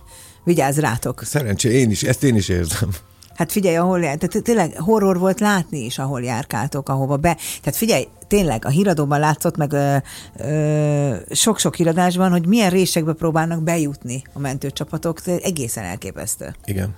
vigyáz 0.44 0.80
rátok. 0.80 1.22
Szerencsé, 1.24 1.70
én 1.70 1.90
is, 1.90 2.04
ezt 2.04 2.24
én 2.24 2.36
is 2.36 2.50
érzem. 2.50 2.90
Hát 3.36 3.52
figyelj, 3.52 3.76
ahol 3.76 4.00
tehát 4.00 4.42
tényleg 4.44 4.74
horror 4.78 5.20
volt 5.20 5.40
látni 5.40 5.86
is, 5.86 6.00
ahol 6.00 6.24
járkáltok, 6.24 6.90
ahova 6.90 7.18
be. 7.18 7.38
Tehát 7.62 7.80
figyelj, 7.80 8.08
tényleg 8.28 8.66
a 8.66 8.70
híradóban 8.70 9.20
látszott, 9.20 9.58
meg 9.58 9.74
ö, 9.74 9.96
ö, 10.38 11.16
sok-sok 11.32 11.76
híradásban, 11.76 12.32
hogy 12.32 12.48
milyen 12.48 12.70
résekbe 12.70 13.14
próbálnak 13.14 13.64
bejutni 13.64 14.24
a 14.34 14.40
mentőcsapatok, 14.40 15.20
egészen 15.26 15.84
elképesztő. 15.84 16.56
Igen. 16.66 16.96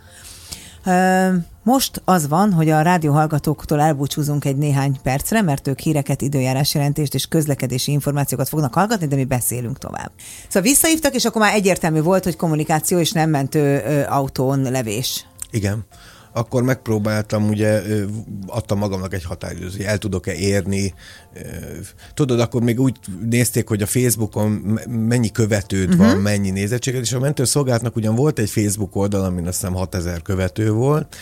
Most 1.63 2.02
az 2.06 2.28
van, 2.28 2.54
hogy 2.54 2.70
a 2.70 2.82
rádióhallgatóktól 2.82 3.82
elbúcsúzunk 3.82 4.46
egy 4.46 4.56
néhány 4.56 5.00
percre, 5.04 5.41
mert 5.41 5.67
ők 5.67 5.80
híreket, 5.80 6.22
időjárás 6.22 6.74
jelentést 6.74 7.13
és 7.13 7.28
közlekedési 7.28 7.91
információkat 7.91 8.50
fognak 8.50 8.74
hallgatni, 8.74 9.08
de 9.08 9.15
mi 9.15 9.24
beszélünk 9.24 9.78
tovább. 9.78 10.12
Szóval 10.48 10.70
visszahívtak, 10.70 11.15
és 11.15 11.26
akkor 11.26 11.41
már 11.41 11.54
egyértelmű 11.54 12.02
volt, 12.02 12.24
hogy 12.24 12.36
kommunikáció 12.36 13.00
és 13.00 13.12
nem 13.12 13.30
mentő 13.30 13.80
autón 14.10 14.62
levés. 14.62 15.26
Igen. 15.52 15.86
Akkor 16.34 16.63
megpróbáltam, 16.63 17.50
ugye 17.50 17.82
adtam 18.48 18.78
magamnak 18.78 19.13
egy 19.13 19.24
határidőt, 19.24 19.76
hogy 19.76 19.86
el 19.86 19.98
tudok-e 19.98 20.34
érni. 20.34 20.94
Tudod, 22.13 22.39
akkor 22.39 22.62
még 22.62 22.80
úgy 22.80 22.98
nézték, 23.30 23.67
hogy 23.67 23.82
a 23.82 23.86
Facebookon 23.86 24.80
mennyi 24.89 25.32
követőd 25.32 25.89
uh-huh. 25.89 26.06
van, 26.06 26.17
mennyi 26.17 26.50
nézettséged, 26.50 27.02
és 27.02 27.13
a 27.13 27.20
mentőszolgálatnak 27.20 27.96
ugyan 27.96 28.15
volt 28.15 28.39
egy 28.39 28.50
Facebook 28.50 28.96
oldal, 28.96 29.24
amin 29.24 29.48
azt 29.48 29.60
hiszem 29.60 29.74
6000 29.74 30.22
követő 30.22 30.72
volt, 30.72 31.15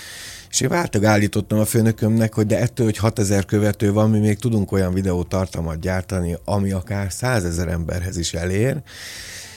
és 0.50 0.62
én 0.62 0.70
váltag 0.70 1.06
állítottam 1.06 1.60
a 1.60 1.66
főnökömnek, 1.66 2.34
hogy 2.34 2.46
de 2.46 2.60
ettől, 2.60 2.86
hogy 2.86 2.98
6000 2.98 3.46
követő 3.46 3.92
van, 3.92 4.10
mi 4.10 4.20
még 4.20 4.40
tudunk 4.40 4.72
olyan 4.72 4.94
videótartalmat 4.94 5.80
gyártani, 5.80 6.38
ami 6.46 6.72
akár 6.72 7.12
100 7.12 7.44
ezer 7.44 7.68
emberhez 7.68 8.18
is 8.18 8.34
elér. 8.34 8.82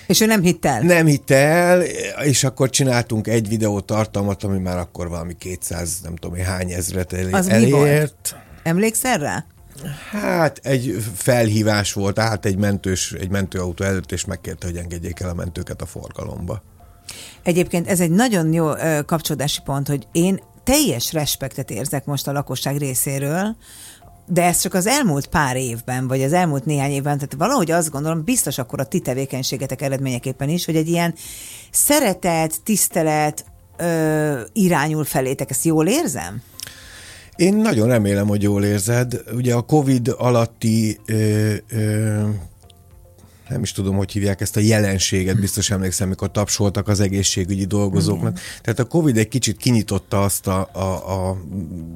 És 0.06 0.20
ő 0.20 0.26
nem 0.26 0.42
hitt 0.42 0.64
el? 0.64 0.82
Nem 0.82 1.06
hitt 1.06 1.30
el, 1.30 1.82
és 2.24 2.44
akkor 2.44 2.70
csináltunk 2.70 3.26
egy 3.26 3.48
videó 3.48 3.80
tartalmat, 3.80 4.42
ami 4.42 4.58
már 4.58 4.78
akkor 4.78 5.08
valami 5.08 5.36
200, 5.38 6.00
nem 6.02 6.16
tudom 6.16 6.38
hány 6.38 6.70
ezret 6.70 7.12
elé, 7.12 7.30
Az 7.30 7.48
elért. 7.48 7.64
Mi 7.64 7.70
volt? 7.70 8.36
Emlékszel 8.62 9.18
rá? 9.18 9.44
Hát 10.10 10.60
egy 10.62 11.04
felhívás 11.14 11.92
volt, 11.92 12.18
át 12.18 12.44
egy 12.44 12.56
mentős, 12.56 13.12
egy 13.12 13.30
mentőautó 13.30 13.84
előtt, 13.84 14.12
és 14.12 14.24
megkérte, 14.24 14.66
hogy 14.66 14.76
engedjék 14.76 15.20
el 15.20 15.28
a 15.28 15.34
mentőket 15.34 15.82
a 15.82 15.86
forgalomba. 15.86 16.62
Egyébként 17.42 17.88
ez 17.88 18.00
egy 18.00 18.10
nagyon 18.10 18.52
jó 18.52 18.70
kapcsolódási 19.06 19.60
pont, 19.64 19.88
hogy 19.88 20.06
én 20.12 20.42
teljes 20.64 21.12
respektet 21.12 21.70
érzek 21.70 22.04
most 22.04 22.28
a 22.28 22.32
lakosság 22.32 22.76
részéről, 22.76 23.56
de 24.32 24.42
ez 24.42 24.60
csak 24.60 24.74
az 24.74 24.86
elmúlt 24.86 25.26
pár 25.26 25.56
évben, 25.56 26.08
vagy 26.08 26.22
az 26.22 26.32
elmúlt 26.32 26.64
néhány 26.64 26.90
évben, 26.90 27.16
tehát 27.16 27.34
valahogy 27.38 27.70
azt 27.70 27.90
gondolom, 27.90 28.24
biztos 28.24 28.58
akkor 28.58 28.80
a 28.80 28.84
ti 28.84 29.00
tevékenységetek 29.00 29.82
eredményeképpen 29.82 30.48
is, 30.48 30.64
hogy 30.64 30.76
egy 30.76 30.88
ilyen 30.88 31.14
szeretet, 31.70 32.62
tisztelet 32.64 33.44
ö, 33.76 34.40
irányul 34.52 35.04
felétek. 35.04 35.50
Ezt 35.50 35.64
jól 35.64 35.86
érzem? 35.86 36.42
Én 37.36 37.54
nagyon 37.54 37.88
remélem, 37.88 38.26
hogy 38.26 38.42
jól 38.42 38.64
érzed. 38.64 39.22
Ugye 39.34 39.54
a 39.54 39.60
Covid 39.60 40.14
alatti 40.18 40.98
ö, 41.06 41.54
ö, 41.68 42.28
nem 43.52 43.62
is 43.62 43.72
tudom, 43.72 43.96
hogy 43.96 44.12
hívják 44.12 44.40
ezt 44.40 44.56
a 44.56 44.60
jelenséget, 44.60 45.40
biztos 45.40 45.70
emlékszem, 45.70 46.06
amikor 46.06 46.30
tapsoltak 46.30 46.88
az 46.88 47.00
egészségügyi 47.00 47.64
dolgozóknak. 47.64 48.32
Igen. 48.32 48.42
Tehát 48.62 48.78
a 48.78 48.84
Covid 48.84 49.16
egy 49.16 49.28
kicsit 49.28 49.56
kinyitotta 49.56 50.22
azt 50.22 50.46
a, 50.46 50.68
a, 50.72 51.28
a 51.28 51.42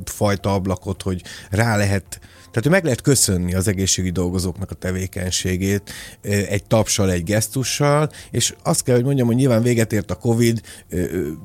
fajta 0.05 0.55
ablakot, 0.55 1.03
hogy 1.03 1.23
rá 1.51 1.77
lehet 1.77 2.21
tehát 2.57 2.71
meg 2.71 2.85
lehet 2.85 3.01
köszönni 3.01 3.55
az 3.55 3.69
egészségügyi 3.69 4.13
dolgozóknak 4.13 4.71
a 4.71 4.75
tevékenységét 4.75 5.93
egy 6.23 6.65
tapsal, 6.65 7.11
egy 7.11 7.25
gesztussal, 7.25 8.11
és 8.31 8.55
azt 8.63 8.83
kell, 8.83 8.95
hogy 8.95 9.05
mondjam, 9.05 9.27
hogy 9.27 9.37
nyilván 9.37 9.63
véget 9.63 9.93
ért 9.93 10.11
a 10.11 10.15
Covid, 10.15 10.61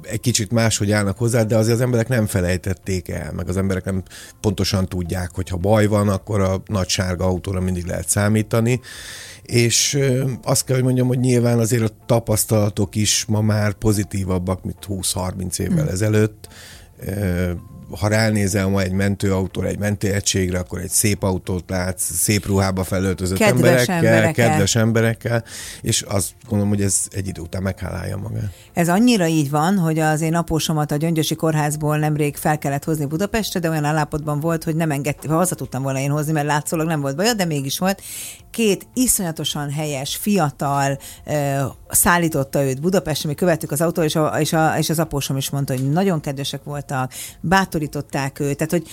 egy 0.02 0.19
kicsit 0.19 0.52
máshogy 0.52 0.91
állnak 0.91 1.17
hozzá, 1.17 1.43
de 1.43 1.56
azért 1.56 1.76
az 1.76 1.82
emberek 1.82 2.08
nem 2.08 2.26
felejtették 2.26 3.10
el, 3.10 3.32
meg 3.32 3.50
az 3.50 3.58
emberek 3.58 3.84
nem 3.84 4.04
pontosan 4.41 4.88
tudják, 4.88 5.32
hogy 5.34 5.50
ha 5.50 5.58
baj 5.58 5.86
van, 5.86 6.10
akkor 6.10 6.41
a 6.41 6.62
nagy 6.65 6.88
sárga 6.88 7.26
autóra 7.26 7.60
mindig 7.60 7.86
lehet 7.86 8.10
számítani, 8.10 8.80
és 9.52 10.00
azt 10.44 10.66
kell, 10.66 10.76
hogy 10.76 10.86
mondjam, 10.86 11.08
hogy 11.08 11.20
nyilván 11.20 11.60
azért 11.60 11.84
a 11.84 11.96
tapasztalatok 12.06 12.96
is 12.96 13.26
ma 13.28 13.42
már 13.42 13.74
pozitívabbak, 13.74 14.64
mint 14.64 14.86
20-30 14.88 15.60
évvel 15.60 15.84
mm. 15.84 15.88
ezelőtt 15.88 16.48
ha 18.00 18.08
ránézel 18.08 18.68
ma 18.68 18.82
egy 18.82 18.92
mentőautóra, 18.92 19.68
egy 19.68 19.80
mentőegységre, 19.80 20.60
akkor 20.60 20.80
egy 20.80 20.90
szép 20.90 21.24
autót 21.24 21.70
látsz, 21.70 22.14
szép 22.14 22.46
ruhába 22.46 22.84
felöltözött 22.84 23.38
kedves 23.38 23.58
emberekkel, 23.58 23.96
emberekkel, 23.96 24.50
kedves 24.50 24.76
emberekkel, 24.76 25.44
és 25.82 26.02
azt 26.02 26.30
gondolom, 26.50 26.74
hogy 26.74 26.82
ez 26.82 27.08
egy 27.10 27.28
idő 27.28 27.42
után 27.42 27.62
meghálálja 27.62 28.18
magát. 28.18 28.52
Ez 28.74 28.90
annyira 28.90 29.28
így 29.28 29.50
van, 29.50 29.78
hogy 29.78 30.00
az 30.00 30.22
én 30.22 30.36
apósomat 30.36 30.92
a 30.92 30.96
Gyöngyösi 30.96 31.36
Kórházból 31.36 31.98
nemrég 31.98 32.36
fel 32.36 32.58
kellett 32.58 32.84
hozni 32.84 33.06
Budapestre, 33.06 33.60
de 33.60 33.70
olyan 33.70 33.84
állapotban 33.84 34.40
volt, 34.40 34.64
hogy 34.64 34.76
nem 34.76 34.92
engedte, 34.92 35.28
ha 35.28 35.36
haza 35.36 35.56
tudtam 35.56 35.84
volna 35.84 36.00
én 36.00 36.12
hozni, 36.12 36.32
mert 36.32 36.46
látszólag 36.46 36.88
nem 36.88 37.02
volt 37.02 37.16
baj, 37.16 37.34
de 37.34 37.46
mégis 37.46 37.80
volt. 37.80 38.02
Két 38.52 38.88
iszonyatosan 38.94 39.72
helyes, 39.72 40.16
fiatal 40.16 40.98
szállította 41.90 42.64
őt 42.64 42.82
Budapestre, 42.82 43.30
mi 43.30 43.36
követtük 43.36 43.72
az 43.72 43.82
autó, 43.82 44.02
és, 44.02 44.16
a, 44.16 44.40
és, 44.40 44.54
a, 44.54 44.78
és 44.78 44.90
az 44.90 45.00
apósom 45.00 45.38
is 45.38 45.50
mondta, 45.50 45.74
hogy 45.74 45.92
nagyon 45.92 46.20
kedvesek 46.20 46.64
voltak, 46.64 47.14
bátorították 47.40 48.40
őt, 48.40 48.58
tehát 48.58 48.72
hogy 48.72 48.88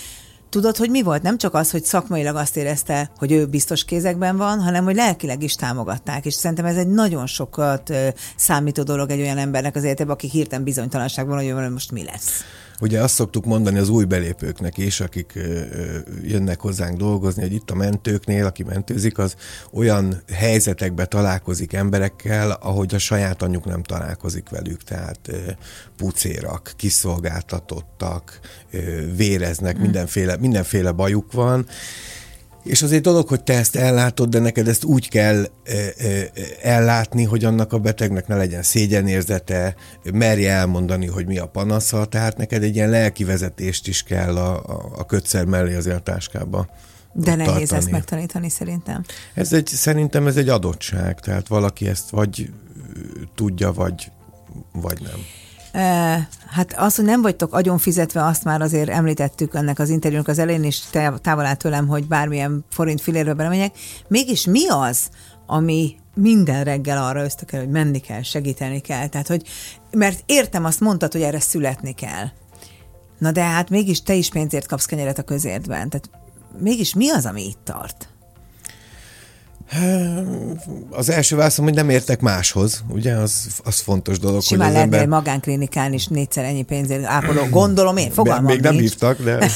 Tudod, 0.49 0.77
hogy 0.77 0.89
mi 0.89 1.01
volt? 1.01 1.21
Nem 1.21 1.37
csak 1.37 1.53
az, 1.53 1.71
hogy 1.71 1.83
szakmailag 1.83 2.35
azt 2.35 2.57
érezte, 2.57 3.11
hogy 3.17 3.31
ő 3.31 3.45
biztos 3.45 3.85
kézekben 3.85 4.37
van, 4.37 4.61
hanem 4.61 4.83
hogy 4.83 4.95
lelkileg 4.95 5.43
is 5.43 5.55
támogatták. 5.55 6.25
És 6.25 6.33
szerintem 6.33 6.65
ez 6.65 6.75
egy 6.75 6.87
nagyon 6.87 7.27
sokat 7.27 7.93
számító 8.35 8.83
dolog 8.83 9.09
egy 9.09 9.19
olyan 9.19 9.37
embernek 9.37 9.75
az 9.75 9.83
életében, 9.83 10.13
aki 10.13 10.29
hirtelen 10.29 10.63
bizonytalanságban, 10.63 11.37
hogy 11.37 11.71
most 11.71 11.91
mi 11.91 12.03
lesz. 12.03 12.43
Ugye 12.81 13.01
azt 13.01 13.13
szoktuk 13.13 13.45
mondani 13.45 13.77
az 13.77 13.89
új 13.89 14.05
belépőknek 14.05 14.77
is, 14.77 14.99
akik 14.99 15.39
jönnek 16.23 16.59
hozzánk 16.59 16.97
dolgozni, 16.97 17.41
hogy 17.41 17.53
itt 17.53 17.69
a 17.69 17.75
mentőknél, 17.75 18.45
aki 18.45 18.63
mentőzik, 18.63 19.17
az 19.17 19.35
olyan 19.71 20.21
helyzetekbe 20.33 21.05
találkozik 21.05 21.73
emberekkel, 21.73 22.51
ahogy 22.51 22.95
a 22.95 22.97
saját 22.97 23.41
anyjuk 23.41 23.65
nem 23.65 23.83
találkozik 23.83 24.49
velük, 24.49 24.83
tehát 24.83 25.19
pucérak, 25.97 26.73
kiszolgáltatottak, 26.75 28.39
véreznek, 29.15 29.77
mm. 29.77 29.81
mindenféle, 29.81 30.37
mindenféle 30.37 30.91
bajuk 30.91 31.31
van, 31.31 31.67
és 32.63 32.81
az 32.81 32.91
egy 32.91 33.01
dolog, 33.01 33.27
hogy 33.27 33.43
te 33.43 33.53
ezt 33.53 33.75
ellátod, 33.75 34.29
de 34.29 34.39
neked 34.39 34.67
ezt 34.67 34.83
úgy 34.83 35.09
kell 35.09 35.43
e, 35.43 35.73
e, 35.97 36.31
ellátni, 36.61 37.23
hogy 37.23 37.45
annak 37.45 37.73
a 37.73 37.79
betegnek 37.79 38.27
ne 38.27 38.35
legyen 38.35 38.63
szégyenérzete, 38.63 39.75
merje 40.13 40.51
elmondani, 40.51 41.05
hogy 41.05 41.25
mi 41.25 41.37
a 41.37 41.45
panasza, 41.45 42.05
tehát 42.05 42.37
neked 42.37 42.63
egy 42.63 42.75
ilyen 42.75 42.89
lelki 42.89 43.23
vezetést 43.23 43.87
is 43.87 44.03
kell 44.03 44.37
a, 44.37 44.53
a, 44.55 44.91
a 44.97 45.05
kötszer 45.05 45.45
mellé 45.45 45.75
az 45.75 45.87
a 45.87 45.99
táskába. 45.99 46.69
De 47.13 47.35
nehéz 47.35 47.53
tartani. 47.53 47.79
ezt 47.79 47.91
megtanítani 47.91 48.49
szerintem. 48.49 49.03
Ez 49.33 49.53
egy, 49.53 49.67
szerintem 49.67 50.27
ez 50.27 50.37
egy 50.37 50.49
adottság, 50.49 51.19
tehát 51.19 51.47
valaki 51.47 51.87
ezt 51.87 52.09
vagy 52.09 52.49
tudja, 53.35 53.73
vagy, 53.73 54.11
vagy 54.71 55.01
nem. 55.01 55.25
Hát 56.49 56.73
az, 56.75 56.95
hogy 56.95 57.05
nem 57.05 57.21
vagytok 57.21 57.53
agyon 57.53 57.77
fizetve, 57.77 58.25
azt 58.25 58.43
már 58.43 58.61
azért 58.61 58.89
említettük 58.89 59.55
ennek 59.55 59.79
az 59.79 59.89
interjúnak 59.89 60.27
az 60.27 60.39
elején, 60.39 60.63
és 60.63 60.81
távol 61.21 61.45
áll 61.45 61.55
tőlem, 61.55 61.87
hogy 61.87 62.07
bármilyen 62.07 62.65
forint 62.69 63.01
filérbe 63.01 63.33
belemegyek. 63.33 63.75
Mégis 64.07 64.45
mi 64.45 64.67
az, 64.67 65.09
ami 65.45 65.95
minden 66.13 66.63
reggel 66.63 67.03
arra 67.03 67.23
ösztökel, 67.23 67.59
hogy 67.59 67.69
menni 67.69 67.99
kell, 67.99 68.21
segíteni 68.21 68.79
kell. 68.79 69.07
Tehát, 69.07 69.27
hogy, 69.27 69.47
mert 69.91 70.23
értem, 70.25 70.65
azt 70.65 70.79
mondtad, 70.79 71.11
hogy 71.11 71.21
erre 71.21 71.39
születni 71.39 71.93
kell. 71.93 72.25
Na 73.17 73.31
de 73.31 73.43
hát 73.43 73.69
mégis 73.69 74.01
te 74.01 74.13
is 74.13 74.29
pénzért 74.29 74.67
kapsz 74.67 74.85
kenyeret 74.85 75.17
a 75.17 75.23
közértben. 75.23 75.89
Tehát 75.89 76.09
mégis 76.57 76.93
mi 76.93 77.09
az, 77.09 77.25
ami 77.25 77.45
itt 77.45 77.59
tart? 77.63 78.09
Az 80.89 81.09
első 81.09 81.35
válaszom, 81.35 81.65
hogy 81.65 81.73
nem 81.73 81.89
értek 81.89 82.21
máshoz, 82.21 82.83
ugye, 82.87 83.13
az, 83.13 83.47
az 83.63 83.79
fontos 83.79 84.19
dolog. 84.19 84.41
Simán 84.41 84.67
hogy 84.67 84.75
az 84.75 84.81
ember... 84.81 85.07
magánklinikán 85.07 85.93
is 85.93 86.07
négyszer 86.07 86.45
ennyi 86.45 86.63
pénzért 86.63 87.03
ápoló, 87.05 87.45
gondolom 87.49 87.97
én, 87.97 88.11
fogalmam 88.11 88.45
Még 88.45 88.61
nem 88.61 88.73
hívtak, 88.73 89.23
de... 89.23 89.37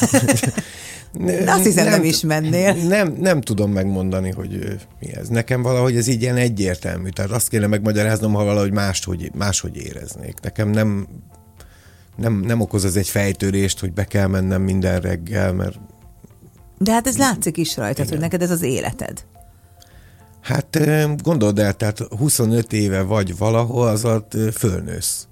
de 1.26 1.52
azt 1.52 1.64
hiszem, 1.64 1.84
nem, 1.84 1.94
nem 1.94 2.04
is 2.04 2.22
mennél. 2.22 2.74
Nem, 2.74 3.16
nem 3.20 3.42
tudom 3.42 3.72
megmondani, 3.72 4.32
hogy 4.32 4.78
mi 5.00 5.16
ez. 5.16 5.28
Nekem 5.28 5.62
valahogy 5.62 5.96
ez 5.96 6.08
így 6.08 6.22
ilyen 6.22 6.38
egyértelmű. 6.38 7.10
Tehát 7.10 7.32
azt 7.32 7.50
kéne 7.50 7.68
megmagyaráznom, 7.68 8.34
ha 8.34 8.44
valahogy 8.44 8.72
máshogy, 8.72 9.32
máshogy 9.36 9.78
éreznék. 9.78 10.40
Nekem 10.42 10.70
nem, 10.70 11.08
nem, 12.16 12.34
nem 12.34 12.62
okoz 12.62 12.86
ez 12.86 12.96
egy 12.96 13.10
fejtörést, 13.10 13.80
hogy 13.80 13.94
be 13.94 14.04
kell 14.04 14.28
mennem 14.28 14.62
minden 14.62 15.00
reggel, 15.00 15.54
mert... 15.54 15.80
De 16.78 16.92
hát 16.92 17.08
ez 17.08 17.18
látszik 17.18 17.58
is 17.58 17.78
rajtad, 17.78 18.10
hogy 18.10 18.20
neked 18.20 18.42
ez 18.42 18.52
az 18.52 18.62
életed. 18.62 19.26
Hát 20.44 20.80
gondold 21.22 21.60
el, 21.60 21.74
tehát 21.74 22.00
25 22.18 22.74
éve 22.74 23.02
vagy 23.02 23.38
valahol, 23.38 23.88
az 23.88 24.06
alatt 24.06 24.34
fölnősz. 24.54 25.28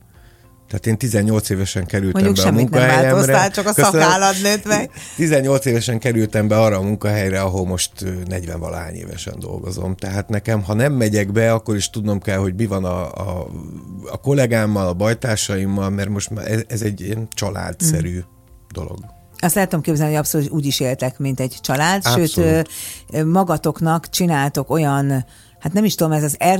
Tehát 0.67 0.86
én 0.86 0.97
18 0.97 1.50
évesen 1.50 1.86
kerültem 1.86 2.24
Mondjuk 2.24 2.45
be 2.45 2.52
a 2.52 2.54
munkahelyemre. 2.54 3.32
Nem 3.32 3.52
csak 3.52 3.65
a 3.65 3.74
szakállad 3.74 4.36
nőtt 4.41 4.65
meg. 4.65 4.89
18 5.15 5.65
évesen 5.65 6.00
kerültem 6.00 6.47
be 6.47 6.60
arra 6.60 6.78
a 6.78 6.82
munkahelyre, 6.82 7.41
ahol 7.41 7.65
most 7.65 7.91
40 8.26 8.60
valány 8.60 8.95
évesen 8.95 9.34
dolgozom. 9.39 9.95
Tehát 9.95 10.30
nekem, 10.30 10.63
ha 10.63 10.74
nem 10.74 10.93
megyek 10.93 11.32
be, 11.32 11.54
akkor 11.54 11.76
is 11.76 11.89
tudnom 11.89 12.19
kell, 12.19 12.38
hogy 12.38 12.56
mi 12.56 12.65
van 12.65 12.86
a, 12.86 13.12
a, 13.13 13.47
a 14.12 14.17
kollégámmal, 14.17 14.88
a 14.88 14.93
bajtársaimmal, 14.93 15.89
mert 15.89 16.10
most 16.10 16.32
ez, 16.32 16.62
ez 16.67 16.82
egy 16.82 17.02
ilyen 17.02 17.28
családszerű 17.30 18.17
mm. 18.17 18.21
dolog. 18.74 19.00
Azt 19.42 19.56
lehet 19.56 19.70
tudom 19.70 19.86
képzelni, 19.86 20.12
hogy 20.12 20.22
abszolút 20.22 20.50
úgy 20.50 20.66
is 20.66 20.80
éltek, 20.80 21.20
mint 21.20 21.40
egy 21.40 21.58
család, 21.62 22.02
abszolút. 22.06 22.30
sőt 22.30 22.70
magatoknak 23.26 24.10
csináltok 24.10 24.70
olyan 24.70 25.26
hát 25.62 25.74
nem 25.74 25.86
is 25.86 25.96
tudom, 25.96 26.12
ez 26.12 26.24
az 26.24 26.36
er, 26.40 26.60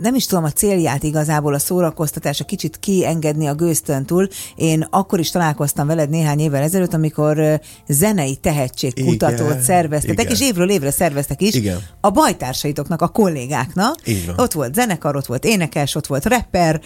nem 0.00 0.14
is 0.14 0.26
tudom 0.26 0.44
a 0.44 0.50
célját 0.50 1.02
igazából 1.02 1.54
a 1.54 1.58
szórakoztatás, 1.58 2.40
a 2.40 2.44
kicsit 2.44 2.78
kiengedni 2.78 3.46
a 3.46 3.54
gőztön 3.54 4.04
túl. 4.04 4.28
Én 4.56 4.86
akkor 4.90 5.18
is 5.18 5.30
találkoztam 5.30 5.86
veled 5.86 6.08
néhány 6.08 6.38
évvel 6.38 6.62
ezelőtt, 6.62 6.94
amikor 6.94 7.60
zenei 7.88 8.36
tehetségkutatót 8.36 9.50
igen, 9.50 9.62
szerveztetek, 9.62 10.24
igen. 10.24 10.32
és 10.32 10.40
évről 10.40 10.70
évre 10.70 10.90
szerveztek 10.90 11.42
is 11.42 11.54
igen. 11.54 11.78
a 12.00 12.10
bajtársaitoknak, 12.10 13.02
a 13.02 13.08
kollégáknak. 13.08 13.96
Ott 14.36 14.52
volt 14.52 14.74
zenekar, 14.74 15.16
ott 15.16 15.26
volt 15.26 15.44
énekes, 15.44 15.94
ott 15.94 16.06
volt 16.06 16.24
rapper, 16.24 16.80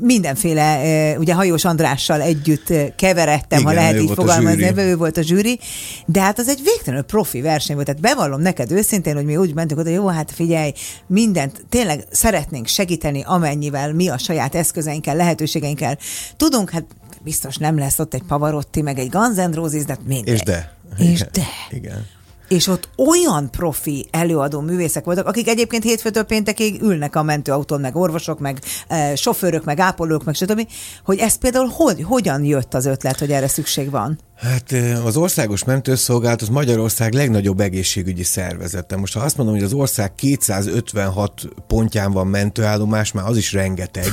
mindenféle, 0.00 1.16
ugye 1.18 1.34
Hajós 1.34 1.64
Andrással 1.64 2.20
együtt 2.20 2.72
keveredtem, 2.96 3.60
Igen, 3.60 3.72
ha 3.72 3.80
lehet 3.80 4.00
így 4.00 4.10
fogalmazni, 4.14 4.72
ő 4.76 4.96
volt 4.96 5.16
a 5.16 5.22
zsűri, 5.22 5.58
de 6.06 6.20
hát 6.20 6.38
az 6.38 6.48
egy 6.48 6.60
végtelenül 6.64 7.04
profi 7.04 7.40
verseny 7.40 7.74
volt, 7.74 7.86
tehát 7.86 8.00
bevallom 8.00 8.40
neked 8.40 8.70
őszintén, 8.70 9.14
hogy 9.14 9.24
mi 9.24 9.36
úgy 9.36 9.54
mentünk 9.54 9.80
oda, 9.80 9.90
jó, 9.90 10.06
hát 10.06 10.30
figyelj, 10.30 10.72
mindent 11.06 11.64
tényleg 11.68 12.04
szeretnénk 12.10 12.66
segíteni, 12.66 13.22
amennyivel 13.26 13.92
mi 13.92 14.08
a 14.08 14.18
saját 14.18 14.54
eszközeinkkel, 14.54 15.16
lehetőségeinkkel 15.16 15.98
tudunk, 16.36 16.70
hát 16.70 16.84
biztos 17.22 17.56
nem 17.56 17.78
lesz 17.78 17.98
ott 17.98 18.14
egy 18.14 18.22
Pavarotti, 18.28 18.82
meg 18.82 18.98
egy 18.98 19.08
Guns 19.10 19.36
N' 19.36 19.52
Roses, 19.52 19.84
de 19.84 19.96
mindegy. 20.06 20.34
És 20.34 20.40
de. 20.40 20.72
És 20.98 21.04
Igen. 21.04 21.28
de. 21.32 21.46
Igen 21.70 22.16
és 22.48 22.66
ott 22.66 22.88
olyan 22.96 23.50
profi 23.50 24.08
előadó 24.10 24.60
művészek 24.60 25.04
voltak, 25.04 25.26
akik 25.26 25.48
egyébként 25.48 25.82
hétfőtől 25.82 26.22
péntekig 26.22 26.82
ülnek 26.82 27.16
a 27.16 27.22
mentőautón, 27.22 27.80
meg 27.80 27.96
orvosok, 27.96 28.38
meg 28.38 28.58
e, 28.88 29.16
sofőrök, 29.16 29.64
meg 29.64 29.78
ápolók, 29.78 30.24
meg 30.24 30.34
stb., 30.34 30.68
hogy 31.04 31.18
ez 31.18 31.38
például 31.38 31.68
hogy, 31.72 32.02
hogyan 32.02 32.44
jött 32.44 32.74
az 32.74 32.86
ötlet, 32.86 33.18
hogy 33.18 33.32
erre 33.32 33.48
szükség 33.48 33.90
van? 33.90 34.18
Hát 34.40 34.72
az 35.04 35.16
Országos 35.16 35.64
Mentőszolgálat 35.64 36.42
az 36.42 36.48
Magyarország 36.48 37.12
legnagyobb 37.12 37.60
egészségügyi 37.60 38.22
szervezete. 38.22 38.96
Most 38.96 39.14
ha 39.14 39.20
azt 39.20 39.36
mondom, 39.36 39.54
hogy 39.54 39.64
az 39.64 39.72
ország 39.72 40.14
256 40.14 41.48
pontján 41.66 42.12
van 42.12 42.26
mentőállomás, 42.26 43.12
már 43.12 43.26
az 43.26 43.36
is 43.36 43.52
rengeteg, 43.52 44.12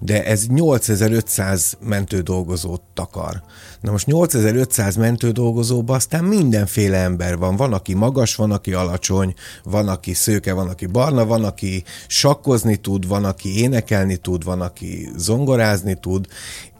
de 0.00 0.24
ez 0.24 0.46
8500 0.46 1.76
mentődolgozót 1.80 2.82
takar. 2.94 3.42
Na 3.80 3.90
most 3.90 4.06
8500 4.06 4.96
mentődolgozóban 4.96 5.96
aztán 5.96 6.24
mindenféle 6.24 6.98
ember 6.98 7.36
van. 7.36 7.56
Van, 7.56 7.72
aki 7.72 7.94
magas, 7.94 8.34
van, 8.34 8.50
aki 8.50 8.72
alacsony, 8.72 9.34
van, 9.64 9.88
aki 9.88 10.14
szőke, 10.14 10.52
van, 10.52 10.68
aki 10.68 10.86
barna, 10.86 11.24
van, 11.24 11.44
aki 11.44 11.84
sakkozni 12.06 12.76
tud, 12.76 13.08
van, 13.08 13.24
aki 13.24 13.58
énekelni 13.58 14.16
tud, 14.16 14.44
van, 14.44 14.60
aki 14.60 15.08
zongorázni 15.16 15.94
tud, 16.00 16.26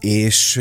és 0.00 0.60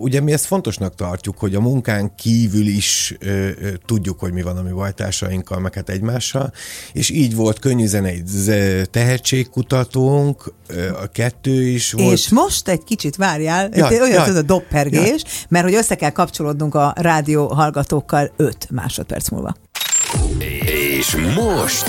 ugye 0.00 0.20
mi 0.20 0.32
ezt 0.32 0.44
fontosnak 0.44 0.94
tartjuk, 0.94 1.38
hogy 1.38 1.54
a 1.54 1.60
munkán 1.60 2.14
kívül 2.14 2.66
is 2.66 3.16
ö, 3.18 3.28
ö, 3.28 3.72
tudjuk, 3.86 4.18
hogy 4.18 4.32
mi 4.32 4.42
van 4.42 4.56
a 4.56 4.62
mi 4.62 4.70
bajtársainkkal, 4.70 5.58
meg 5.58 5.74
hát 5.74 5.88
egymással, 5.88 6.52
és 6.92 7.10
így 7.10 7.34
volt 7.34 7.58
könnyű 7.58 7.86
zenei 7.86 8.22
tehetségkutatónk, 8.90 10.52
ö, 10.66 10.88
a 10.88 11.06
kettő 11.06 11.62
is 11.62 11.92
volt. 11.92 12.12
És 12.12 12.28
most 12.28 12.68
egy 12.68 12.84
kicsit 12.84 13.16
várjál, 13.16 13.68
jaj, 13.72 14.00
olyan 14.00 14.26
jaj, 14.26 14.36
a 14.36 14.42
doppergés, 14.42 15.00
jaj. 15.00 15.18
mert 15.48 15.64
hogy 15.64 15.74
össze 15.74 15.94
kell 15.94 16.10
kapcsolódnunk 16.10 16.74
a 16.74 16.92
rádió 16.96 17.46
hallgatókkal 17.46 18.32
5 18.36 18.68
másodperc 18.70 19.28
múlva. 19.28 19.54
És 20.98 21.16
most... 21.34 21.84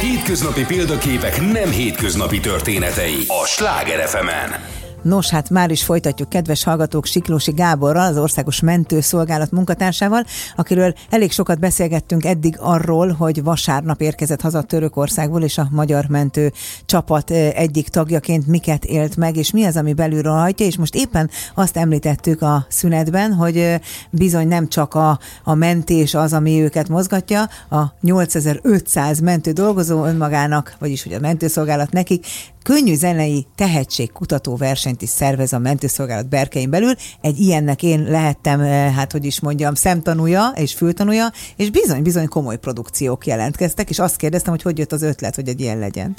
Hétköznapi 0.00 0.64
példaképek 0.64 1.40
nem 1.52 1.70
hétköznapi 1.70 2.40
történetei 2.40 3.24
a 3.26 3.46
Sláger 3.46 4.08
fm 4.08 4.28
-en. 4.28 4.77
Nos, 5.02 5.30
hát 5.30 5.50
már 5.50 5.70
is 5.70 5.84
folytatjuk 5.84 6.28
kedves 6.28 6.64
hallgatók 6.64 7.06
Siklósi 7.06 7.52
Gáborral, 7.52 8.06
az 8.06 8.18
Országos 8.18 8.60
Mentőszolgálat 8.60 9.50
munkatársával, 9.50 10.24
akiről 10.56 10.94
elég 11.10 11.32
sokat 11.32 11.58
beszélgettünk 11.58 12.24
eddig 12.24 12.56
arról, 12.58 13.12
hogy 13.12 13.42
vasárnap 13.42 14.00
érkezett 14.00 14.40
haza 14.40 14.62
Törökországból, 14.62 15.42
és 15.42 15.58
a 15.58 15.68
magyar 15.70 16.06
mentő 16.06 16.52
csapat 16.86 17.30
egyik 17.30 17.88
tagjaként 17.88 18.46
miket 18.46 18.84
élt 18.84 19.16
meg, 19.16 19.36
és 19.36 19.50
mi 19.50 19.64
az, 19.64 19.76
ami 19.76 19.92
belülről 19.92 20.32
hajtja, 20.32 20.66
és 20.66 20.76
most 20.76 20.94
éppen 20.94 21.30
azt 21.54 21.76
említettük 21.76 22.42
a 22.42 22.66
szünetben, 22.68 23.32
hogy 23.32 23.80
bizony 24.10 24.48
nem 24.48 24.68
csak 24.68 24.94
a, 24.94 25.18
a 25.44 25.54
mentés 25.54 26.14
az, 26.14 26.32
ami 26.32 26.62
őket 26.62 26.88
mozgatja, 26.88 27.48
a 27.70 27.82
8500 28.00 29.20
mentő 29.20 29.52
dolgozó 29.52 30.04
önmagának, 30.04 30.76
vagyis 30.78 31.02
hogy 31.02 31.12
a 31.12 31.20
mentőszolgálat 31.20 31.90
nekik 31.92 32.26
könnyű 32.68 32.94
zenei 32.94 33.46
tehetségkutató 33.54 34.56
versenyt 34.56 35.02
is 35.02 35.08
szervez 35.08 35.52
a 35.52 35.58
mentőszolgálat 35.58 36.28
berkein 36.28 36.70
belül. 36.70 36.94
Egy 37.20 37.40
ilyennek 37.40 37.82
én 37.82 38.02
lehettem, 38.02 38.60
eh, 38.60 38.94
hát 38.94 39.12
hogy 39.12 39.24
is 39.24 39.40
mondjam, 39.40 39.74
szemtanúja 39.74 40.52
és 40.54 40.74
fültanúja, 40.74 41.32
és 41.56 41.70
bizony-bizony 41.70 42.28
komoly 42.28 42.58
produkciók 42.58 43.26
jelentkeztek, 43.26 43.90
és 43.90 43.98
azt 43.98 44.16
kérdeztem, 44.16 44.52
hogy 44.52 44.62
hogy 44.62 44.78
jött 44.78 44.92
az 44.92 45.02
ötlet, 45.02 45.34
hogy 45.34 45.48
egy 45.48 45.60
ilyen 45.60 45.78
legyen. 45.78 46.16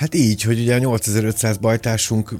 Hát 0.00 0.14
így, 0.14 0.42
hogy 0.42 0.60
ugye 0.60 0.74
a 0.74 0.78
8500 0.78 1.56
bajtársunk 1.56 2.34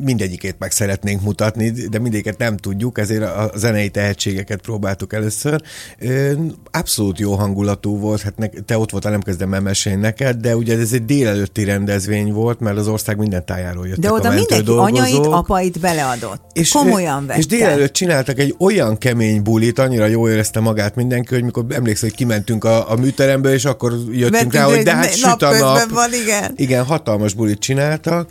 mindegyikét 0.00 0.56
meg 0.58 0.70
szeretnénk 0.70 1.22
mutatni, 1.22 1.70
de 1.70 1.98
mindegyiket 1.98 2.38
nem 2.38 2.56
tudjuk, 2.56 2.98
ezért 2.98 3.22
a 3.22 3.50
zenei 3.54 3.88
tehetségeket 3.88 4.60
próbáltuk 4.60 5.12
először. 5.12 5.62
Abszolút 6.70 7.18
jó 7.18 7.34
hangulatú 7.34 7.98
volt, 7.98 8.20
hát 8.20 8.34
te 8.66 8.78
ott 8.78 8.90
voltál, 8.90 9.10
nem 9.10 9.20
kezdem 9.20 9.54
elmesélni 9.54 10.00
neked, 10.00 10.36
de 10.36 10.56
ugye 10.56 10.78
ez 10.78 10.92
egy 10.92 11.04
délelőtti 11.04 11.64
rendezvény 11.64 12.32
volt, 12.32 12.60
mert 12.60 12.76
az 12.76 12.88
ország 12.88 13.16
minden 13.16 13.44
tájáról 13.44 13.86
jöttek 13.86 14.02
De 14.02 14.12
oda 14.12 14.28
a 14.28 14.34
mindenki 14.34 14.64
dolgozók. 14.64 14.98
anyait, 14.98 15.26
apait 15.26 15.80
beleadott. 15.80 16.42
És, 16.52 16.70
Komolyan 16.70 17.26
vette. 17.26 17.38
És 17.38 17.46
délelőtt 17.46 17.92
csináltak 17.92 18.38
egy 18.38 18.54
olyan 18.58 18.98
kemény 18.98 19.42
bulit, 19.42 19.78
annyira 19.78 20.06
jól 20.06 20.30
érezte 20.30 20.60
magát 20.60 20.94
mindenki, 20.94 21.34
hogy 21.34 21.44
mikor 21.44 21.64
emlékszel, 21.68 22.08
hogy 22.08 22.18
kimentünk 22.18 22.64
a, 22.64 22.90
a 22.90 22.96
műteremből, 22.96 23.52
és 23.52 23.64
akkor 23.64 23.92
jöttünk 23.92 24.30
Vettünk 24.30 24.52
rá, 24.52 24.64
hogy 24.64 24.82
de 24.82 24.94
hát 24.94 25.14
süt 25.14 25.42
a 25.42 25.58
nap. 25.58 25.90
Van, 25.90 26.12
igen. 26.22 26.52
igen, 26.56 26.88
hatalmas 26.90 27.34
bulit 27.34 27.58
csináltak. 27.58 28.30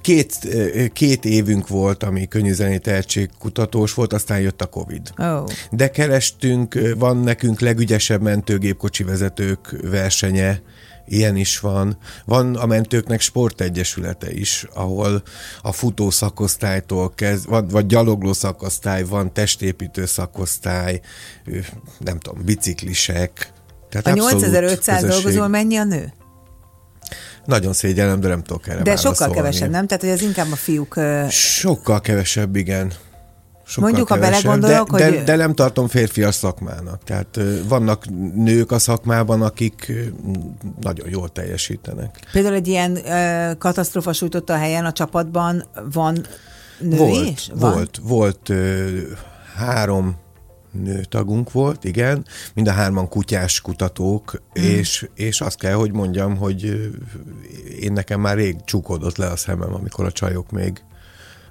Két, 0.00 0.48
két 0.92 1.24
évünk 1.24 1.68
volt, 1.68 2.02
ami 2.02 2.28
könnyűzenei 2.28 2.78
tehetségkutatós 2.78 3.94
volt, 3.94 4.12
aztán 4.12 4.40
jött 4.40 4.62
a 4.62 4.66
Covid. 4.66 5.12
Oh. 5.18 5.44
De 5.70 5.90
kerestünk, 5.90 6.78
van 6.98 7.16
nekünk 7.16 7.60
legügyesebb 7.60 8.22
mentőgépkocsi 8.22 9.04
vezetők 9.04 9.76
versenye, 9.82 10.62
Ilyen 11.06 11.36
is 11.36 11.58
van. 11.58 11.98
Van 12.24 12.56
a 12.56 12.66
mentőknek 12.66 13.20
sportegyesülete 13.20 14.32
is, 14.32 14.66
ahol 14.74 15.22
a 15.62 15.72
futó 15.72 16.10
szakosztálytól 16.10 17.12
kezd, 17.14 17.48
vagy, 17.48 17.70
vagy 17.70 17.86
gyalogló 17.86 18.32
szakosztály, 18.32 19.04
van 19.04 19.32
testépítő 19.32 20.06
szakosztály, 20.06 21.00
nem 21.98 22.18
tudom, 22.18 22.44
biciklisek. 22.44 23.52
Tehát 23.88 24.06
a 24.06 24.12
8500 24.12 25.04
dolgozó 25.04 25.46
mennyi 25.46 25.76
a 25.76 25.84
nő? 25.84 26.12
Nagyon 27.44 27.72
szégyellem, 27.72 28.20
de 28.20 28.28
nem 28.28 28.42
tudok 28.42 28.68
erre 28.68 28.82
De 28.82 28.96
sokkal 28.96 29.30
kevesebb, 29.30 29.70
nem? 29.70 29.86
Tehát, 29.86 30.02
hogy 30.02 30.12
ez 30.12 30.22
inkább 30.22 30.52
a 30.52 30.56
fiúk... 30.56 31.00
Sokkal 31.28 32.00
kevesebb, 32.00 32.56
igen. 32.56 32.92
Sokkal 33.70 33.90
Mondjuk, 33.90 34.08
kevesebb, 34.08 34.32
ha 34.32 34.58
belegondolok, 34.58 34.96
de, 34.96 35.04
hogy... 35.04 35.14
De, 35.14 35.22
de 35.24 35.36
nem 35.36 35.54
tartom 35.54 35.88
férfias 35.88 36.34
szakmának. 36.34 37.04
Tehát 37.04 37.40
vannak 37.68 38.04
nők 38.34 38.70
a 38.70 38.78
szakmában, 38.78 39.42
akik 39.42 39.92
nagyon 40.80 41.08
jól 41.08 41.28
teljesítenek. 41.28 42.20
Például 42.32 42.54
egy 42.54 42.68
ilyen 42.68 42.96
ö, 43.06 43.52
katasztrofa 43.58 44.12
sújtotta 44.12 44.52
a 44.52 44.56
helyen 44.56 44.84
a 44.84 44.92
csapatban 44.92 45.64
van 45.92 46.26
nő 46.78 46.96
volt, 46.96 47.28
is? 47.28 47.50
Van? 47.54 47.72
Volt, 47.72 48.00
volt 48.02 48.48
ö, 48.48 48.88
három 49.56 50.16
tagunk 51.08 51.52
volt, 51.52 51.84
igen, 51.84 52.26
mind 52.54 52.68
a 52.68 52.72
hárman 52.72 53.08
kutyás 53.08 53.60
kutatók, 53.60 54.42
mm. 54.58 54.62
és, 54.62 55.08
és 55.14 55.40
azt 55.40 55.58
kell, 55.58 55.74
hogy 55.74 55.92
mondjam, 55.92 56.36
hogy 56.36 56.90
én 57.80 57.92
nekem 57.92 58.20
már 58.20 58.36
rég 58.36 58.56
csukódott 58.64 59.16
le 59.16 59.26
a 59.26 59.36
szemem, 59.36 59.74
amikor 59.74 60.04
a 60.04 60.12
csajok 60.12 60.50
még 60.50 60.82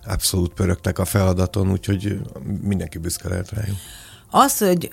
abszolút 0.06 0.54
pörögtek 0.54 1.00
a 1.00 1.06
feladaton, 1.06 1.72
úgyhogy 1.72 2.20
mindenki 2.62 2.98
büszke 2.98 3.30
lehet 3.30 3.52
rájuk. 3.52 3.78
Az, 4.30 4.58
hogy 4.58 4.90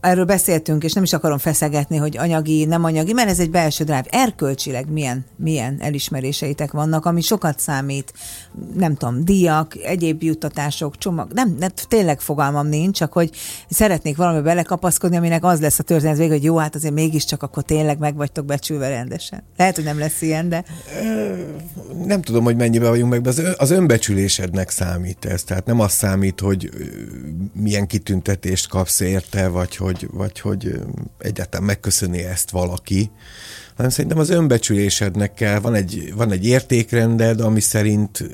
erről 0.00 0.24
beszéltünk, 0.24 0.84
és 0.84 0.92
nem 0.92 1.02
is 1.02 1.12
akarom 1.12 1.38
feszegetni, 1.38 1.96
hogy 1.96 2.16
anyagi, 2.16 2.64
nem 2.64 2.84
anyagi, 2.84 3.12
mert 3.12 3.28
ez 3.28 3.38
egy 3.38 3.50
belső 3.50 3.84
dráv. 3.84 4.04
Erkölcsileg 4.10 4.90
milyen, 4.90 5.24
milyen 5.36 5.76
elismeréseitek 5.80 6.72
vannak, 6.72 7.06
ami 7.06 7.20
sokat 7.20 7.60
számít, 7.60 8.12
nem 8.74 8.94
tudom, 8.94 9.24
díjak, 9.24 9.76
egyéb 9.76 10.22
juttatások, 10.22 10.98
csomag, 10.98 11.32
nem, 11.32 11.56
nem 11.58 11.70
tényleg 11.88 12.20
fogalmam 12.20 12.66
nincs, 12.66 12.96
csak 12.96 13.12
hogy 13.12 13.30
szeretnék 13.68 14.16
valami 14.16 14.40
belekapaszkodni, 14.40 15.16
aminek 15.16 15.44
az 15.44 15.60
lesz 15.60 15.78
a 15.78 15.82
történet 15.82 16.16
végül, 16.16 16.32
hogy 16.32 16.44
jó, 16.44 16.56
hát 16.56 16.74
azért 16.74 16.94
mégiscsak 16.94 17.42
akkor 17.42 17.62
tényleg 17.62 17.98
meg 17.98 18.16
vagytok 18.16 18.44
becsülve 18.44 18.88
rendesen. 18.88 19.42
Lehet, 19.56 19.74
hogy 19.74 19.84
nem 19.84 19.98
lesz 19.98 20.22
ilyen, 20.22 20.48
de... 20.48 20.64
Nem 22.04 22.22
tudom, 22.22 22.44
hogy 22.44 22.56
mennyibe 22.56 22.88
vagyunk 22.88 23.10
meg, 23.10 23.20
de 23.20 23.54
az 23.56 23.70
önbecsülésednek 23.70 24.70
számít 24.70 25.24
ez. 25.24 25.42
Tehát 25.42 25.66
nem 25.66 25.80
az 25.80 25.92
számít, 25.92 26.40
hogy 26.40 26.70
milyen 27.52 27.86
kitüntetést 27.86 28.68
kapsz 28.68 29.00
érte, 29.00 29.48
vagy 29.48 29.76
hogy 29.76 29.89
hogy, 29.90 30.08
vagy 30.12 30.40
hogy 30.40 30.80
egyáltalán 31.18 31.66
megköszöni 31.66 32.24
ezt 32.24 32.50
valaki, 32.50 33.10
hanem 33.76 33.90
szerintem 33.90 34.18
az 34.18 34.30
önbecsülésednek 34.30 35.34
kell, 35.34 35.58
van 35.58 35.74
egy, 35.74 36.12
van 36.16 36.30
egy 36.30 36.46
értékrended, 36.46 37.40
ami 37.40 37.60
szerint 37.60 38.24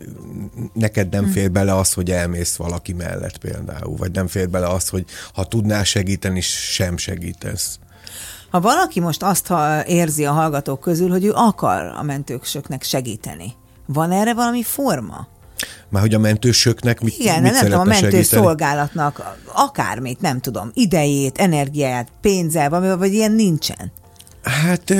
neked 0.72 1.08
nem 1.08 1.24
hm. 1.24 1.30
fér 1.30 1.50
bele 1.50 1.74
az, 1.76 1.92
hogy 1.92 2.10
elmész 2.10 2.56
valaki 2.56 2.92
mellett 2.92 3.38
például, 3.38 3.96
vagy 3.96 4.12
nem 4.12 4.26
fér 4.26 4.50
bele 4.50 4.66
az, 4.66 4.88
hogy 4.88 5.04
ha 5.34 5.44
tudnál 5.44 5.84
segíteni, 5.84 6.40
sem 6.40 6.96
segítesz. 6.96 7.78
Ha 8.50 8.60
valaki 8.60 9.00
most 9.00 9.22
azt 9.22 9.52
érzi 9.86 10.24
a 10.24 10.32
hallgatók 10.32 10.80
közül, 10.80 11.08
hogy 11.08 11.24
ő 11.24 11.32
akar 11.34 11.84
a 11.98 12.02
mentőksöknek 12.02 12.82
segíteni, 12.82 13.52
van 13.86 14.10
erre 14.10 14.34
valami 14.34 14.62
forma? 14.62 15.26
Már 15.88 16.02
hogy 16.02 16.14
a 16.14 16.18
mentősöknek 16.18 17.00
mit, 17.00 17.18
Igen, 17.18 17.42
mit 17.42 17.52
nem 17.52 17.64
tudom, 17.64 17.80
a 17.80 17.84
mentőszolgálatnak 17.84 19.36
akármit, 19.52 20.20
nem 20.20 20.40
tudom, 20.40 20.70
idejét, 20.74 21.38
energiáját, 21.38 22.08
pénzzel, 22.20 22.68
vagy, 22.68 22.98
vagy 22.98 23.12
ilyen 23.12 23.32
nincsen. 23.32 23.92
Hát 24.46 24.94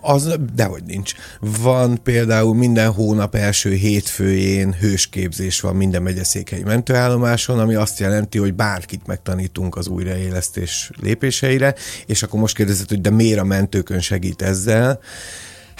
az, 0.00 0.38
dehogy 0.54 0.82
nincs. 0.84 1.12
Van 1.40 2.02
például 2.02 2.54
minden 2.54 2.92
hónap 2.92 3.34
első 3.34 3.72
hétfőjén 3.72 4.72
hősképzés 4.72 5.60
van 5.60 5.76
minden 5.76 6.02
megyeszékhelyi 6.02 6.62
mentőállomáson, 6.62 7.58
ami 7.58 7.74
azt 7.74 7.98
jelenti, 7.98 8.38
hogy 8.38 8.54
bárkit 8.54 9.06
megtanítunk 9.06 9.76
az 9.76 9.88
újraélesztés 9.88 10.90
lépéseire, 11.00 11.74
és 12.06 12.22
akkor 12.22 12.40
most 12.40 12.54
kérdezett, 12.54 12.88
hogy 12.88 13.00
de 13.00 13.10
miért 13.10 13.40
a 13.40 13.44
mentőkön 13.44 14.00
segít 14.00 14.42
ezzel? 14.42 15.00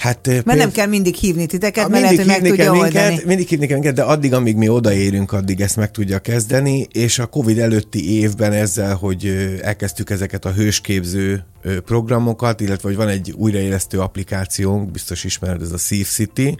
Hát, 0.01 0.27
mert 0.27 0.43
péld... 0.43 0.57
nem 0.57 0.71
kell 0.71 0.87
mindig 0.87 1.15
hívni 1.15 1.45
titeket, 1.45 1.87
mert 1.89 2.01
lehet, 2.01 2.17
hogy 2.17 2.25
meg 2.25 2.41
tudja 2.41 2.71
minket, 2.71 2.95
oldani. 2.95 3.21
Mindig 3.25 3.47
hívni 3.47 3.65
kell 3.65 3.77
minket, 3.77 3.95
de 3.95 4.01
addig, 4.01 4.33
amíg 4.33 4.55
mi 4.55 4.69
odaérünk, 4.69 5.31
addig 5.31 5.61
ezt 5.61 5.75
meg 5.75 5.91
tudja 5.91 6.19
kezdeni, 6.19 6.87
és 6.91 7.19
a 7.19 7.25
Covid 7.25 7.57
előtti 7.57 8.19
évben 8.19 8.51
ezzel, 8.51 8.95
hogy 8.95 9.25
elkezdtük 9.61 10.09
ezeket 10.09 10.45
a 10.45 10.51
hősképző 10.51 11.43
programokat, 11.85 12.61
illetve 12.61 12.87
hogy 12.87 12.97
van 12.97 13.07
egy 13.07 13.33
újraélesztő 13.37 13.99
applikációnk, 13.99 14.91
biztos 14.91 15.23
ismered, 15.23 15.61
ez 15.61 15.71
a 15.71 15.77
Szív 15.77 16.07
City, 16.07 16.57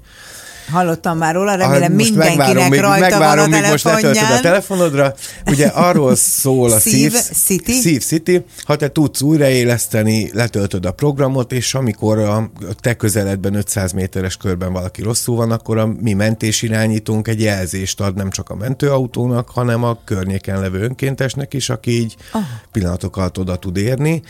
Hallottam 0.71 1.17
már 1.17 1.33
róla, 1.33 1.55
remélem 1.55 1.81
hát 1.81 1.91
mindenkinek 1.91 2.37
megvárom, 2.37 2.69
még, 2.69 2.79
rajta 2.79 3.09
megvárom, 3.09 3.49
van 3.49 3.59
a 3.59 3.61
még 3.61 3.69
most 3.69 3.83
letöltöd 3.83 4.31
a 4.31 4.39
telefonodra. 4.39 5.13
Ugye 5.45 5.67
arról 5.67 6.15
szól 6.15 6.71
a 6.71 6.79
Szív 6.79 7.13
City. 7.45 7.71
Szív 7.71 8.03
City. 8.03 8.45
Ha 8.63 8.75
te 8.75 8.89
tudsz 8.89 9.21
újraéleszteni, 9.21 10.29
letöltöd 10.33 10.85
a 10.85 10.91
programot, 10.91 11.51
és 11.51 11.73
amikor 11.73 12.19
a 12.19 12.51
te 12.79 12.93
közeledben 12.93 13.55
500 13.55 13.91
méteres 13.91 14.37
körben 14.37 14.73
valaki 14.73 15.01
rosszul 15.01 15.35
van, 15.35 15.51
akkor 15.51 15.77
a 15.77 15.85
mi 15.85 16.15
irányítunk 16.61 17.27
egy 17.27 17.41
jelzést 17.41 18.01
ad 18.01 18.15
nem 18.15 18.29
csak 18.29 18.49
a 18.49 18.55
mentőautónak, 18.55 19.49
hanem 19.49 19.83
a 19.83 19.99
környéken 20.03 20.59
levő 20.59 20.81
önkéntesnek 20.81 21.53
is, 21.53 21.69
aki 21.69 21.91
így 21.91 22.15
Aha. 22.31 22.45
pillanatokat 22.71 23.37
oda 23.37 23.55
tud 23.55 23.77
érni, 23.77 24.21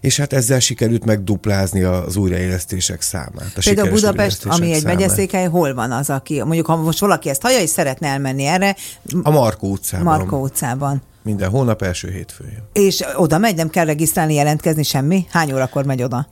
és 0.00 0.16
hát 0.16 0.32
ezzel 0.32 0.60
sikerült 0.60 1.04
megduplázni 1.04 1.82
az 1.82 2.16
újraélesztések 2.16 3.02
számát. 3.02 3.52
A 3.56 3.60
Például 3.64 3.90
Budapest, 3.90 4.44
ami 4.44 4.72
egy 4.72 4.84
megyeszékhely, 4.84 5.46
hol 5.46 5.74
van 5.74 5.85
az, 5.92 6.10
aki, 6.10 6.42
mondjuk 6.42 6.66
ha 6.66 6.76
most 6.76 6.98
valaki 6.98 7.28
ezt 7.28 7.42
hallja 7.42 7.60
és 7.60 7.70
szeretne 7.70 8.08
elmenni 8.08 8.44
erre. 8.44 8.76
A 9.22 9.30
Markó 9.30 9.70
utcában. 9.70 10.04
Markó 10.04 10.42
utcában. 10.42 11.02
Minden 11.22 11.50
hónap 11.50 11.82
első 11.82 12.10
hétfőjén. 12.10 12.62
És 12.72 13.04
oda 13.16 13.38
megy, 13.38 13.56
nem 13.56 13.68
kell 13.68 13.84
regisztrálni, 13.84 14.34
jelentkezni, 14.34 14.82
semmi? 14.82 15.26
Hány 15.30 15.52
órakor 15.52 15.84
megy 15.84 16.02
oda? 16.02 16.28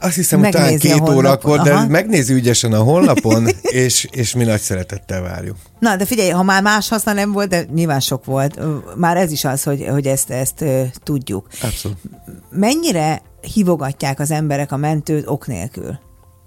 Azt 0.00 0.14
hiszem, 0.14 0.40
hogy 0.40 0.50
talán 0.50 0.78
két 0.78 1.08
órakor, 1.08 1.60
de 1.60 1.86
megnézi 1.86 2.32
ügyesen 2.32 2.72
a 2.72 2.82
honlapon, 2.82 3.46
és, 3.84 4.08
és 4.10 4.34
mi 4.34 4.44
nagy 4.44 4.60
szeretettel 4.60 5.22
várjuk. 5.22 5.56
Na, 5.78 5.96
de 5.96 6.04
figyelj, 6.04 6.30
ha 6.30 6.42
már 6.42 6.62
más 6.62 6.88
haszna 6.88 7.12
nem 7.12 7.32
volt, 7.32 7.48
de 7.48 7.66
nyilván 7.74 8.00
sok 8.00 8.24
volt, 8.24 8.60
már 8.96 9.16
ez 9.16 9.32
is 9.32 9.44
az, 9.44 9.62
hogy, 9.62 9.86
hogy 9.90 10.06
ezt, 10.06 10.30
ezt 10.30 10.64
tudjuk. 11.02 11.46
Abszolút. 11.62 11.98
Mennyire 12.50 13.22
hívogatják 13.54 14.20
az 14.20 14.30
emberek 14.30 14.72
a 14.72 14.76
mentőt 14.76 15.26
ok 15.26 15.46
nélkül? 15.46 15.98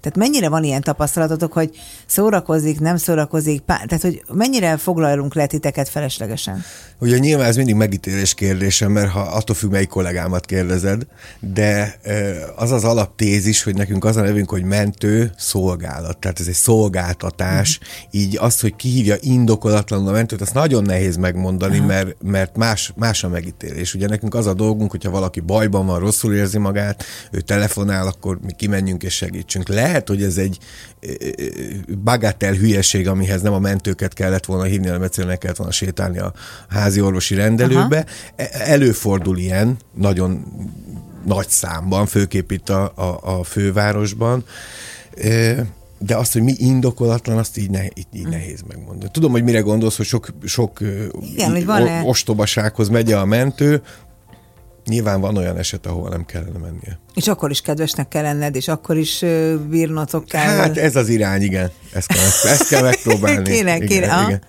Tehát 0.04 0.18
mennyire 0.18 0.48
van 0.48 0.64
ilyen 0.64 0.82
tapasztalatotok, 0.82 1.52
hogy 1.52 1.70
szórakozik, 2.06 2.80
nem 2.80 2.96
szórakozik, 2.96 3.60
pá- 3.60 3.86
tehát 3.86 4.02
hogy 4.02 4.22
mennyire 4.32 4.76
foglalunk 4.76 5.34
le 5.34 5.46
titeket 5.46 5.88
feleslegesen? 5.88 6.64
Ugye 6.98 7.18
nyilván 7.18 7.46
ez 7.46 7.56
mindig 7.56 7.74
megítélés 7.74 8.34
kérdése, 8.34 8.88
mert 8.88 9.10
ha 9.10 9.20
attól 9.20 9.56
függ, 9.56 9.70
melyik 9.70 9.88
kollégámat 9.88 10.46
kérdezed, 10.46 11.06
de 11.40 11.98
az 12.56 12.70
az 12.70 12.84
alaptézis, 12.84 13.62
hogy 13.62 13.74
nekünk 13.74 14.04
az 14.04 14.16
a 14.16 14.22
nevünk, 14.22 14.50
hogy 14.50 14.62
mentő 14.62 15.32
szolgálat, 15.36 16.18
tehát 16.18 16.40
ez 16.40 16.46
egy 16.46 16.54
szolgáltatás, 16.54 17.78
mm. 17.78 18.20
így 18.20 18.36
azt, 18.40 18.60
hogy 18.60 18.76
kihívja 18.76 19.16
indokolatlanul 19.20 20.08
a 20.08 20.12
mentőt, 20.12 20.40
azt 20.40 20.54
nagyon 20.54 20.82
nehéz 20.82 21.16
megmondani, 21.16 21.78
mert, 21.78 22.16
mert 22.22 22.56
más, 22.56 22.92
más 22.96 23.24
a 23.24 23.28
megítélés. 23.28 23.94
Ugye 23.94 24.08
nekünk 24.08 24.34
az 24.34 24.46
a 24.46 24.54
dolgunk, 24.54 24.90
hogyha 24.90 25.10
valaki 25.10 25.40
bajban 25.40 25.86
van, 25.86 25.98
rosszul 25.98 26.34
érzi 26.34 26.58
magát, 26.58 27.04
ő 27.30 27.40
telefonál, 27.40 28.06
akkor 28.06 28.38
mi 28.42 28.52
kimenjünk 28.52 29.02
és 29.02 29.14
segítsünk. 29.14 29.68
Lehet, 29.94 30.08
hogy 30.08 30.22
ez 30.22 30.36
egy 30.36 30.58
bagatel 32.04 32.52
hülyeség, 32.52 33.08
amihez 33.08 33.42
nem 33.42 33.52
a 33.52 33.58
mentőket 33.58 34.14
kellett 34.14 34.44
volna 34.44 34.64
hívni, 34.64 34.86
hanem 34.86 35.02
egyszerűen 35.02 35.38
kellett 35.38 35.56
volna 35.56 35.72
sétálni 35.72 36.18
a 36.18 36.32
házi 36.68 37.00
orvosi 37.00 37.34
rendelőbe. 37.34 37.96
Aha. 37.96 38.06
E, 38.36 38.48
előfordul 38.52 39.38
ilyen, 39.38 39.76
nagyon 39.94 40.44
nagy 41.26 41.48
számban, 41.48 42.06
főképp 42.06 42.50
itt 42.50 42.68
a, 42.68 42.92
a, 42.94 43.38
a 43.38 43.44
fővárosban. 43.44 44.44
De 45.98 46.16
azt, 46.16 46.32
hogy 46.32 46.42
mi 46.42 46.54
indokolatlan, 46.56 47.38
azt 47.38 47.56
így, 47.58 47.70
ne, 47.70 47.84
így, 47.84 48.06
így 48.12 48.28
nehéz 48.28 48.62
megmondani. 48.68 49.10
Tudom, 49.12 49.30
hogy 49.32 49.44
mire 49.44 49.60
gondolsz, 49.60 49.96
hogy 49.96 50.06
sok, 50.06 50.28
sok 50.44 50.80
Igen, 51.32 51.50
hogy 51.50 51.64
van 51.64 51.88
ostobasághoz 52.04 52.88
megy 52.88 53.12
a 53.12 53.24
mentő, 53.24 53.82
Nyilván 54.86 55.20
van 55.20 55.36
olyan 55.36 55.58
eset, 55.58 55.86
ahol 55.86 56.08
nem 56.08 56.24
kellene 56.24 56.58
mennie. 56.58 56.98
És 57.14 57.28
akkor 57.28 57.50
is 57.50 57.60
kedvesnek 57.60 58.08
kell 58.08 58.22
lenned, 58.22 58.56
és 58.56 58.68
akkor 58.68 58.96
is 58.96 59.24
bírnotok 59.68 60.24
kell. 60.24 60.56
Hát 60.56 60.76
ez 60.76 60.96
az 60.96 61.08
irány, 61.08 61.42
igen. 61.42 61.70
Ezt 61.92 62.06
kell, 62.06 62.50
ezt 62.52 62.68
kell 62.68 62.82
megpróbálni. 62.90 63.42
kéne, 63.42 63.76
igen, 63.76 63.88
kéne. 63.88 64.24
Igen 64.26 64.42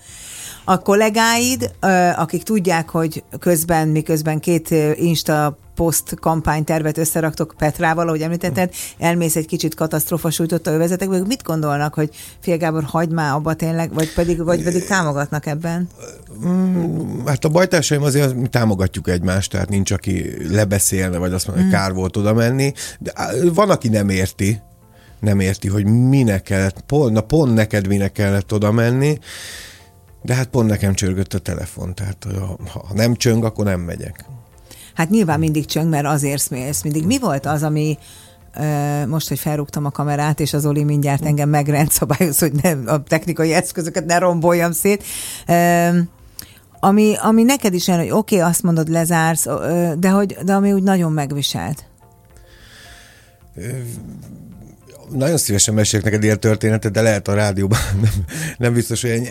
a 0.65 0.79
kollégáid, 0.79 1.71
akik 2.15 2.43
tudják, 2.43 2.89
hogy 2.89 3.23
közben, 3.39 3.87
miközben 3.87 4.39
két 4.39 4.69
Insta 4.95 5.57
poszt 5.75 6.15
kampánytervet 6.19 6.97
összeraktok 6.97 7.53
Petrával, 7.57 8.07
ahogy 8.07 8.21
említetted, 8.21 8.73
elmész 8.97 9.35
egy 9.35 9.45
kicsit 9.45 9.75
katasztrofa 9.75 10.29
sújtotta 10.29 10.71
övezetek, 10.71 11.09
mit 11.09 11.43
gondolnak, 11.43 11.93
hogy 11.93 12.09
Fél 12.39 12.57
Gábor, 12.57 12.83
hagyd 12.83 13.13
már 13.13 13.33
abba 13.33 13.53
tényleg, 13.53 13.93
vagy 13.93 14.13
pedig, 14.13 14.43
vagy 14.43 14.63
pedig 14.63 14.85
támogatnak 14.85 15.45
ebben? 15.45 15.89
Mm, 16.45 17.25
hát 17.25 17.45
a 17.45 17.49
bajtársaim 17.49 18.03
azért 18.03 18.35
mi 18.35 18.47
támogatjuk 18.47 19.07
egymást, 19.07 19.51
tehát 19.51 19.69
nincs, 19.69 19.91
aki 19.91 20.31
lebeszélne, 20.49 21.17
vagy 21.17 21.33
azt 21.33 21.47
mondja, 21.47 21.65
hogy 21.65 21.73
mm. 21.73 21.77
kár 21.77 21.93
volt 21.93 22.17
oda 22.17 22.33
menni, 22.33 22.73
de 22.99 23.13
van, 23.53 23.69
aki 23.69 23.87
nem 23.87 24.09
érti, 24.09 24.61
nem 25.19 25.39
érti, 25.39 25.67
hogy 25.67 25.85
minek 25.85 26.41
kellett, 26.41 26.81
pont, 26.87 27.13
na 27.13 27.21
pont 27.21 27.53
neked 27.53 27.87
minek 27.87 28.11
kellett 28.11 28.53
oda 28.53 28.71
menni, 28.71 29.19
de 30.25 30.33
hát 30.33 30.47
pont 30.47 30.69
nekem 30.69 30.93
csörgött 30.93 31.33
a 31.33 31.39
telefon, 31.39 31.95
tehát 31.95 32.27
ha, 32.71 32.85
nem 32.93 33.15
csöng, 33.15 33.43
akkor 33.43 33.65
nem 33.65 33.79
megyek. 33.79 34.25
Hát 34.93 35.09
nyilván 35.09 35.39
mindig 35.39 35.65
csöng, 35.65 35.89
mert 35.89 36.05
azért 36.05 36.49
mész 36.49 36.81
mindig. 36.81 37.05
Mi 37.05 37.19
volt 37.19 37.45
az, 37.45 37.63
ami 37.63 37.97
most, 39.07 39.27
hogy 39.27 39.39
felrúgtam 39.39 39.85
a 39.85 39.91
kamerát, 39.91 40.39
és 40.39 40.53
az 40.53 40.65
Oli 40.65 40.83
mindjárt 40.83 41.25
engem 41.25 41.49
megrend 41.49 41.91
szabályoz, 41.91 42.39
hogy 42.39 42.51
ne, 42.61 42.91
a 42.91 43.03
technikai 43.03 43.53
eszközöket 43.53 44.05
ne 44.05 44.17
romboljam 44.17 44.71
szét. 44.71 45.03
Ami, 46.79 47.15
ami 47.21 47.43
neked 47.43 47.73
is 47.73 47.87
olyan, 47.87 47.99
hogy 47.99 48.11
oké, 48.11 48.35
okay, 48.35 48.49
azt 48.49 48.63
mondod, 48.63 48.89
lezársz, 48.89 49.45
de, 49.97 50.09
hogy, 50.09 50.37
de 50.45 50.53
ami 50.53 50.71
úgy 50.71 50.83
nagyon 50.83 51.11
megviselt 51.11 51.85
nagyon 55.11 55.37
szívesen 55.37 55.73
mesélek 55.73 56.05
neked 56.05 56.23
ilyen 56.23 56.39
történetet, 56.39 56.91
de 56.91 57.01
lehet 57.01 57.27
a 57.27 57.33
rádióban 57.33 57.79
nem, 58.01 58.11
nem 58.57 58.73
biztos, 58.73 59.01
hogy 59.01 59.29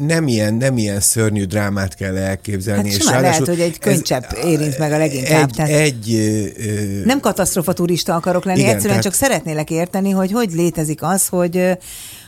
nem 0.00 0.28
ilyen, 0.28 0.54
nem 0.54 0.78
ilyen 0.78 1.00
szörnyű 1.00 1.44
drámát 1.44 1.94
kell 1.94 2.16
elképzelni. 2.16 2.90
Hát 2.90 2.98
és 2.98 3.04
lehet, 3.04 3.46
hogy 3.46 3.60
egy 3.60 3.78
könycsepp 3.78 4.30
érint 4.44 4.78
meg 4.78 4.92
a 4.92 4.98
leginkább. 4.98 5.48
Egy, 5.48 5.54
tehát 5.54 5.70
egy, 5.70 6.14
ö, 6.58 7.04
nem 7.04 7.20
katasztrofa 7.20 7.72
turista 7.72 8.14
akarok 8.14 8.44
lenni, 8.44 8.58
igen, 8.58 8.74
egyszerűen 8.74 9.00
tehát, 9.00 9.18
csak 9.18 9.28
szeretnélek 9.28 9.70
érteni, 9.70 10.10
hogy 10.10 10.32
hogy 10.32 10.52
létezik 10.52 11.02
az, 11.02 11.28
hogy 11.28 11.78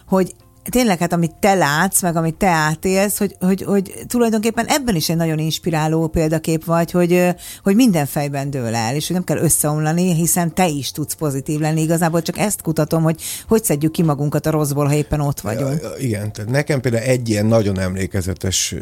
hogy 0.07 0.35
tényleg 0.69 0.99
hát 0.99 1.13
amit 1.13 1.35
te 1.41 1.55
látsz, 1.55 2.03
meg 2.03 2.17
amit 2.17 2.35
te 2.35 2.49
átélsz, 2.49 3.19
hogy, 3.19 3.37
hogy, 3.41 3.63
hogy 3.63 3.95
tulajdonképpen 4.07 4.67
ebben 4.67 4.95
is 4.95 5.09
egy 5.09 5.17
nagyon 5.17 5.39
inspiráló 5.39 6.07
példakép 6.07 6.65
vagy, 6.65 6.91
hogy, 6.91 7.35
hogy 7.63 7.75
minden 7.75 8.07
fejben 8.07 8.51
dől 8.51 8.75
el, 8.75 8.95
és 8.95 9.07
hogy 9.07 9.17
nem 9.17 9.25
kell 9.25 9.39
összeomlani, 9.39 10.15
hiszen 10.15 10.55
te 10.55 10.69
is 10.69 10.91
tudsz 10.91 11.15
pozitív 11.15 11.61
lenni. 11.61 11.83
Igazából 11.83 12.23
csak 12.23 12.39
ezt 12.39 12.63
kutatom, 12.63 13.03
hogy 13.03 13.23
hogy 13.49 13.65
szedjük 13.65 13.93
ki 13.93 14.03
magunkat 14.03 14.47
a 14.47 14.51
rosszból, 14.51 14.87
ha 14.87 14.95
éppen 14.95 15.21
ott 15.21 15.41
vagyunk. 15.41 15.81
Igen, 15.99 16.33
tehát 16.33 16.51
nekem 16.51 16.81
például 16.81 17.05
egy 17.05 17.29
ilyen 17.29 17.47
nagyon 17.47 17.79
emlékezetes 17.79 18.75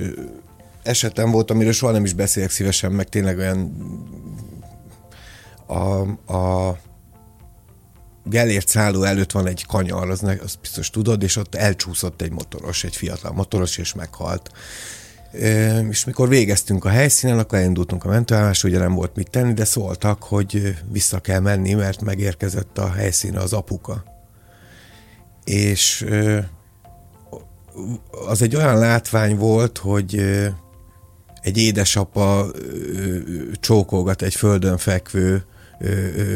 esetem 0.82 1.30
volt, 1.30 1.50
amiről 1.50 1.72
soha 1.72 1.92
nem 1.92 2.04
is 2.04 2.12
beszélek 2.12 2.50
szívesen, 2.50 2.92
meg 2.92 3.08
tényleg 3.08 3.38
olyan 3.38 3.72
a, 5.66 6.00
a 6.34 6.76
Gellért 8.24 8.68
szálló 8.68 9.02
előtt 9.02 9.32
van 9.32 9.46
egy 9.46 9.66
kanyar, 9.66 10.10
az, 10.10 10.22
azt 10.42 10.60
biztos 10.60 10.90
tudod, 10.90 11.22
és 11.22 11.36
ott 11.36 11.54
elcsúszott 11.54 12.22
egy 12.22 12.32
motoros, 12.32 12.84
egy 12.84 12.96
fiatal 12.96 13.32
motoros, 13.32 13.78
és 13.78 13.94
meghalt. 13.94 14.50
E, 15.32 15.80
és 15.80 16.04
mikor 16.04 16.28
végeztünk 16.28 16.84
a 16.84 16.88
helyszínen, 16.88 17.38
akkor 17.38 17.58
elindultunk 17.58 18.04
a 18.04 18.08
mentőállásra, 18.08 18.68
ugye 18.68 18.78
nem 18.78 18.94
volt 18.94 19.16
mit 19.16 19.30
tenni, 19.30 19.52
de 19.52 19.64
szóltak, 19.64 20.22
hogy 20.22 20.76
vissza 20.90 21.20
kell 21.20 21.40
menni, 21.40 21.74
mert 21.74 22.02
megérkezett 22.02 22.78
a 22.78 22.92
helyszíne 22.92 23.40
az 23.40 23.52
apuka. 23.52 24.04
És 25.44 26.02
e, 26.02 26.50
az 28.28 28.42
egy 28.42 28.56
olyan 28.56 28.78
látvány 28.78 29.36
volt, 29.36 29.78
hogy 29.78 30.24
egy 31.42 31.58
édesapa 31.58 32.46
csókolgat 33.60 34.22
egy 34.22 34.34
földön 34.34 34.78
fekvő 34.78 35.44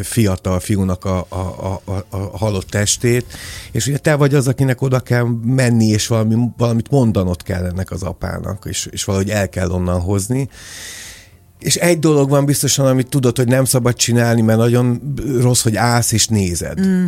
fiatal 0.02 0.60
fiúnak 0.60 1.04
a, 1.04 1.26
a, 1.28 1.80
a, 1.84 2.04
a 2.08 2.38
halott 2.38 2.68
testét, 2.68 3.24
és 3.72 3.86
ugye 3.86 3.98
te 3.98 4.14
vagy 4.14 4.34
az, 4.34 4.48
akinek 4.48 4.82
oda 4.82 5.00
kell 5.00 5.26
menni, 5.44 5.86
és 5.86 6.06
valami, 6.06 6.36
valamit 6.56 6.90
mondanod 6.90 7.42
kell 7.42 7.64
ennek 7.64 7.90
az 7.90 8.02
apának, 8.02 8.64
és, 8.68 8.88
és 8.90 9.04
valahogy 9.04 9.30
el 9.30 9.48
kell 9.48 9.70
onnan 9.70 10.00
hozni. 10.00 10.48
És 11.58 11.76
egy 11.76 11.98
dolog 11.98 12.30
van 12.30 12.44
biztosan, 12.44 12.86
amit 12.86 13.08
tudod, 13.08 13.36
hogy 13.36 13.48
nem 13.48 13.64
szabad 13.64 13.94
csinálni, 13.94 14.40
mert 14.40 14.58
nagyon 14.58 15.14
rossz, 15.40 15.62
hogy 15.62 15.76
állsz 15.76 16.12
és 16.12 16.26
nézed. 16.26 16.86
Mm. 16.86 17.06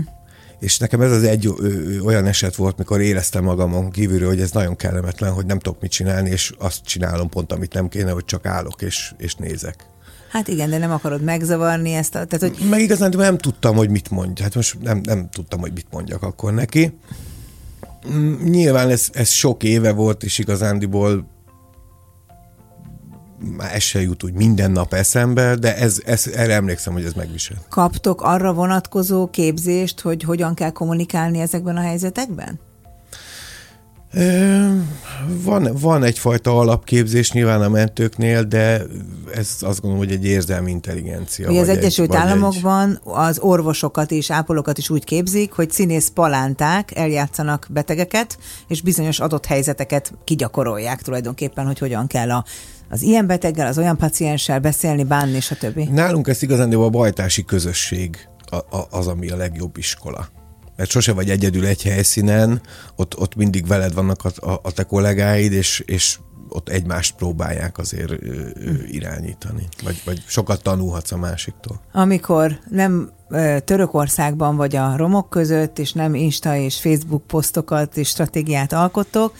És 0.60 0.78
nekem 0.78 1.00
ez 1.00 1.10
az 1.10 1.22
egy 1.22 1.46
ö, 1.46 1.50
ö, 1.58 1.98
olyan 2.00 2.26
eset 2.26 2.56
volt, 2.56 2.78
mikor 2.78 3.00
éreztem 3.00 3.44
magamon 3.44 3.90
kívülről, 3.90 4.28
hogy 4.28 4.40
ez 4.40 4.50
nagyon 4.50 4.76
kellemetlen, 4.76 5.32
hogy 5.32 5.46
nem 5.46 5.58
tudok 5.58 5.80
mit 5.80 5.90
csinálni, 5.90 6.30
és 6.30 6.52
azt 6.58 6.84
csinálom 6.84 7.28
pont, 7.28 7.52
amit 7.52 7.72
nem 7.74 7.88
kéne, 7.88 8.10
hogy 8.10 8.24
csak 8.24 8.46
állok 8.46 8.82
és, 8.82 9.12
és 9.18 9.34
nézek. 9.34 9.86
Hát 10.30 10.48
igen, 10.48 10.70
de 10.70 10.78
nem 10.78 10.90
akarod 10.90 11.22
megzavarni 11.22 11.92
ezt 11.92 12.14
a... 12.14 12.24
Tehát, 12.24 12.56
hogy... 12.56 12.68
Meg 12.68 12.80
igazán 12.80 13.12
nem 13.16 13.38
tudtam, 13.38 13.76
hogy 13.76 13.90
mit 13.90 14.10
mondja. 14.10 14.44
Hát 14.44 14.54
most 14.54 14.78
nem, 14.80 15.00
nem 15.02 15.28
tudtam, 15.30 15.60
hogy 15.60 15.72
mit 15.72 15.86
mondjak 15.90 16.22
akkor 16.22 16.54
neki. 16.54 16.98
Mm, 18.12 18.34
Nyilván 18.42 18.88
ez, 18.88 19.08
ez 19.12 19.28
sok 19.28 19.62
éve 19.62 19.92
volt, 19.92 20.22
és 20.22 20.38
igazándiból 20.38 21.26
már 23.56 23.74
ez 23.74 23.82
se 23.82 24.00
jut 24.00 24.24
úgy 24.24 24.32
minden 24.32 24.70
nap 24.70 24.92
eszembe, 24.92 25.54
de 25.54 25.76
ez, 25.76 26.00
ez, 26.04 26.26
erre 26.26 26.54
emlékszem, 26.54 26.92
hogy 26.92 27.04
ez 27.04 27.12
megvisel. 27.12 27.56
Kaptok 27.68 28.22
arra 28.22 28.52
vonatkozó 28.52 29.30
képzést, 29.30 30.00
hogy 30.00 30.22
hogyan 30.22 30.54
kell 30.54 30.70
kommunikálni 30.70 31.38
ezekben 31.38 31.76
a 31.76 31.80
helyzetekben? 31.80 32.60
Van, 35.44 35.68
van 35.80 36.02
egyfajta 36.02 36.58
alapképzés 36.58 37.32
nyilván 37.32 37.62
a 37.62 37.68
mentőknél, 37.68 38.42
de 38.42 38.82
ez 39.34 39.56
azt 39.60 39.80
gondolom, 39.80 40.06
hogy 40.06 40.14
egy 40.14 40.24
érzelmi 40.24 40.70
intelligencia. 40.70 41.50
Ugye 41.50 41.60
az 41.60 41.68
egy- 41.68 41.76
Egyesült 41.76 42.14
egy- 42.14 42.20
Államokban 42.20 43.00
az 43.04 43.38
orvosokat 43.38 44.10
és 44.10 44.30
ápolókat 44.30 44.78
is 44.78 44.90
úgy 44.90 45.04
képzik, 45.04 45.52
hogy 45.52 45.70
színész 45.70 46.08
palánták 46.14 46.96
eljátszanak 46.96 47.66
betegeket, 47.70 48.38
és 48.68 48.82
bizonyos 48.82 49.20
adott 49.20 49.46
helyzeteket 49.46 50.12
kigyakorolják 50.24 51.02
tulajdonképpen, 51.02 51.66
hogy 51.66 51.78
hogyan 51.78 52.06
kell 52.06 52.30
a, 52.30 52.44
az 52.90 53.02
ilyen 53.02 53.26
beteggel, 53.26 53.66
az 53.66 53.78
olyan 53.78 53.96
pacienssel 53.96 54.58
beszélni, 54.60 55.04
bánni, 55.04 55.40
stb. 55.40 55.78
Nálunk 55.78 56.28
ez 56.28 56.42
igazán 56.42 56.72
a 56.72 56.88
bajtási 56.88 57.44
közösség 57.44 58.28
az, 58.90 59.06
ami 59.06 59.30
a 59.30 59.36
legjobb 59.36 59.76
iskola. 59.76 60.28
Mert 60.80 60.92
sose 60.92 61.12
vagy 61.12 61.30
egyedül 61.30 61.66
egy 61.66 61.82
helyszínen, 61.82 62.60
ott, 62.96 63.18
ott 63.18 63.34
mindig 63.34 63.66
veled 63.66 63.94
vannak 63.94 64.24
a, 64.24 64.50
a, 64.50 64.60
a 64.62 64.72
te 64.72 64.82
kollégáid, 64.82 65.52
és, 65.52 65.82
és 65.86 66.18
ott 66.48 66.68
egymást 66.68 67.14
próbálják 67.16 67.78
azért 67.78 68.10
ö, 68.10 68.16
ö, 68.16 68.70
irányítani. 68.86 69.68
Vagy, 69.82 70.02
vagy 70.04 70.22
sokat 70.26 70.62
tanulhatsz 70.62 71.12
a 71.12 71.16
másiktól. 71.16 71.80
Amikor 71.92 72.58
nem 72.70 73.10
ö, 73.28 73.56
Törökországban 73.64 74.56
vagy 74.56 74.76
a 74.76 74.96
romok 74.96 75.30
között, 75.30 75.78
és 75.78 75.92
nem 75.92 76.14
Insta 76.14 76.56
és 76.56 76.80
Facebook 76.80 77.26
posztokat 77.26 77.96
és 77.96 78.08
stratégiát 78.08 78.72
alkottok, 78.72 79.34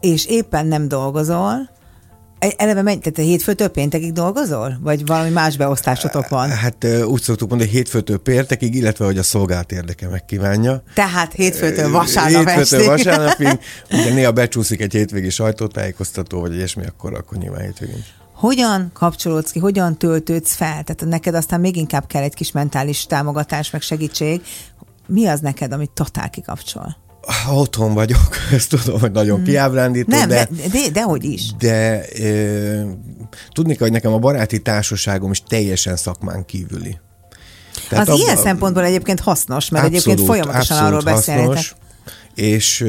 és 0.00 0.26
éppen 0.26 0.66
nem 0.66 0.88
dolgozol, 0.88 1.70
eleve 2.56 2.82
menj, 2.82 2.98
tehát 2.98 3.14
te 3.14 3.22
hétfőtől 3.22 3.68
péntekig 3.68 4.12
dolgozol? 4.12 4.78
Vagy 4.80 5.06
valami 5.06 5.30
más 5.30 5.56
beosztásotok 5.56 6.28
van? 6.28 6.50
Hát 6.50 6.86
úgy 7.04 7.22
szoktuk 7.22 7.48
mondani, 7.48 7.70
hogy 7.70 7.78
hétfőtől 7.78 8.18
péntekig, 8.18 8.74
illetve 8.74 9.04
hogy 9.04 9.18
a 9.18 9.22
szolgált 9.22 9.72
érdeke 9.72 10.08
megkívánja. 10.08 10.82
Tehát 10.94 11.32
hétfőtől 11.32 11.90
vasárnap 11.90 12.48
Hétfőtől 12.48 12.80
estig. 12.80 12.86
vasárnapig, 12.86 13.58
ugye 13.90 14.14
néha 14.14 14.32
becsúszik 14.32 14.80
egy 14.80 14.92
hétvégi 14.92 15.30
sajtótájékoztató, 15.30 16.40
vagy 16.40 16.54
ilyesmi, 16.54 16.86
akkor, 16.86 17.14
akkor 17.14 17.38
nyilván 17.38 17.62
hétvégén. 17.62 18.04
Hogyan 18.34 18.90
kapcsolódsz 18.92 19.50
ki, 19.50 19.58
hogyan 19.58 19.98
töltődsz 19.98 20.54
fel? 20.54 20.82
Tehát 20.82 21.04
neked 21.04 21.34
aztán 21.34 21.60
még 21.60 21.76
inkább 21.76 22.06
kell 22.06 22.22
egy 22.22 22.34
kis 22.34 22.52
mentális 22.52 23.06
támogatás, 23.06 23.70
meg 23.70 23.80
segítség. 23.80 24.42
Mi 25.06 25.26
az 25.26 25.40
neked, 25.40 25.72
amit 25.72 25.90
totál 25.90 26.30
kikapcsol? 26.30 26.96
Ha 27.44 27.54
otthon 27.54 27.94
vagyok, 27.94 28.36
ezt 28.52 28.68
tudom, 28.68 29.00
hogy 29.00 29.12
nagyon 29.12 29.42
kiábrándító, 29.42 30.16
Nem, 30.16 30.28
de, 30.28 30.48
de, 30.50 30.68
de, 30.68 30.90
de 30.92 31.02
hogy 31.02 31.24
is. 31.24 31.54
de 31.58 32.04
ö, 32.18 32.90
tudni 33.52 33.72
kell, 33.72 33.82
hogy 33.82 33.92
nekem 33.92 34.12
a 34.12 34.18
baráti 34.18 34.62
társaságom 34.62 35.30
is 35.30 35.42
teljesen 35.48 35.96
szakmán 35.96 36.44
kívüli. 36.44 36.98
az 37.90 37.98
abba- 37.98 38.16
ilyen 38.18 38.36
szempontból 38.36 38.84
egyébként 38.84 39.20
hasznos, 39.20 39.68
mert 39.68 39.84
egyébként 39.84 40.20
folyamatosan 40.20 40.84
arról 40.84 41.00
beszélhetek. 41.00 41.74
és 42.34 42.86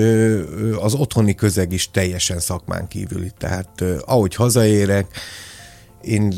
az 0.82 0.94
otthoni 0.94 1.36
közeg 1.36 1.72
is 1.72 1.92
teljesen 1.92 2.40
szakmán 2.40 2.88
kívüli. 2.88 3.32
Tehát 3.38 3.84
ahogy 4.06 4.36
hazaérek, 4.36 5.08
én 6.02 6.34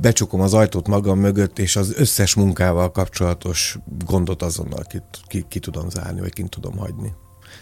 becsukom 0.00 0.40
az 0.40 0.54
ajtót 0.54 0.88
magam 0.88 1.18
mögött, 1.18 1.58
és 1.58 1.76
az 1.76 1.92
összes 1.96 2.34
munkával 2.34 2.92
kapcsolatos 2.92 3.78
gondot 4.06 4.42
azonnal 4.42 4.84
ki, 4.88 5.02
ki, 5.26 5.44
ki 5.48 5.58
tudom 5.58 5.90
zárni, 5.90 6.20
vagy 6.20 6.32
kint 6.32 6.50
tudom 6.50 6.76
hagyni. 6.76 7.12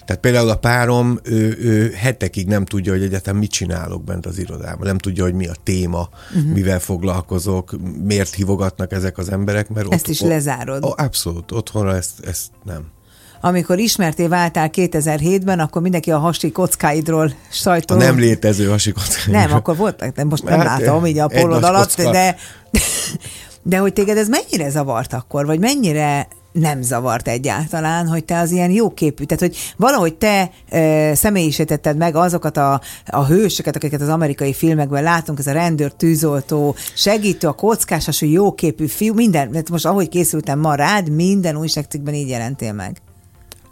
Tehát 0.07 0.23
például 0.23 0.49
a 0.49 0.57
párom 0.57 1.19
ő, 1.23 1.59
ő 1.61 1.93
hetekig 1.97 2.47
nem 2.47 2.65
tudja, 2.65 2.93
hogy 2.93 3.03
egyetem 3.03 3.37
mit 3.37 3.51
csinálok 3.51 4.05
bent 4.05 4.27
az 4.27 4.39
irodában. 4.39 4.87
Nem 4.87 4.99
tudja, 4.99 5.25
hogy 5.25 5.35
mi 5.35 5.47
a 5.47 5.55
téma, 5.63 6.09
uh-huh. 6.35 6.53
mivel 6.53 6.81
foglalkozok, 6.81 7.75
miért 8.03 8.35
hívogatnak 8.35 8.93
ezek 8.93 9.19
az 9.19 9.31
emberek. 9.31 9.69
Mert 9.69 9.93
Ezt 9.93 10.09
is 10.09 10.21
lezárod. 10.21 10.85
Ó, 10.85 10.93
abszolút. 10.97 11.53
Otthonra 11.53 11.97
ezt, 11.97 12.21
ezt 12.25 12.47
nem. 12.65 12.95
Amikor 13.41 13.79
ismerté 13.79 14.27
váltál 14.27 14.71
2007-ben, 14.73 15.59
akkor 15.61 15.83
mindenki 15.83 16.11
a 16.11 16.19
hasi 16.19 16.53
kockáidról 16.53 17.27
A 17.27 17.53
sajtó... 17.53 17.95
nem 17.95 18.19
létező 18.19 18.69
hasikot. 18.69 19.09
Nem, 19.27 19.53
akkor 19.53 19.77
voltak, 19.77 20.15
de 20.15 20.25
most 20.25 20.43
nem 20.43 20.59
Hát, 20.59 20.81
látom 20.81 21.07
így 21.07 21.19
a 21.19 21.27
pólod 21.27 21.63
alatt, 21.63 21.95
kocka. 21.95 22.11
de, 22.11 22.37
de 23.63 23.79
hogy 23.79 23.93
téged 23.93 24.17
ez 24.17 24.29
mennyire 24.29 24.71
zavart 24.71 25.13
akkor, 25.13 25.47
vagy 25.47 25.59
mennyire 25.59 26.29
nem 26.59 26.83
zavart 26.83 27.29
egyáltalán, 27.29 28.07
hogy 28.07 28.25
te 28.25 28.39
az 28.39 28.51
ilyen 28.51 28.71
jóképű, 28.71 29.25
tehát 29.25 29.43
hogy 29.43 29.57
valahogy 29.77 30.15
te 30.15 30.51
e, 30.69 31.15
személyisítetted 31.15 31.97
meg 31.97 32.17
azokat 32.17 32.57
a, 32.57 32.81
a 33.07 33.25
hősöket, 33.25 33.77
akiket 33.77 34.01
az 34.01 34.09
amerikai 34.09 34.53
filmekben 34.53 35.03
látunk, 35.03 35.39
ez 35.39 35.47
a 35.47 35.53
rendőr, 35.53 35.93
tűzoltó, 35.93 36.75
segítő, 36.95 37.49
a 37.49 37.53
kockás, 37.53 38.09
a 38.09 38.13
jóképű 38.27 38.87
fiú, 38.87 39.15
minden, 39.15 39.51
tehát 39.51 39.71
most 39.71 39.87
ahogy 39.87 40.09
készültem 40.09 40.59
ma 40.59 40.75
rád, 40.75 41.09
minden 41.11 41.57
újságcikkben 41.57 42.15
így 42.15 42.29
jelentél 42.29 42.73
meg. 42.73 43.01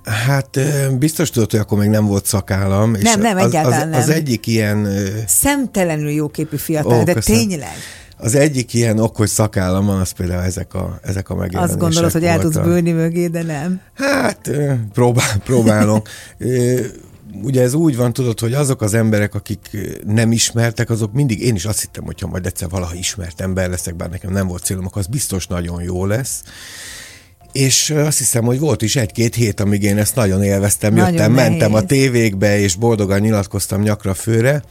Hát 0.04 0.58
biztos 0.98 1.30
tudod, 1.30 1.50
hogy 1.50 1.60
akkor 1.60 1.78
még 1.78 1.88
nem 1.88 2.06
volt 2.06 2.26
szakállam. 2.26 2.94
és 2.94 3.02
Nem, 3.02 3.20
nem, 3.20 3.36
az, 3.36 3.44
egyáltalán 3.44 3.92
az, 3.92 3.98
Az 3.98 4.06
nem. 4.06 4.16
egyik 4.16 4.46
ilyen... 4.46 4.88
Szemtelenül 5.26 6.10
jóképű 6.10 6.56
fiatal, 6.56 6.98
Ó, 6.98 7.02
de 7.02 7.12
köszönöm. 7.12 7.48
tényleg. 7.48 7.74
Az 8.16 8.34
egyik 8.34 8.74
ilyen 8.74 8.98
okos 8.98 9.30
szakállam 9.30 9.86
van, 9.86 10.00
az 10.00 10.10
például 10.10 10.42
ezek 10.42 10.74
a, 10.74 10.98
ezek 11.02 11.30
a 11.30 11.34
megjelenések 11.34 11.76
Azt 11.76 11.84
gondolod, 11.84 12.12
hogy 12.12 12.24
el 12.24 12.38
tudsz 12.38 12.54
voltak. 12.54 12.72
bőni 12.72 12.92
mögé, 12.92 13.26
de 13.26 13.42
nem. 13.42 13.80
Hát, 13.94 14.50
próbál, 14.92 15.36
próbálom. 15.44 16.02
Ugye 17.42 17.62
ez 17.62 17.74
úgy 17.74 17.96
van, 17.96 18.12
tudod, 18.12 18.40
hogy 18.40 18.52
azok 18.52 18.82
az 18.82 18.94
emberek, 18.94 19.34
akik 19.34 19.58
nem 20.06 20.32
ismertek, 20.32 20.90
azok 20.90 21.12
mindig, 21.12 21.40
én 21.42 21.54
is 21.54 21.64
azt 21.64 21.80
hittem, 21.80 22.04
hogyha 22.04 22.26
majd 22.26 22.46
egyszer 22.46 22.68
valaha 22.68 22.94
ismert 22.94 23.40
ember 23.40 23.68
leszek, 23.70 23.96
bár 23.96 24.10
nekem 24.10 24.32
nem 24.32 24.46
volt 24.46 24.64
célom, 24.64 24.86
akkor 24.86 24.98
az 25.02 25.06
biztos 25.06 25.46
nagyon 25.46 25.82
jó 25.82 26.06
lesz. 26.06 26.42
És 27.52 27.90
azt 27.90 28.18
hiszem, 28.18 28.44
hogy 28.44 28.58
volt 28.58 28.82
is 28.82 28.96
egy-két 28.96 29.34
hét, 29.34 29.60
amíg 29.60 29.82
én 29.82 29.98
ezt 29.98 30.14
nagyon 30.14 30.42
élveztem, 30.42 30.94
Nagyon 30.94 31.12
jöttem, 31.12 31.32
nehéz. 31.32 31.48
mentem 31.50 31.74
a 31.74 31.82
tévékbe, 31.82 32.58
és 32.58 32.74
boldogan 32.76 33.20
nyilatkoztam 33.20 33.80
nyakra 33.82 34.14
főre, 34.14 34.62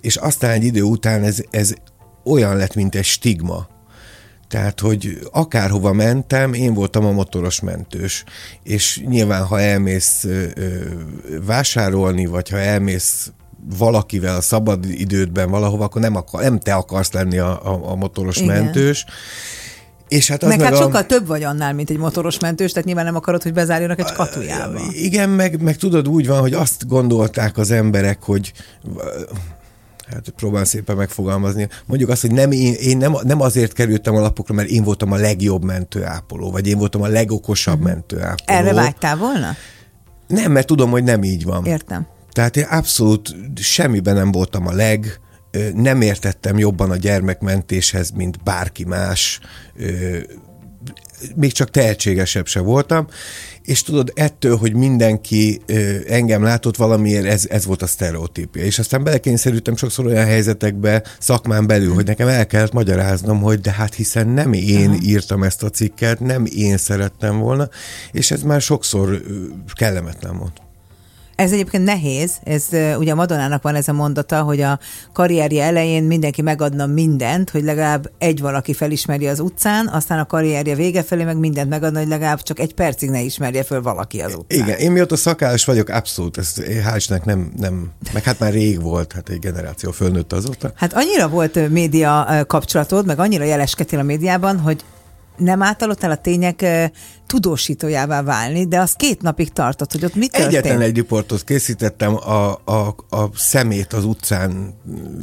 és 0.00 0.16
aztán 0.16 0.50
egy 0.50 0.64
idő 0.64 0.82
után 0.82 1.22
ez, 1.22 1.38
ez 1.50 1.72
olyan 2.24 2.56
lett, 2.56 2.74
mint 2.74 2.94
egy 2.94 3.04
stigma. 3.04 3.66
Tehát, 4.48 4.80
hogy 4.80 5.18
akárhova 5.30 5.92
mentem, 5.92 6.52
én 6.52 6.74
voltam 6.74 7.04
a 7.04 7.12
motoros 7.12 7.60
mentős. 7.60 8.24
És 8.62 9.02
nyilván, 9.06 9.44
ha 9.44 9.60
elmész 9.60 10.24
ö, 10.24 10.44
ö, 10.54 10.68
vásárolni, 11.46 12.26
vagy 12.26 12.48
ha 12.48 12.58
elmész 12.58 13.32
valakivel 13.78 14.36
a 14.36 14.40
szabad 14.40 14.84
idődben 14.84 15.50
valahova, 15.50 15.84
akkor 15.84 16.00
nem, 16.00 16.16
akar, 16.16 16.42
nem 16.42 16.58
te 16.58 16.74
akarsz 16.74 17.12
lenni 17.12 17.38
a, 17.38 17.72
a, 17.72 17.90
a 17.90 17.94
motoros 17.94 18.36
Igen. 18.36 18.62
mentős. 18.62 19.04
És 20.08 20.28
hát 20.28 20.42
az 20.42 20.48
Meg, 20.48 20.58
meg 20.58 20.66
hát 20.66 20.76
a... 20.76 20.82
sokkal 20.82 21.06
több 21.06 21.26
vagy 21.26 21.42
annál, 21.42 21.72
mint 21.72 21.90
egy 21.90 21.98
motoros 21.98 22.38
mentős, 22.38 22.70
tehát 22.70 22.86
nyilván 22.86 23.04
nem 23.04 23.16
akarod, 23.16 23.42
hogy 23.42 23.52
bezárjanak 23.52 23.98
egy 23.98 24.12
katujába. 24.12 24.80
Igen, 24.90 25.28
meg, 25.28 25.62
meg 25.62 25.76
tudod, 25.76 26.08
úgy 26.08 26.26
van, 26.26 26.40
hogy 26.40 26.52
azt 26.52 26.86
gondolták 26.86 27.58
az 27.58 27.70
emberek, 27.70 28.22
hogy 28.22 28.52
hát 30.12 30.28
próbálom 30.36 30.64
szépen 30.64 30.96
megfogalmazni, 30.96 31.68
mondjuk 31.86 32.10
azt, 32.10 32.20
hogy 32.20 32.32
nem, 32.32 32.50
én, 32.50 32.74
én 32.74 32.96
nem, 32.96 33.16
nem 33.22 33.40
azért 33.40 33.72
kerültem 33.72 34.14
a 34.14 34.20
lapokra, 34.20 34.54
mert 34.54 34.68
én 34.68 34.82
voltam 34.82 35.12
a 35.12 35.16
legjobb 35.16 35.64
mentőápoló, 35.64 36.50
vagy 36.50 36.66
én 36.66 36.78
voltam 36.78 37.02
a 37.02 37.08
legokosabb 37.08 37.78
uh-huh. 37.78 37.92
mentőápoló. 37.92 38.58
Erre 38.58 38.72
vágytál 38.72 39.16
volna? 39.16 39.56
Nem, 40.26 40.52
mert 40.52 40.66
tudom, 40.66 40.90
hogy 40.90 41.04
nem 41.04 41.22
így 41.22 41.44
van. 41.44 41.64
Értem. 41.64 42.06
Tehát 42.32 42.56
én 42.56 42.64
abszolút 42.64 43.34
semmiben 43.54 44.14
nem 44.14 44.32
voltam 44.32 44.66
a 44.66 44.72
leg, 44.72 45.20
nem 45.74 46.00
értettem 46.00 46.58
jobban 46.58 46.90
a 46.90 46.96
gyermekmentéshez, 46.96 48.10
mint 48.10 48.42
bárki 48.42 48.84
más, 48.84 49.40
még 51.34 51.52
csak 51.52 51.70
tehetségesebb 51.70 52.46
se 52.46 52.60
voltam, 52.60 53.06
és 53.62 53.82
tudod, 53.82 54.12
ettől, 54.14 54.56
hogy 54.56 54.74
mindenki 54.74 55.60
ö, 55.66 55.96
engem 56.08 56.42
látott 56.42 56.76
valamiért, 56.76 57.24
ez, 57.24 57.46
ez 57.48 57.64
volt 57.64 57.82
a 57.82 57.86
sztereotípia. 57.86 58.62
És 58.62 58.78
aztán 58.78 59.04
belekényszerültem 59.04 59.76
sokszor 59.76 60.06
olyan 60.06 60.24
helyzetekbe 60.24 61.02
szakmán 61.18 61.66
belül, 61.66 61.94
hogy 61.94 62.06
nekem 62.06 62.28
el 62.28 62.46
kellett 62.46 62.72
magyaráznom, 62.72 63.40
hogy 63.40 63.60
de 63.60 63.70
hát 63.70 63.94
hiszen 63.94 64.28
nem 64.28 64.52
én 64.52 64.88
Aha. 64.88 64.98
írtam 65.02 65.42
ezt 65.42 65.62
a 65.62 65.70
cikket, 65.70 66.20
nem 66.20 66.44
én 66.54 66.76
szerettem 66.76 67.38
volna, 67.38 67.68
és 68.12 68.30
ez 68.30 68.42
már 68.42 68.60
sokszor 68.60 69.22
kellemetlen 69.74 70.38
volt. 70.38 70.61
Ez 71.34 71.52
egyébként 71.52 71.84
nehéz, 71.84 72.32
ez 72.44 72.66
ugye 72.98 73.12
a 73.12 73.58
van 73.62 73.74
ez 73.74 73.88
a 73.88 73.92
mondata, 73.92 74.42
hogy 74.42 74.60
a 74.60 74.78
karrierje 75.12 75.64
elején 75.64 76.04
mindenki 76.04 76.42
megadna 76.42 76.86
mindent, 76.86 77.50
hogy 77.50 77.62
legalább 77.62 78.10
egy 78.18 78.40
valaki 78.40 78.74
felismeri 78.74 79.28
az 79.28 79.40
utcán, 79.40 79.88
aztán 79.88 80.18
a 80.18 80.26
karrierje 80.26 80.74
vége 80.74 81.02
felé 81.02 81.24
meg 81.24 81.36
mindent 81.36 81.68
megadna, 81.68 81.98
hogy 81.98 82.08
legalább 82.08 82.42
csak 82.42 82.58
egy 82.58 82.74
percig 82.74 83.10
ne 83.10 83.20
ismerje 83.20 83.62
föl 83.62 83.82
valaki 83.82 84.20
az 84.20 84.34
utcán. 84.34 84.58
Igen, 84.58 84.78
én 84.78 84.92
mióta 84.92 85.16
szakállás 85.16 85.64
vagyok, 85.64 85.88
abszolút, 85.88 86.38
ez 86.38 86.54
hál' 86.58 87.24
nem, 87.24 87.52
nem, 87.56 87.90
meg 88.12 88.22
hát 88.22 88.38
már 88.38 88.52
rég 88.52 88.82
volt, 88.82 89.12
hát 89.12 89.28
egy 89.28 89.38
generáció 89.38 89.90
fölnőtt 89.90 90.32
azóta. 90.32 90.72
Hát 90.74 90.92
annyira 90.92 91.28
volt 91.28 91.68
média 91.68 92.44
kapcsolatod, 92.46 93.06
meg 93.06 93.18
annyira 93.18 93.44
jeleskedtél 93.44 93.98
a 93.98 94.02
médiában, 94.02 94.58
hogy 94.58 94.84
nem 95.36 95.62
átalottál 95.62 96.10
a 96.10 96.16
tények 96.16 96.64
tudósítójává 97.26 98.22
válni, 98.22 98.66
de 98.66 98.80
az 98.80 98.92
két 98.92 99.22
napig 99.22 99.52
tartott, 99.52 99.92
hogy 99.92 100.04
ott 100.04 100.14
mi 100.14 100.26
történt? 100.26 100.54
Egyetlen 100.54 100.80
egy 100.80 100.96
riportot 100.96 101.44
készítettem, 101.44 102.14
a, 102.14 102.60
a, 102.64 102.96
a 103.08 103.30
szemét 103.34 103.92
az 103.92 104.04
utcán. 104.04 104.74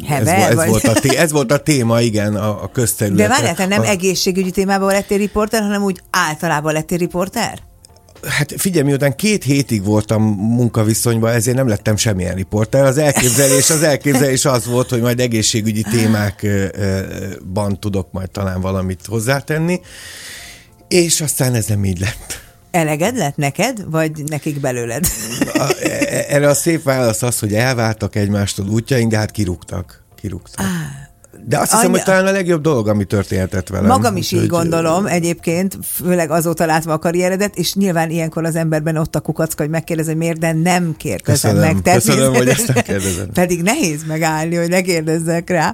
Hever, 0.08 0.52
ez, 0.52 0.58
ez, 0.58 0.68
volt 0.68 0.84
a 0.84 0.94
té, 0.94 1.16
ez 1.16 1.32
volt 1.32 1.52
a 1.52 1.58
téma, 1.58 2.02
igen, 2.02 2.36
a, 2.36 2.64
a 2.64 2.70
közterületen. 2.72 3.30
De 3.30 3.42
várjál, 3.42 3.68
nem 3.68 3.82
a... 3.82 3.86
egészségügyi 3.86 4.52
témában 4.52 4.92
lettél 4.92 5.18
riporter, 5.18 5.62
hanem 5.62 5.84
úgy 5.84 6.02
általában 6.10 6.74
lettél 6.74 6.98
riporter? 6.98 7.69
Hát 8.28 8.54
figyelj, 8.58 8.86
miután 8.86 9.16
két 9.16 9.44
hétig 9.44 9.84
voltam 9.84 10.24
munkaviszonyban, 10.34 11.34
ezért 11.34 11.58
nem 11.58 11.68
lettem 11.68 11.96
semmilyen 11.96 12.36
riporter. 12.36 12.86
Az 12.86 12.98
elképzelés, 12.98 13.70
az 13.70 13.82
elképzelés 13.82 14.46
az 14.46 14.66
volt, 14.66 14.90
hogy 14.90 15.02
majd 15.02 15.20
egészségügyi 15.20 15.82
témákban 15.82 17.80
tudok 17.80 18.12
majd 18.12 18.32
talán 18.32 18.62
valamit 18.62 19.06
hozzátenni, 19.06 19.82
és 20.88 21.22
aztán 21.22 21.54
ez 21.54 21.66
nem 21.66 21.86
így 21.86 22.00
lett. 22.00 22.42
Eleged 22.72 23.18
lett 23.18 23.36
neked, 23.36 23.90
vagy 23.90 24.24
nekik 24.24 24.60
belőled? 24.60 25.06
A, 25.54 25.76
e, 25.82 26.26
erre 26.28 26.48
a 26.48 26.54
szép 26.54 26.84
válasz 26.84 27.22
az, 27.22 27.40
hogy 27.40 27.54
elváltak 27.54 28.16
egymástól 28.16 28.68
útjaink, 28.68 29.12
de 29.12 29.18
hát 29.18 29.32
kirúgtak. 29.32 30.04
kirúgtak. 30.16 30.66
Ah. 30.66 31.09
De 31.48 31.58
azt 31.58 31.72
hiszem, 31.72 31.86
Anya... 31.86 31.98
hogy 31.98 32.04
talán 32.04 32.28
a 32.28 32.32
legjobb 32.32 32.62
dolog, 32.62 32.88
ami 32.88 33.04
történhetett 33.04 33.68
velem. 33.68 33.86
Magam 33.86 34.16
is 34.16 34.32
így 34.32 34.48
gondolom 34.48 35.06
egyébként, 35.06 35.78
főleg 35.84 36.32
azóta 36.32 36.66
látva 36.66 36.94
a 36.94 37.00
karrieredet, 37.00 37.56
és 37.56 37.74
nyilván 37.74 38.10
ilyenkor 38.10 38.46
az 38.46 38.56
emberben 38.56 38.98
ott 38.98 39.16
a 39.16 39.20
kukacka, 39.20 39.62
hogy 39.62 39.72
megkérdez, 39.72 40.06
hogy 40.06 40.16
miért, 40.16 40.40
de 40.40 40.54
nem 40.54 40.96
kérdezem 40.98 41.52
köszönöm, 41.52 41.82
meg. 41.82 41.94
Köszönöm, 41.94 42.34
hogy 42.34 42.48
ezt 42.48 42.74
nem 42.74 42.84
kérdezem. 42.84 43.30
Pedig 43.42 43.62
nehéz 43.62 44.04
megállni, 44.08 44.56
hogy 44.56 44.70
ne 44.70 44.82
kérdezzek 44.82 45.50
rá. 45.50 45.74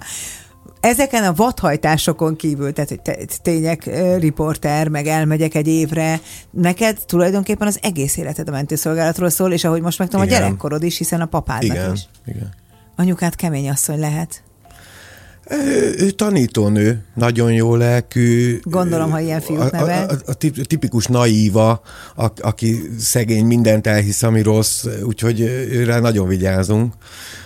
Ezeken 0.80 1.24
a 1.24 1.34
vadhajtásokon 1.34 2.36
kívül, 2.36 2.74
tehát 2.74 2.90
hogy 2.90 3.02
te, 3.02 3.18
tények 3.42 3.90
riporter, 4.20 4.88
meg 4.88 5.08
elmegyek 5.08 5.56
egy 5.56 5.68
évre, 5.68 6.20
neked 6.52 6.98
tulajdonképpen 7.06 7.68
az 7.68 7.80
egész 7.82 8.18
életed 8.18 8.48
a 8.48 8.52
mentőszolgálatról 8.52 9.30
szól, 9.30 9.52
és 9.52 9.64
ahogy 9.64 9.82
most 9.82 10.00
megtudom, 10.00 10.26
a 10.26 10.30
gyerekkorod 10.30 10.84
is, 10.84 10.98
hiszen 10.98 11.22
a 11.22 11.26
papádnak 11.26 11.64
igen, 11.64 11.94
is. 11.94 12.02
Igen. 12.26 12.54
Anyukát 12.96 13.36
kemény 13.36 13.70
asszony 13.70 14.00
lehet. 14.00 14.44
Ő, 15.50 15.96
ő 15.98 16.10
tanítónő, 16.10 17.06
nagyon 17.16 17.54
jó 17.54 17.76
lelkű. 17.76 18.60
Gondolom, 18.64 19.12
ha 19.12 19.20
ilyen 19.20 19.42
fiút 19.42 19.72
nevel. 19.72 20.10
A, 20.10 20.14
a, 20.14 20.32
a 20.32 20.66
tipikus 20.68 21.06
naíva, 21.06 21.82
a, 22.16 22.32
aki 22.42 22.82
szegény 23.00 23.46
mindent 23.46 23.88
elhisz, 23.88 24.24
ami 24.24 24.42
rossz, 24.42 24.86
úgyhogy 25.04 25.40
őre 25.72 26.00
nagyon 26.00 26.28
vigyázunk 26.28 26.94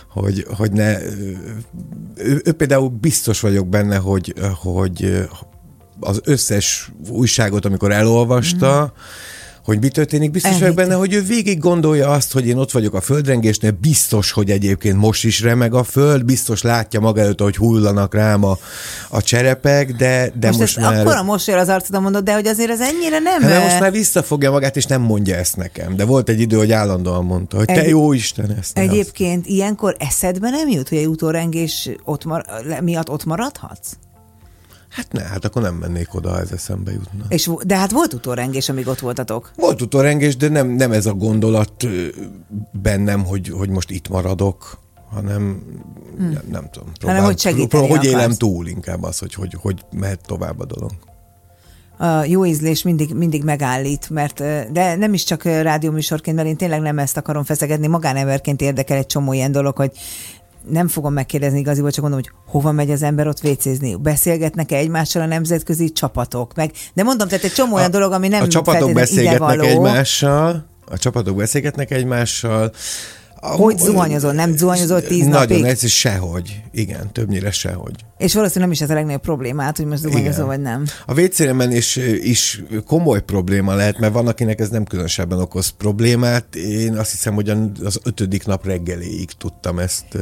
hogy, 0.09 0.45
hogy 0.57 0.71
ne... 0.71 1.01
Ő, 2.15 2.41
ő 2.45 2.51
például 2.51 2.89
biztos 2.89 3.39
vagyok 3.39 3.67
benne, 3.67 3.97
hogy, 3.97 4.33
hogy 4.53 5.27
az 5.99 6.21
összes 6.23 6.91
újságot, 7.09 7.65
amikor 7.65 7.91
elolvasta, 7.91 8.93
mm 8.93 8.99
hogy 9.69 9.79
mi 9.79 9.87
történik. 9.87 10.31
Biztos 10.31 10.59
vagyok 10.59 10.75
benne, 10.75 10.93
hogy 10.93 11.13
ő 11.13 11.21
végig 11.21 11.59
gondolja 11.59 12.09
azt, 12.09 12.33
hogy 12.33 12.47
én 12.47 12.57
ott 12.57 12.71
vagyok 12.71 12.93
a 12.93 13.01
földrengésnél, 13.01 13.71
biztos, 13.71 14.31
hogy 14.31 14.49
egyébként 14.49 14.97
most 14.97 15.23
is 15.23 15.41
remeg 15.41 15.73
a 15.73 15.83
föld, 15.83 16.25
biztos 16.25 16.61
látja 16.61 16.99
maga 16.99 17.21
előtt, 17.21 17.41
hogy 17.41 17.55
hullanak 17.55 18.13
rám 18.13 18.43
a, 18.43 18.57
a 19.09 19.21
cserepek, 19.21 19.91
de, 19.91 20.31
de 20.39 20.47
most, 20.47 20.59
most 20.59 20.79
már... 20.79 20.99
Akkor 20.99 21.15
a 21.15 21.23
mosolyol 21.23 21.59
az 21.59 21.69
arcodon 21.69 22.01
mondod, 22.01 22.23
de 22.23 22.33
hogy 22.33 22.47
azért 22.47 22.69
az 22.71 22.81
ennyire 22.81 23.19
nem... 23.19 23.41
Hát, 23.41 23.63
most 23.63 23.79
már 23.79 23.91
visszafogja 23.91 24.51
magát, 24.51 24.77
és 24.77 24.85
nem 24.85 25.01
mondja 25.01 25.35
ezt 25.35 25.55
nekem. 25.55 25.95
De 25.95 26.05
volt 26.05 26.29
egy 26.29 26.39
idő, 26.39 26.57
hogy 26.57 26.71
állandóan 26.71 27.25
mondta, 27.25 27.57
hogy 27.57 27.65
te 27.65 27.81
egy... 27.81 27.89
jó 27.89 28.13
Isten 28.13 28.55
ezt. 28.59 28.77
Egyébként 28.77 29.39
azt. 29.39 29.49
ilyenkor 29.49 29.95
eszedbe 29.99 30.49
nem 30.49 30.69
jut, 30.69 30.89
hogy 30.89 30.97
egy 30.97 31.07
utórengés 31.07 31.89
ott 32.03 32.25
mar- 32.25 32.81
miatt 32.81 33.09
ott 33.09 33.25
maradhatsz? 33.25 33.91
Hát 34.89 35.11
ne, 35.11 35.21
hát 35.21 35.45
akkor 35.45 35.61
nem 35.61 35.75
mennék 35.75 36.13
oda, 36.13 36.29
ha 36.29 36.39
ez 36.39 36.51
eszembe 36.51 36.91
jutna. 36.91 37.25
És, 37.27 37.49
de 37.65 37.77
hát 37.77 37.91
volt 37.91 38.13
utórengés, 38.13 38.69
amíg 38.69 38.87
ott 38.87 38.99
voltatok. 38.99 39.51
Volt 39.55 39.81
utórengés, 39.81 40.35
de 40.35 40.49
nem, 40.49 40.67
nem 40.67 40.91
ez 40.91 41.05
a 41.05 41.13
gondolat 41.13 41.87
bennem, 42.71 43.25
hogy, 43.25 43.49
hogy 43.49 43.69
most 43.69 43.91
itt 43.91 44.09
maradok, 44.09 44.79
hanem 45.09 45.63
hmm. 46.17 46.29
nem, 46.29 46.43
nem 46.51 46.69
tudom. 46.71 46.91
Próbál, 46.93 47.15
hanem 47.15 47.31
hogy 47.31 47.39
segíteni 47.39 47.67
próbál, 47.67 47.97
Hogy 47.97 48.05
élem 48.05 48.31
túl 48.31 48.67
inkább 48.67 49.03
az, 49.03 49.17
hogy, 49.17 49.33
hogy, 49.33 49.55
hogy 49.61 49.85
mehet 49.91 50.19
tovább 50.25 50.59
a 50.59 50.65
dolog 50.65 50.91
a 51.99 52.23
jó 52.23 52.45
ízlés 52.45 52.83
mindig, 52.83 53.13
mindig 53.13 53.43
megállít, 53.43 54.09
mert 54.09 54.43
de 54.71 54.95
nem 54.95 55.13
is 55.13 55.23
csak 55.23 55.43
rádióműsorként, 55.43 56.35
mert 56.35 56.47
én 56.47 56.57
tényleg 56.57 56.81
nem 56.81 56.99
ezt 56.99 57.17
akarom 57.17 57.43
feszegetni, 57.43 57.87
magáneverként 57.87 58.61
érdekel 58.61 58.97
egy 58.97 59.05
csomó 59.05 59.33
ilyen 59.33 59.51
dolog, 59.51 59.75
hogy 59.75 59.91
nem 60.67 60.87
fogom 60.87 61.13
megkérdezni 61.13 61.59
igaziból, 61.59 61.91
csak 61.91 62.01
mondom, 62.01 62.19
hogy 62.19 62.31
hova 62.47 62.71
megy 62.71 62.91
az 62.91 63.01
ember 63.01 63.27
ott 63.27 63.39
vécézni. 63.39 63.95
Beszélgetnek-e 63.95 64.75
egymással 64.75 65.21
a 65.21 65.25
nemzetközi 65.25 65.91
csapatok? 65.91 66.55
Meg, 66.55 66.71
de 66.93 67.03
mondom, 67.03 67.27
tehát 67.27 67.43
egy 67.43 67.53
csomó 67.53 67.75
olyan 67.75 67.91
dolog, 67.91 68.11
ami 68.11 68.27
nem 68.27 68.41
A 68.41 68.47
csapatok 68.47 68.93
beszélgetnek 68.93 69.61
egymással, 69.61 70.65
a 70.85 70.97
csapatok 70.97 71.35
beszélgetnek 71.35 71.91
egymással, 71.91 72.71
hogy 73.41 73.77
zuhanyozol? 73.77 74.33
Nem 74.33 74.57
zuhanyozol 74.57 75.01
tíz 75.01 75.19
Nagyon 75.19 75.31
napig? 75.31 75.49
Nagyon 75.49 75.71
ez 75.71 75.87
sehogy. 75.87 76.61
Igen, 76.71 77.11
többnyire 77.11 77.51
sehogy. 77.51 77.95
És 78.17 78.33
valószínűleg 78.33 78.67
nem 78.67 78.71
is 78.71 78.81
ez 78.81 78.89
a 78.89 78.93
legnagyobb 78.93 79.21
problémát, 79.21 79.77
hogy 79.77 79.85
most 79.85 80.01
zuhanyozol, 80.01 80.45
vagy 80.45 80.61
nem. 80.61 80.85
A 81.05 81.21
WC-re 81.21 81.65
is, 81.65 81.95
is 82.21 82.63
komoly 82.85 83.21
probléma 83.23 83.73
lehet, 83.75 83.99
mert 83.99 84.13
van, 84.13 84.27
akinek 84.27 84.59
ez 84.59 84.69
nem 84.69 84.83
különösebben 84.83 85.39
okoz 85.39 85.69
problémát. 85.69 86.55
Én 86.55 86.97
azt 86.97 87.11
hiszem, 87.11 87.33
hogy 87.33 87.49
az 87.83 87.99
ötödik 88.03 88.45
nap 88.45 88.65
reggeléig 88.65 89.29
tudtam 89.37 89.79
ezt. 89.79 90.05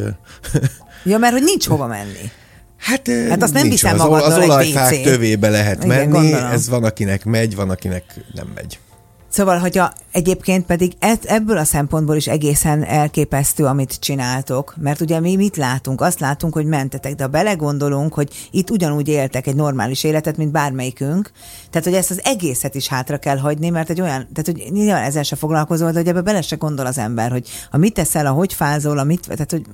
Ja, 1.04 1.18
mert 1.18 1.34
hogy 1.34 1.44
nincs 1.44 1.68
hova 1.68 1.88
menni. 1.88 2.32
Hát, 2.78 3.10
hát 3.30 3.44
azt 3.44 3.54
nem 3.54 3.70
viszem 3.70 4.00
az, 4.00 4.24
az 4.24 4.38
olajfák 4.38 5.02
tövébe 5.02 5.50
lehet 5.50 5.84
Igen, 5.84 5.88
menni, 5.88 6.12
gondolom. 6.12 6.52
ez 6.52 6.70
van, 6.70 6.84
akinek 6.84 7.26
megy, 7.26 7.56
van, 7.56 7.70
akinek 7.70 8.04
nem 8.34 8.52
megy. 8.56 8.80
Szóval, 9.30 9.58
hogyha 9.58 9.94
egyébként 10.12 10.66
pedig 10.66 10.94
ebből 11.26 11.58
a 11.58 11.64
szempontból 11.64 12.16
is 12.16 12.28
egészen 12.28 12.84
elképesztő, 12.84 13.66
amit 13.66 14.00
csináltok, 14.00 14.76
mert 14.78 15.02
ugye 15.02 15.20
mi 15.20 15.36
mit 15.36 15.56
látunk? 15.58 16.02
Azt 16.02 16.20
látunk, 16.20 16.54
hogy 16.54 16.66
mentetek, 16.66 17.16
de 17.16 17.24
ha 17.24 17.30
belegondolunk, 17.30 18.14
hogy 18.14 18.48
itt 18.52 18.70
ugyanúgy 18.70 19.08
éltek 19.08 19.48
egy 19.48 19.56
normális 19.56 20.04
életet, 20.04 20.38
mint 20.38 20.52
bármelyikünk, 20.52 21.32
tehát, 21.70 21.88
hogy 21.88 21.96
ezt 21.96 22.12
az 22.12 22.22
egészet 22.24 22.76
is 22.76 22.88
hátra 22.88 23.18
kell 23.18 23.38
hagyni, 23.38 23.70
mert 23.70 23.90
egy 23.90 24.02
olyan, 24.02 24.28
tehát, 24.34 24.46
hogy 24.46 24.72
nyilván 24.72 25.04
ezzel 25.04 25.24
se 25.24 25.36
foglalkozol, 25.36 25.92
de 25.92 25.98
hogy 25.98 26.08
ebbe 26.08 26.22
bele 26.22 26.42
se 26.42 26.56
gondol 26.56 26.86
az 26.86 26.98
ember, 26.98 27.32
hogy 27.32 27.48
a 27.72 27.78
mit 27.78 27.94
teszel, 27.94 28.26
a 28.26 28.32
hogy 28.32 28.54
fázol, 28.54 28.98
a 28.98 29.04
mit, 29.04 29.28
tehát, 29.28 29.52
hogy 29.52 29.66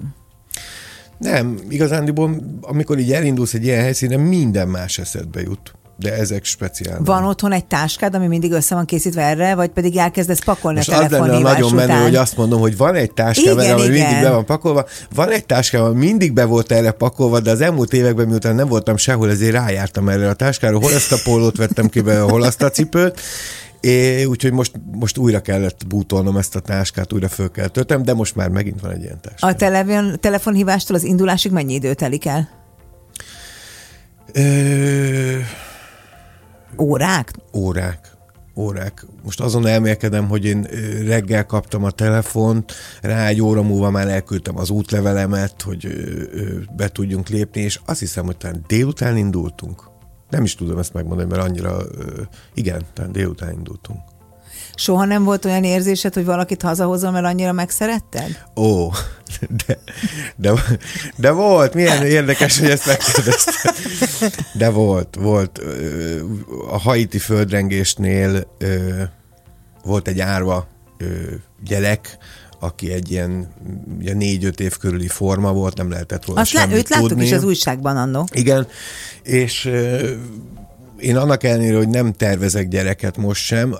nem, 1.17 1.59
igazándiból, 1.69 2.35
amikor 2.61 2.99
így 2.99 3.11
elindulsz 3.11 3.53
egy 3.53 3.63
ilyen 3.63 3.81
helyszínen, 3.81 4.19
minden 4.19 4.67
más 4.67 4.97
eszedbe 4.97 5.41
jut 5.41 5.73
de 5.97 6.13
ezek 6.13 6.43
speciál. 6.43 6.99
Van 7.03 7.25
otthon 7.25 7.51
egy 7.51 7.65
táskád, 7.65 8.15
ami 8.15 8.27
mindig 8.27 8.51
össze 8.51 8.75
van 8.75 8.85
készítve 8.85 9.21
erre, 9.21 9.55
vagy 9.55 9.69
pedig 9.69 9.97
elkezdesz 9.97 10.43
pakolni 10.43 10.77
Most 10.77 10.89
a 10.89 10.91
telefonhívás 10.91 11.35
az 11.37 11.43
lenne 11.43 11.53
nagyon 11.53 11.73
után. 11.73 11.87
menő, 11.87 12.01
hogy 12.01 12.15
azt 12.15 12.37
mondom, 12.37 12.59
hogy 12.59 12.77
van 12.77 12.95
egy 12.95 13.13
táskám, 13.13 13.59
igen, 13.59 13.73
ami 13.73 13.87
mindig 13.87 14.21
be 14.21 14.29
van 14.29 14.45
pakolva, 14.45 14.85
van 15.15 15.29
egy 15.29 15.45
táskám, 15.45 15.83
ami 15.83 16.05
mindig 16.05 16.33
be 16.33 16.45
volt 16.45 16.71
erre 16.71 16.91
pakolva, 16.91 17.39
de 17.39 17.51
az 17.51 17.61
elmúlt 17.61 17.93
években, 17.93 18.27
miután 18.27 18.55
nem 18.55 18.67
voltam 18.67 18.97
sehol, 18.97 19.29
ezért 19.29 19.53
rájártam 19.53 20.09
erre 20.09 20.29
a 20.29 20.33
táskára, 20.33 20.79
hol 20.79 20.93
ezt 20.93 21.11
a 21.11 21.17
pólót 21.23 21.57
vettem 21.57 21.89
ki 21.89 22.01
be, 22.01 22.19
hol 22.19 22.43
azt 22.43 22.61
a 22.61 22.69
cipőt, 22.69 23.19
É, 23.79 24.23
úgyhogy 24.23 24.51
most, 24.51 24.71
most 24.91 25.17
újra 25.17 25.39
kellett 25.39 25.87
bútolnom 25.87 26.37
ezt 26.37 26.55
a 26.55 26.59
táskát, 26.59 27.13
újra 27.13 27.27
föl 27.27 27.51
kell 27.51 27.67
töltem, 27.67 28.03
de 28.03 28.13
most 28.13 28.35
már 28.35 28.49
megint 28.49 28.81
van 28.81 28.91
egy 28.91 29.01
ilyen 29.01 29.21
táska. 29.21 29.47
A 29.47 29.55
telefon, 29.55 30.19
telefonhívástól 30.19 30.95
az 30.95 31.03
indulásig 31.03 31.51
mennyi 31.51 31.73
idő 31.73 31.93
telik 31.93 32.25
el? 32.25 32.49
Ö... 34.33 35.37
Órák? 36.77 37.31
Órák 37.53 38.13
órák. 38.55 39.05
Most 39.23 39.39
azon 39.39 39.65
elmélkedem, 39.65 40.27
hogy 40.27 40.45
én 40.45 40.61
reggel 41.05 41.45
kaptam 41.45 41.83
a 41.83 41.91
telefont, 41.91 42.73
rá 43.01 43.27
egy 43.27 43.41
óra 43.41 43.61
múlva 43.61 43.89
már 43.89 44.07
elküldtem 44.07 44.57
az 44.57 44.69
útlevelemet, 44.69 45.61
hogy 45.61 45.87
be 46.75 46.89
tudjunk 46.89 47.27
lépni, 47.27 47.61
és 47.61 47.79
azt 47.85 47.99
hiszem, 47.99 48.25
hogy 48.25 48.37
talán 48.37 48.63
délután 48.67 49.17
indultunk. 49.17 49.83
Nem 50.29 50.43
is 50.43 50.55
tudom 50.55 50.77
ezt 50.77 50.93
megmondani, 50.93 51.29
mert 51.29 51.43
annyira, 51.43 51.77
igen, 52.53 52.81
talán 52.93 53.11
délután 53.11 53.53
indultunk. 53.53 53.99
Soha 54.75 55.05
nem 55.05 55.23
volt 55.23 55.45
olyan 55.45 55.63
érzésed, 55.63 56.13
hogy 56.13 56.25
valakit 56.25 56.61
hazahozol, 56.61 57.11
mert 57.11 57.25
annyira 57.25 57.51
megszeretted? 57.51 58.43
Ó, 58.55 58.89
de, 59.67 59.77
de, 60.35 60.53
de 61.15 61.31
volt, 61.31 61.73
milyen 61.73 62.05
érdekes, 62.05 62.59
hogy 62.59 62.69
ezt 62.69 62.85
megkérdezted. 62.85 63.75
De 64.53 64.69
volt, 64.69 65.15
volt. 65.15 65.61
A 66.69 66.77
haiti 66.77 67.17
földrengésnél 67.19 68.47
volt 69.83 70.07
egy 70.07 70.19
árva 70.19 70.67
gyerek, 71.63 72.17
aki 72.59 72.91
egy 72.91 73.11
ilyen 73.11 73.47
ugye 73.99 74.13
négy-öt 74.13 74.59
év 74.59 74.77
körüli 74.77 75.07
forma 75.07 75.51
volt, 75.53 75.77
nem 75.77 75.89
lehetett 75.89 76.25
volna 76.25 76.41
Azt 76.41 76.53
lá- 76.53 76.71
őt 76.73 76.87
tudni. 76.87 77.01
láttuk 77.03 77.21
is 77.23 77.31
az 77.31 77.43
újságban 77.43 77.97
annó. 77.97 78.27
Igen, 78.31 78.67
és 79.23 79.69
én 80.97 81.17
annak 81.17 81.43
ellenére, 81.43 81.77
hogy 81.77 81.89
nem 81.89 82.13
tervezek 82.13 82.67
gyereket 82.67 83.17
most 83.17 83.43
sem, 83.43 83.75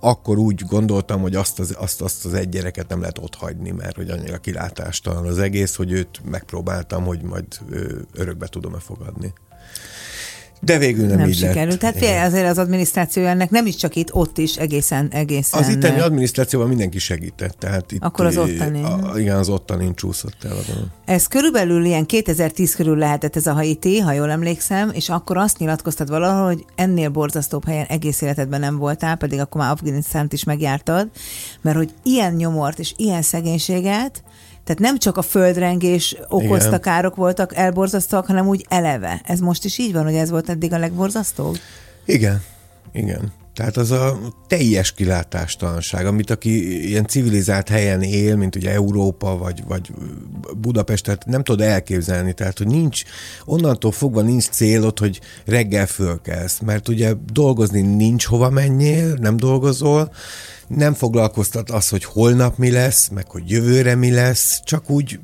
akkor 0.00 0.38
úgy 0.38 0.62
gondoltam, 0.66 1.20
hogy 1.20 1.34
azt 1.34 1.58
az, 1.58 1.74
azt, 1.78 2.00
azt 2.00 2.24
az 2.24 2.34
egy 2.34 2.48
gyereket 2.48 2.88
nem 2.88 3.00
lehet 3.00 3.18
ott 3.18 3.34
hagyni, 3.34 3.70
mert 3.70 3.96
hogy 3.96 4.10
annyira 4.10 4.38
kilátástalan 4.38 5.26
az 5.26 5.38
egész, 5.38 5.74
hogy 5.74 5.92
őt 5.92 6.20
megpróbáltam, 6.30 7.04
hogy 7.04 7.22
majd 7.22 7.44
örökbe 8.12 8.46
tudom-e 8.46 8.78
fogadni. 8.78 9.32
De 10.64 10.78
végül 10.78 11.06
nem, 11.06 11.16
nem 11.18 11.28
így 11.28 11.36
sikerült. 11.36 11.82
lett. 11.82 11.98
Tehát 11.98 12.26
azért 12.26 12.48
az 12.48 12.58
adminisztráció 12.58 13.24
ennek 13.24 13.50
nem 13.50 13.66
is 13.66 13.76
csak 13.76 13.96
itt, 13.96 14.14
ott 14.14 14.38
is 14.38 14.56
egészen, 14.56 15.08
egészen. 15.10 15.60
Az 15.62 15.68
itteni 15.68 16.00
adminisztrációban 16.00 16.68
mindenki 16.68 16.98
segített. 16.98 17.56
Tehát 17.58 17.92
itt, 17.92 18.02
Akkor 18.02 18.26
az 18.26 18.36
ottani. 18.36 18.82
A, 18.82 19.12
igen, 19.16 19.36
az 19.36 19.48
ottani 19.48 19.94
csúszott 19.94 20.44
el. 20.44 20.54
Ez 21.04 21.26
körülbelül 21.26 21.84
ilyen 21.84 22.06
2010 22.06 22.74
körül 22.74 22.96
lehetett 22.96 23.36
ez 23.36 23.46
a 23.46 23.52
Haiti, 23.52 23.98
ha 23.98 24.12
jól 24.12 24.30
emlékszem, 24.30 24.90
és 24.92 25.08
akkor 25.08 25.36
azt 25.36 25.58
nyilatkoztad 25.58 26.08
valahol, 26.08 26.44
hogy 26.46 26.64
ennél 26.74 27.08
borzasztóbb 27.08 27.64
helyen 27.66 27.86
egész 27.88 28.20
életedben 28.20 28.60
nem 28.60 28.76
voltál, 28.76 29.16
pedig 29.16 29.40
akkor 29.40 29.60
már 29.60 29.70
Afganisztánt 29.70 30.32
is 30.32 30.44
megjártad, 30.44 31.08
mert 31.60 31.76
hogy 31.76 31.90
ilyen 32.02 32.32
nyomort 32.32 32.78
és 32.78 32.92
ilyen 32.96 33.22
szegénységet, 33.22 34.22
tehát 34.64 34.80
nem 34.80 34.98
csak 34.98 35.16
a 35.16 35.22
földrengés 35.22 36.16
okozta 36.28 36.66
Igen. 36.66 36.80
károk 36.80 37.16
voltak 37.16 37.56
elborzasztóak, 37.56 38.26
hanem 38.26 38.46
úgy 38.46 38.66
eleve. 38.68 39.20
Ez 39.24 39.40
most 39.40 39.64
is 39.64 39.78
így 39.78 39.92
van, 39.92 40.04
hogy 40.04 40.14
ez 40.14 40.30
volt 40.30 40.48
eddig 40.48 40.72
a 40.72 40.78
legborzasztóbb? 40.78 41.58
Igen, 42.04 42.42
igen. 42.92 43.32
Tehát 43.54 43.76
az 43.76 43.90
a 43.90 44.18
teljes 44.46 44.92
kilátástalanság, 44.92 46.06
amit 46.06 46.30
aki 46.30 46.86
ilyen 46.88 47.06
civilizált 47.06 47.68
helyen 47.68 48.02
él, 48.02 48.36
mint 48.36 48.56
ugye 48.56 48.70
Európa 48.70 49.36
vagy, 49.36 49.64
vagy 49.66 49.90
Budapest, 50.56 51.04
tehát 51.04 51.26
nem 51.26 51.42
tudod 51.42 51.66
elképzelni, 51.66 52.32
tehát 52.32 52.58
hogy 52.58 52.66
nincs, 52.66 53.02
onnantól 53.44 53.92
fogva 53.92 54.20
nincs 54.20 54.48
célod, 54.48 54.98
hogy 54.98 55.20
reggel 55.44 55.86
fölkelsz, 55.86 56.58
mert 56.58 56.88
ugye 56.88 57.12
dolgozni 57.32 57.80
nincs 57.80 58.24
hova 58.24 58.50
menjél, 58.50 59.14
nem 59.20 59.36
dolgozol, 59.36 60.12
nem 60.68 60.94
foglalkoztat 60.94 61.70
az, 61.70 61.88
hogy 61.88 62.04
holnap 62.04 62.56
mi 62.56 62.70
lesz, 62.70 63.08
meg 63.08 63.30
hogy 63.30 63.50
jövőre 63.50 63.94
mi 63.94 64.10
lesz, 64.10 64.60
csak 64.64 64.90
úgy 64.90 65.20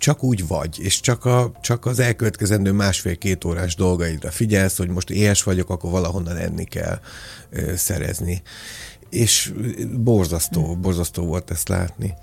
csak 0.00 0.22
úgy 0.22 0.46
vagy, 0.46 0.78
és 0.78 1.00
csak, 1.00 1.24
a, 1.24 1.52
csak 1.60 1.86
az 1.86 1.98
elkövetkezendő 1.98 2.72
másfél-két 2.72 3.44
órás 3.44 3.74
dolgaidra 3.74 4.30
figyelsz, 4.30 4.76
hogy 4.76 4.88
most 4.88 5.10
éhes 5.10 5.42
vagyok, 5.42 5.70
akkor 5.70 5.90
valahonnan 5.90 6.36
enni 6.36 6.64
kell 6.64 7.00
ö, 7.50 7.76
szerezni. 7.76 8.42
És 9.10 9.52
borzasztó, 9.98 10.76
borzasztó 10.76 11.24
volt 11.24 11.50
ezt 11.50 11.68
látni. 11.68 12.14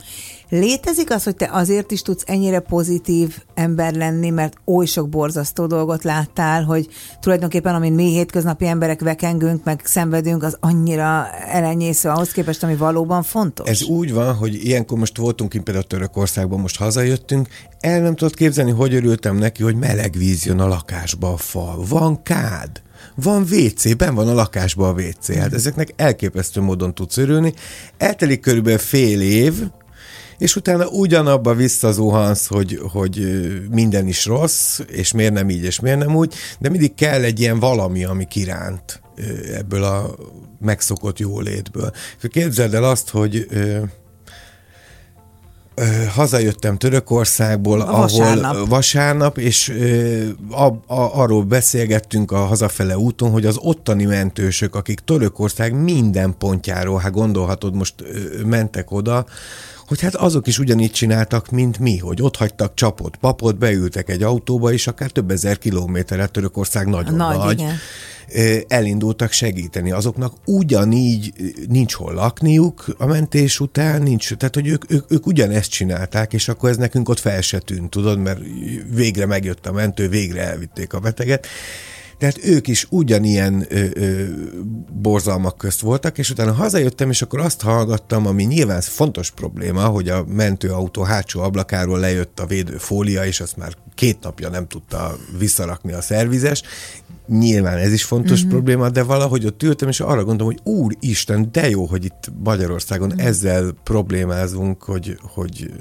Létezik 0.49 1.11
az, 1.11 1.23
hogy 1.23 1.35
te 1.35 1.49
azért 1.51 1.91
is 1.91 2.01
tudsz 2.01 2.23
ennyire 2.25 2.59
pozitív 2.59 3.37
ember 3.53 3.93
lenni, 3.93 4.29
mert 4.29 4.57
oly 4.65 4.85
sok 4.85 5.09
borzasztó 5.09 5.65
dolgot 5.65 6.03
láttál, 6.03 6.63
hogy 6.63 6.87
tulajdonképpen 7.19 7.75
amin 7.75 7.93
mi 7.93 8.03
hétköznapi 8.03 8.67
emberek 8.67 9.01
vekengünk, 9.01 9.63
meg 9.63 9.81
szenvedünk, 9.83 10.43
az 10.43 10.57
annyira 10.59 11.27
elenyésző 11.47 12.09
ahhoz 12.09 12.31
képest, 12.31 12.63
ami 12.63 12.75
valóban 12.75 13.23
fontos? 13.23 13.69
Ez 13.69 13.83
úgy 13.83 14.13
van, 14.13 14.35
hogy 14.35 14.65
ilyenkor 14.65 14.97
most 14.97 15.17
voltunk 15.17 15.53
én 15.53 15.63
például 15.63 15.85
Törökországban, 15.85 16.59
most 16.59 16.77
hazajöttünk, 16.77 17.47
el 17.79 18.01
nem 18.01 18.15
tudod 18.15 18.35
képzelni, 18.35 18.71
hogy 18.71 18.93
örültem 18.93 19.35
neki, 19.35 19.63
hogy 19.63 19.75
meleg 19.75 20.13
víz 20.17 20.45
jön 20.45 20.59
a 20.59 20.67
lakásba 20.67 21.33
a 21.33 21.37
fal. 21.37 21.83
Van 21.89 22.23
kád 22.23 22.81
van 23.15 23.41
WC, 23.41 23.95
ben 23.95 24.15
van 24.15 24.27
a 24.27 24.33
lakásban 24.33 24.89
a 24.89 25.01
WC. 25.01 25.37
Hát 25.37 25.53
ezeknek 25.53 25.93
elképesztő 25.95 26.61
módon 26.61 26.93
tudsz 26.93 27.17
örülni. 27.17 27.53
Eltelik 27.97 28.39
körülbelül 28.39 28.79
fél 28.79 29.21
év, 29.21 29.53
és 30.38 30.55
utána 30.55 30.88
ugyanabba 30.88 31.53
visszazuhansz, 31.53 32.47
hogy, 32.47 32.79
hogy 32.91 33.41
minden 33.71 34.07
is 34.07 34.25
rossz, 34.25 34.79
és 34.88 35.11
miért 35.11 35.33
nem 35.33 35.49
így, 35.49 35.63
és 35.63 35.79
miért 35.79 35.99
nem 35.99 36.15
úgy, 36.15 36.33
de 36.59 36.69
mindig 36.69 36.93
kell 36.93 37.23
egy 37.23 37.39
ilyen 37.39 37.59
valami, 37.59 38.03
ami 38.03 38.25
kiránt 38.25 39.01
ebből 39.53 39.83
a 39.83 40.15
megszokott 40.59 41.19
jólétből. 41.19 41.91
Képzeld 42.21 42.73
el 42.73 42.83
azt, 42.83 43.09
hogy 43.09 43.47
hazajöttem 46.13 46.78
Törökországból, 46.78 47.82
a 47.82 47.88
ahol 47.88 47.99
vasárnap, 47.99 48.67
vasárnap 48.67 49.38
és 49.38 49.73
a, 50.49 50.65
a, 50.65 51.21
arról 51.21 51.43
beszélgettünk 51.43 52.32
a 52.32 52.38
hazafele 52.38 52.97
úton, 52.97 53.32
hogy 53.32 53.45
az 53.45 53.57
ottani 53.57 54.05
mentősök, 54.05 54.75
akik 54.75 54.99
Törökország 54.99 55.73
minden 55.84 56.36
pontjáról, 56.38 56.99
hát 56.99 57.11
gondolhatod, 57.11 57.75
most 57.75 57.93
mentek 58.45 58.91
oda, 58.91 59.25
hogy 59.88 60.01
hát 60.01 60.15
azok 60.15 60.47
is 60.47 60.59
ugyanígy 60.59 60.91
csináltak, 60.91 61.49
mint 61.49 61.80
mi, 61.80 61.97
hogy 61.97 62.21
ott 62.21 62.36
hagytak 62.36 62.73
csapot, 62.73 63.15
papot, 63.15 63.57
beültek 63.57 64.09
egy 64.09 64.23
autóba, 64.23 64.71
és 64.71 64.88
akár 64.88 65.09
több 65.09 65.32
ezer 65.32 65.57
kilométerre 65.57 66.28
Törökország 66.28 66.88
nagyon 66.88 67.15
nagy. 67.15 67.38
nagy 67.38 67.59
igen. 67.59 67.75
Elindultak 68.67 69.32
segíteni. 69.32 69.91
Azoknak 69.91 70.34
ugyanígy 70.45 71.34
nincs 71.69 71.93
hol 71.93 72.13
lakniuk 72.13 72.86
a 72.97 73.05
mentés 73.05 73.59
után, 73.59 74.01
nincs, 74.01 74.34
tehát 74.34 74.55
hogy 74.55 74.67
ők, 74.67 74.91
ők, 74.91 75.11
ők 75.11 75.28
ugyanezt 75.28 75.71
csinálták, 75.71 76.34
és 76.34 76.47
akkor 76.47 76.69
ez 76.69 76.78
nekünk 76.78 77.09
ott 77.09 77.19
fel 77.19 77.41
se 77.41 77.59
tűnt, 77.59 77.89
tudod, 77.89 78.19
mert 78.19 78.39
végre 78.93 79.25
megjött 79.25 79.65
a 79.65 79.71
mentő, 79.71 80.09
végre 80.09 80.41
elvitték 80.41 80.93
a 80.93 80.99
beteget. 80.99 81.47
Tehát 82.17 82.45
ők 82.45 82.67
is 82.67 82.88
ugyanilyen 82.89 83.65
ö, 83.69 83.86
ö, 83.93 84.23
borzalmak 84.91 85.57
közt 85.57 85.80
voltak, 85.80 86.17
és 86.17 86.30
utána 86.30 86.53
hazajöttem, 86.53 87.09
és 87.09 87.21
akkor 87.21 87.39
azt 87.39 87.61
hallgattam, 87.61 88.25
ami 88.25 88.43
nyilván 88.43 88.82
fontos 88.82 89.32
probléma, 89.32 89.86
hogy 89.86 90.09
a 90.09 90.25
mentőautó 90.25 91.03
hátsó 91.03 91.41
ablakáról 91.41 91.99
lejött 91.99 92.39
a 92.39 92.45
védőfólia, 92.45 93.25
és 93.25 93.39
azt 93.39 93.57
már 93.57 93.73
két 93.95 94.19
napja 94.21 94.49
nem 94.49 94.67
tudta 94.67 95.17
visszarakni 95.38 95.91
a 95.91 96.01
szervizes. 96.01 96.61
Nyilván 97.28 97.78
ez 97.78 97.91
is 97.91 98.03
fontos 98.03 98.38
uh-huh. 98.38 98.51
probléma, 98.51 98.89
de 98.89 99.03
valahogy 99.03 99.45
ott 99.45 99.63
ültem, 99.63 99.88
és 99.88 99.99
arra 99.99 100.23
gondolom, 100.23 100.53
hogy 100.53 100.73
úristen, 100.73 101.49
de 101.51 101.69
jó, 101.69 101.86
hogy 101.86 102.05
itt 102.05 102.32
Magyarországon 102.43 103.09
uh-huh. 103.09 103.25
ezzel 103.25 103.71
problémázunk, 103.84 104.84
hogy, 104.84 105.19
hogy 105.21 105.71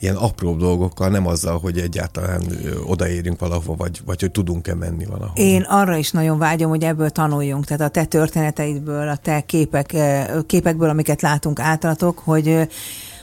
ilyen 0.00 0.16
apró 0.16 0.56
dolgokkal, 0.56 1.08
nem 1.08 1.26
azzal, 1.26 1.58
hogy 1.58 1.78
egyáltalán 1.78 2.42
odaérünk 2.86 3.40
valahova, 3.40 3.74
vagy, 3.76 4.00
vagy 4.04 4.20
hogy 4.20 4.30
tudunk-e 4.30 4.74
menni 4.74 5.04
valahova. 5.04 5.32
Én 5.34 5.62
arra 5.62 5.96
is 5.96 6.10
nagyon 6.10 6.38
vágyom, 6.38 6.70
hogy 6.70 6.82
ebből 6.82 7.10
tanuljunk, 7.10 7.64
tehát 7.64 7.82
a 7.82 7.88
te 7.88 8.04
történeteidből, 8.04 9.08
a 9.08 9.16
te 9.16 9.40
képek, 9.40 9.96
képekből, 10.46 10.88
amiket 10.88 11.22
látunk 11.22 11.60
átlatok, 11.60 12.18
hogy 12.18 12.68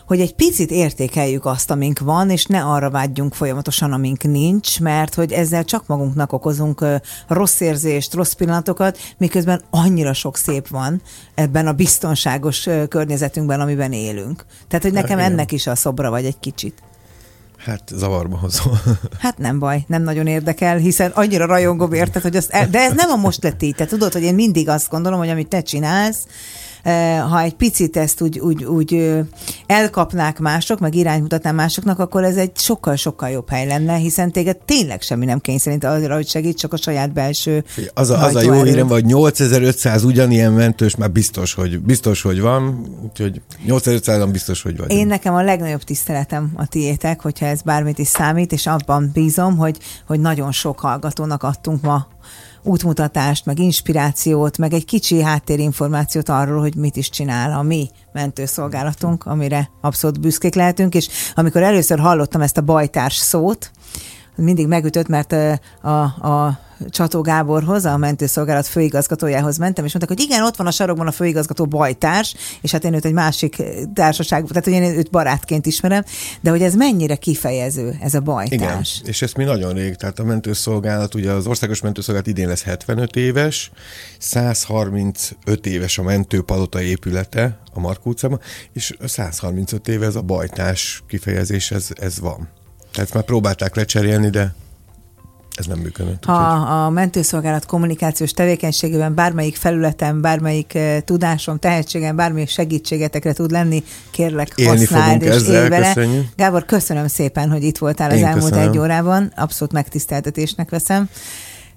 hogy 0.07 0.19
egy 0.19 0.35
picit 0.35 0.71
értékeljük 0.71 1.45
azt, 1.45 1.71
amink 1.71 1.99
van, 1.99 2.29
és 2.29 2.45
ne 2.45 2.63
arra 2.63 2.89
vágyjunk 2.89 3.33
folyamatosan, 3.33 3.91
amink 3.91 4.23
nincs, 4.23 4.79
mert 4.79 5.13
hogy 5.13 5.31
ezzel 5.31 5.63
csak 5.63 5.87
magunknak 5.87 6.33
okozunk 6.33 6.85
rossz 7.27 7.59
érzést, 7.59 8.13
rossz 8.13 8.33
pillanatokat, 8.33 8.97
miközben 9.17 9.61
annyira 9.69 10.13
sok 10.13 10.37
szép 10.37 10.67
van 10.67 11.01
ebben 11.35 11.67
a 11.67 11.73
biztonságos 11.73 12.67
környezetünkben, 12.89 13.61
amiben 13.61 13.91
élünk. 13.91 14.45
Tehát, 14.67 14.85
hogy 14.85 14.93
nekem 14.93 15.19
ennek 15.19 15.51
is 15.51 15.67
a 15.67 15.75
szobra 15.75 16.09
vagy 16.09 16.25
egy 16.25 16.39
kicsit. 16.39 16.81
Hát 17.57 17.91
zavarba 17.95 18.37
hozó. 18.37 18.71
Hát 19.19 19.37
nem 19.37 19.59
baj, 19.59 19.83
nem 19.87 20.03
nagyon 20.03 20.27
érdekel, 20.27 20.77
hiszen 20.77 21.11
annyira 21.11 21.45
rajongom 21.45 21.93
érted, 21.93 22.21
hogy 22.21 22.35
azt 22.35 22.49
el, 22.49 22.69
de 22.69 22.79
ez 22.79 22.93
nem 22.93 23.09
a 23.09 23.15
most 23.15 23.43
lett 23.43 23.63
így. 23.63 23.75
Te 23.75 23.85
tudod, 23.85 24.13
hogy 24.13 24.23
én 24.23 24.35
mindig 24.35 24.69
azt 24.69 24.89
gondolom, 24.89 25.19
hogy 25.19 25.29
amit 25.29 25.47
te 25.47 25.61
csinálsz, 25.61 26.27
ha 27.29 27.41
egy 27.41 27.53
picit 27.53 27.97
ezt 27.97 28.21
úgy, 28.21 28.39
úgy, 28.39 28.63
úgy 28.63 29.19
elkapnák 29.65 30.39
mások, 30.39 30.79
meg 30.79 30.95
iránymutatnám 30.95 31.55
másoknak, 31.55 31.99
akkor 31.99 32.23
ez 32.23 32.35
egy 32.35 32.51
sokkal-sokkal 32.55 33.29
jobb 33.29 33.49
hely 33.49 33.67
lenne, 33.67 33.95
hiszen 33.95 34.31
téged 34.31 34.57
tényleg 34.57 35.01
semmi 35.01 35.25
nem 35.25 35.39
kényszerít 35.39 35.83
arra, 35.83 36.15
hogy 36.15 36.27
segíts, 36.27 36.59
csak 36.59 36.73
a 36.73 36.77
saját 36.77 37.13
belső 37.13 37.63
Az 37.93 38.09
a, 38.09 38.23
az 38.23 38.35
a 38.35 38.41
jó 38.41 38.63
hírem, 38.63 38.87
hogy 38.87 39.05
8500 39.05 40.03
ugyanilyen 40.03 40.51
mentős 40.51 40.95
már 40.95 41.11
biztos, 41.11 41.53
hogy, 41.53 41.79
biztos, 41.79 42.21
hogy 42.21 42.41
van, 42.41 42.87
úgyhogy 43.03 43.41
8500-an 43.67 44.29
biztos, 44.31 44.61
hogy 44.61 44.77
vagy. 44.77 44.91
Én 44.91 45.07
nekem 45.07 45.33
a 45.33 45.43
legnagyobb 45.43 45.83
tiszteletem 45.83 46.51
a 46.55 46.67
tiétek, 46.67 47.21
hogyha 47.21 47.45
ez 47.45 47.61
bármit 47.61 47.99
is 47.99 48.07
számít, 48.07 48.51
és 48.51 48.67
abban 48.67 49.09
bízom, 49.13 49.57
hogy, 49.57 49.77
hogy 50.07 50.19
nagyon 50.19 50.51
sok 50.51 50.79
hallgatónak 50.79 51.43
adtunk 51.43 51.81
ma 51.81 52.07
útmutatást, 52.67 53.45
meg 53.45 53.59
inspirációt, 53.59 54.57
meg 54.57 54.73
egy 54.73 54.85
kicsi 54.85 55.21
háttérinformációt 55.21 56.29
arról, 56.29 56.59
hogy 56.59 56.75
mit 56.75 56.95
is 56.95 57.09
csinál 57.09 57.59
a 57.59 57.61
mi 57.61 57.89
mentőszolgálatunk, 58.11 59.25
amire 59.25 59.69
abszolút 59.81 60.19
büszkék 60.19 60.55
lehetünk, 60.55 60.95
és 60.95 61.07
amikor 61.35 61.61
először 61.61 61.99
hallottam 61.99 62.41
ezt 62.41 62.57
a 62.57 62.61
bajtárs 62.61 63.15
szót, 63.15 63.71
mindig 64.35 64.67
megütött, 64.67 65.07
mert 65.07 65.35
a, 65.81 66.01
a 66.27 66.59
Csató 66.89 67.21
Gáborhoz, 67.21 67.85
a 67.85 67.97
mentőszolgálat 67.97 68.67
főigazgatójához 68.67 69.57
mentem, 69.57 69.85
és 69.85 69.93
mondták, 69.93 70.17
hogy 70.17 70.27
igen, 70.27 70.43
ott 70.43 70.55
van 70.55 70.67
a 70.67 70.71
sarokban 70.71 71.07
a 71.07 71.11
főigazgató 71.11 71.65
bajtárs, 71.65 72.35
és 72.61 72.71
hát 72.71 72.83
én 72.83 72.93
őt 72.93 73.05
egy 73.05 73.13
másik 73.13 73.63
társaság, 73.93 74.45
tehát 74.47 74.63
hogy 74.63 74.73
én 74.73 74.83
őt 74.83 75.11
barátként 75.11 75.65
ismerem, 75.65 76.03
de 76.41 76.49
hogy 76.49 76.61
ez 76.61 76.75
mennyire 76.75 77.15
kifejező, 77.15 77.97
ez 78.01 78.13
a 78.13 78.19
bajtárs. 78.19 78.97
Igen, 78.97 79.09
és 79.09 79.21
ezt 79.21 79.37
mi 79.37 79.43
nagyon 79.43 79.73
rég, 79.73 79.95
tehát 79.95 80.19
a 80.19 80.23
mentőszolgálat, 80.23 81.15
ugye 81.15 81.31
az 81.31 81.47
országos 81.47 81.81
mentőszolgálat 81.81 82.27
idén 82.27 82.47
lesz 82.47 82.63
75 82.63 83.15
éves, 83.15 83.71
135 84.19 85.65
éves 85.65 85.97
a 85.97 86.03
mentőpalota 86.03 86.81
épülete 86.81 87.59
a 87.73 87.79
Markó 87.79 88.09
utcában, 88.09 88.39
és 88.73 88.93
135 89.05 89.87
éve 89.87 90.05
ez 90.05 90.15
a 90.15 90.21
bajtás 90.21 91.03
kifejezés, 91.07 91.71
ez, 91.71 91.87
ez 91.99 92.19
van. 92.19 92.49
Tehát 92.91 93.13
már 93.13 93.23
próbálták 93.23 93.75
lecserélni, 93.75 94.29
de 94.29 94.55
ez 95.57 95.65
nem 95.65 95.79
működött. 95.79 96.25
Ha 96.25 96.33
a 96.85 96.89
mentőszolgálat 96.89 97.65
kommunikációs 97.65 98.31
tevékenységében 98.31 99.15
bármelyik 99.15 99.55
felületen, 99.55 100.21
bármelyik 100.21 100.71
uh, 100.75 100.97
tudásom, 100.97 101.59
tehetségem, 101.59 102.15
bármelyik 102.15 102.49
segítségetekre 102.49 103.33
tud 103.33 103.51
lenni, 103.51 103.83
kérlek 104.11 104.51
Élni 104.55 104.77
használd 104.79 105.21
és 105.21 105.47
élj 105.47 105.67
vele. 105.67 105.93
Köszönjük. 105.93 106.25
Gábor, 106.35 106.65
köszönöm 106.65 107.07
szépen, 107.07 107.49
hogy 107.51 107.63
itt 107.63 107.77
voltál 107.77 108.09
az 108.09 108.17
Én 108.17 108.25
elmúlt 108.25 108.49
köszönöm. 108.49 108.69
egy 108.69 108.77
órában. 108.77 109.31
Abszolút 109.35 109.73
megtiszteltetésnek 109.73 110.69
veszem 110.69 111.09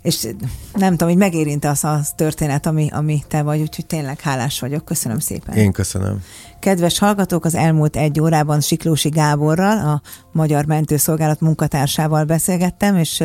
és 0.03 0.29
nem 0.73 0.91
tudom, 0.91 1.09
hogy 1.09 1.19
megérinte 1.19 1.69
az 1.69 1.85
a 1.85 2.01
történet, 2.17 2.67
ami, 2.67 2.89
ami 2.93 3.23
te 3.29 3.43
vagy, 3.43 3.61
úgyhogy 3.61 3.87
tényleg 3.87 4.21
hálás 4.21 4.61
vagyok. 4.61 4.85
Köszönöm 4.85 5.19
szépen. 5.19 5.57
Én 5.57 5.73
köszönöm. 5.73 6.23
Kedves 6.59 6.99
hallgatók, 6.99 7.45
az 7.45 7.55
elmúlt 7.55 7.97
egy 7.97 8.21
órában 8.21 8.61
Siklósi 8.61 9.09
Gáborral, 9.09 9.79
a 9.89 10.03
Magyar 10.33 10.65
Mentőszolgálat 10.65 11.41
munkatársával 11.41 12.25
beszélgettem, 12.25 12.97
és 12.97 13.23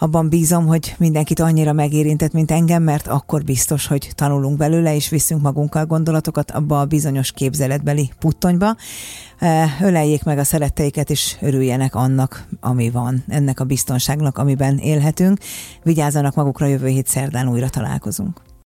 abban 0.00 0.28
bízom, 0.28 0.66
hogy 0.66 0.94
mindenkit 0.98 1.40
annyira 1.40 1.72
megérintett, 1.72 2.32
mint 2.32 2.50
engem, 2.50 2.82
mert 2.82 3.06
akkor 3.06 3.44
biztos, 3.44 3.86
hogy 3.86 4.10
tanulunk 4.14 4.56
belőle, 4.56 4.94
és 4.94 5.08
viszünk 5.08 5.42
magunkkal 5.42 5.86
gondolatokat 5.86 6.50
abba 6.50 6.80
a 6.80 6.84
bizonyos 6.84 7.32
képzeletbeli 7.32 8.10
puttonyba. 8.18 8.76
Öleljék 9.82 10.22
meg 10.22 10.38
a 10.38 10.44
szeretteiket, 10.44 11.10
és 11.10 11.36
örüljenek 11.40 11.94
annak, 11.94 12.46
ami 12.60 12.90
van, 12.90 13.24
ennek 13.28 13.60
a 13.60 13.64
biztonságnak, 13.64 14.38
amiben 14.38 14.78
élhetünk. 14.78 15.38
Vigyázzanak 15.82 16.34
magukra, 16.34 16.66
jövő 16.66 16.86
hét 16.86 17.06
szerdán 17.06 17.48
újra 17.48 17.68
találkozunk. 17.68 18.49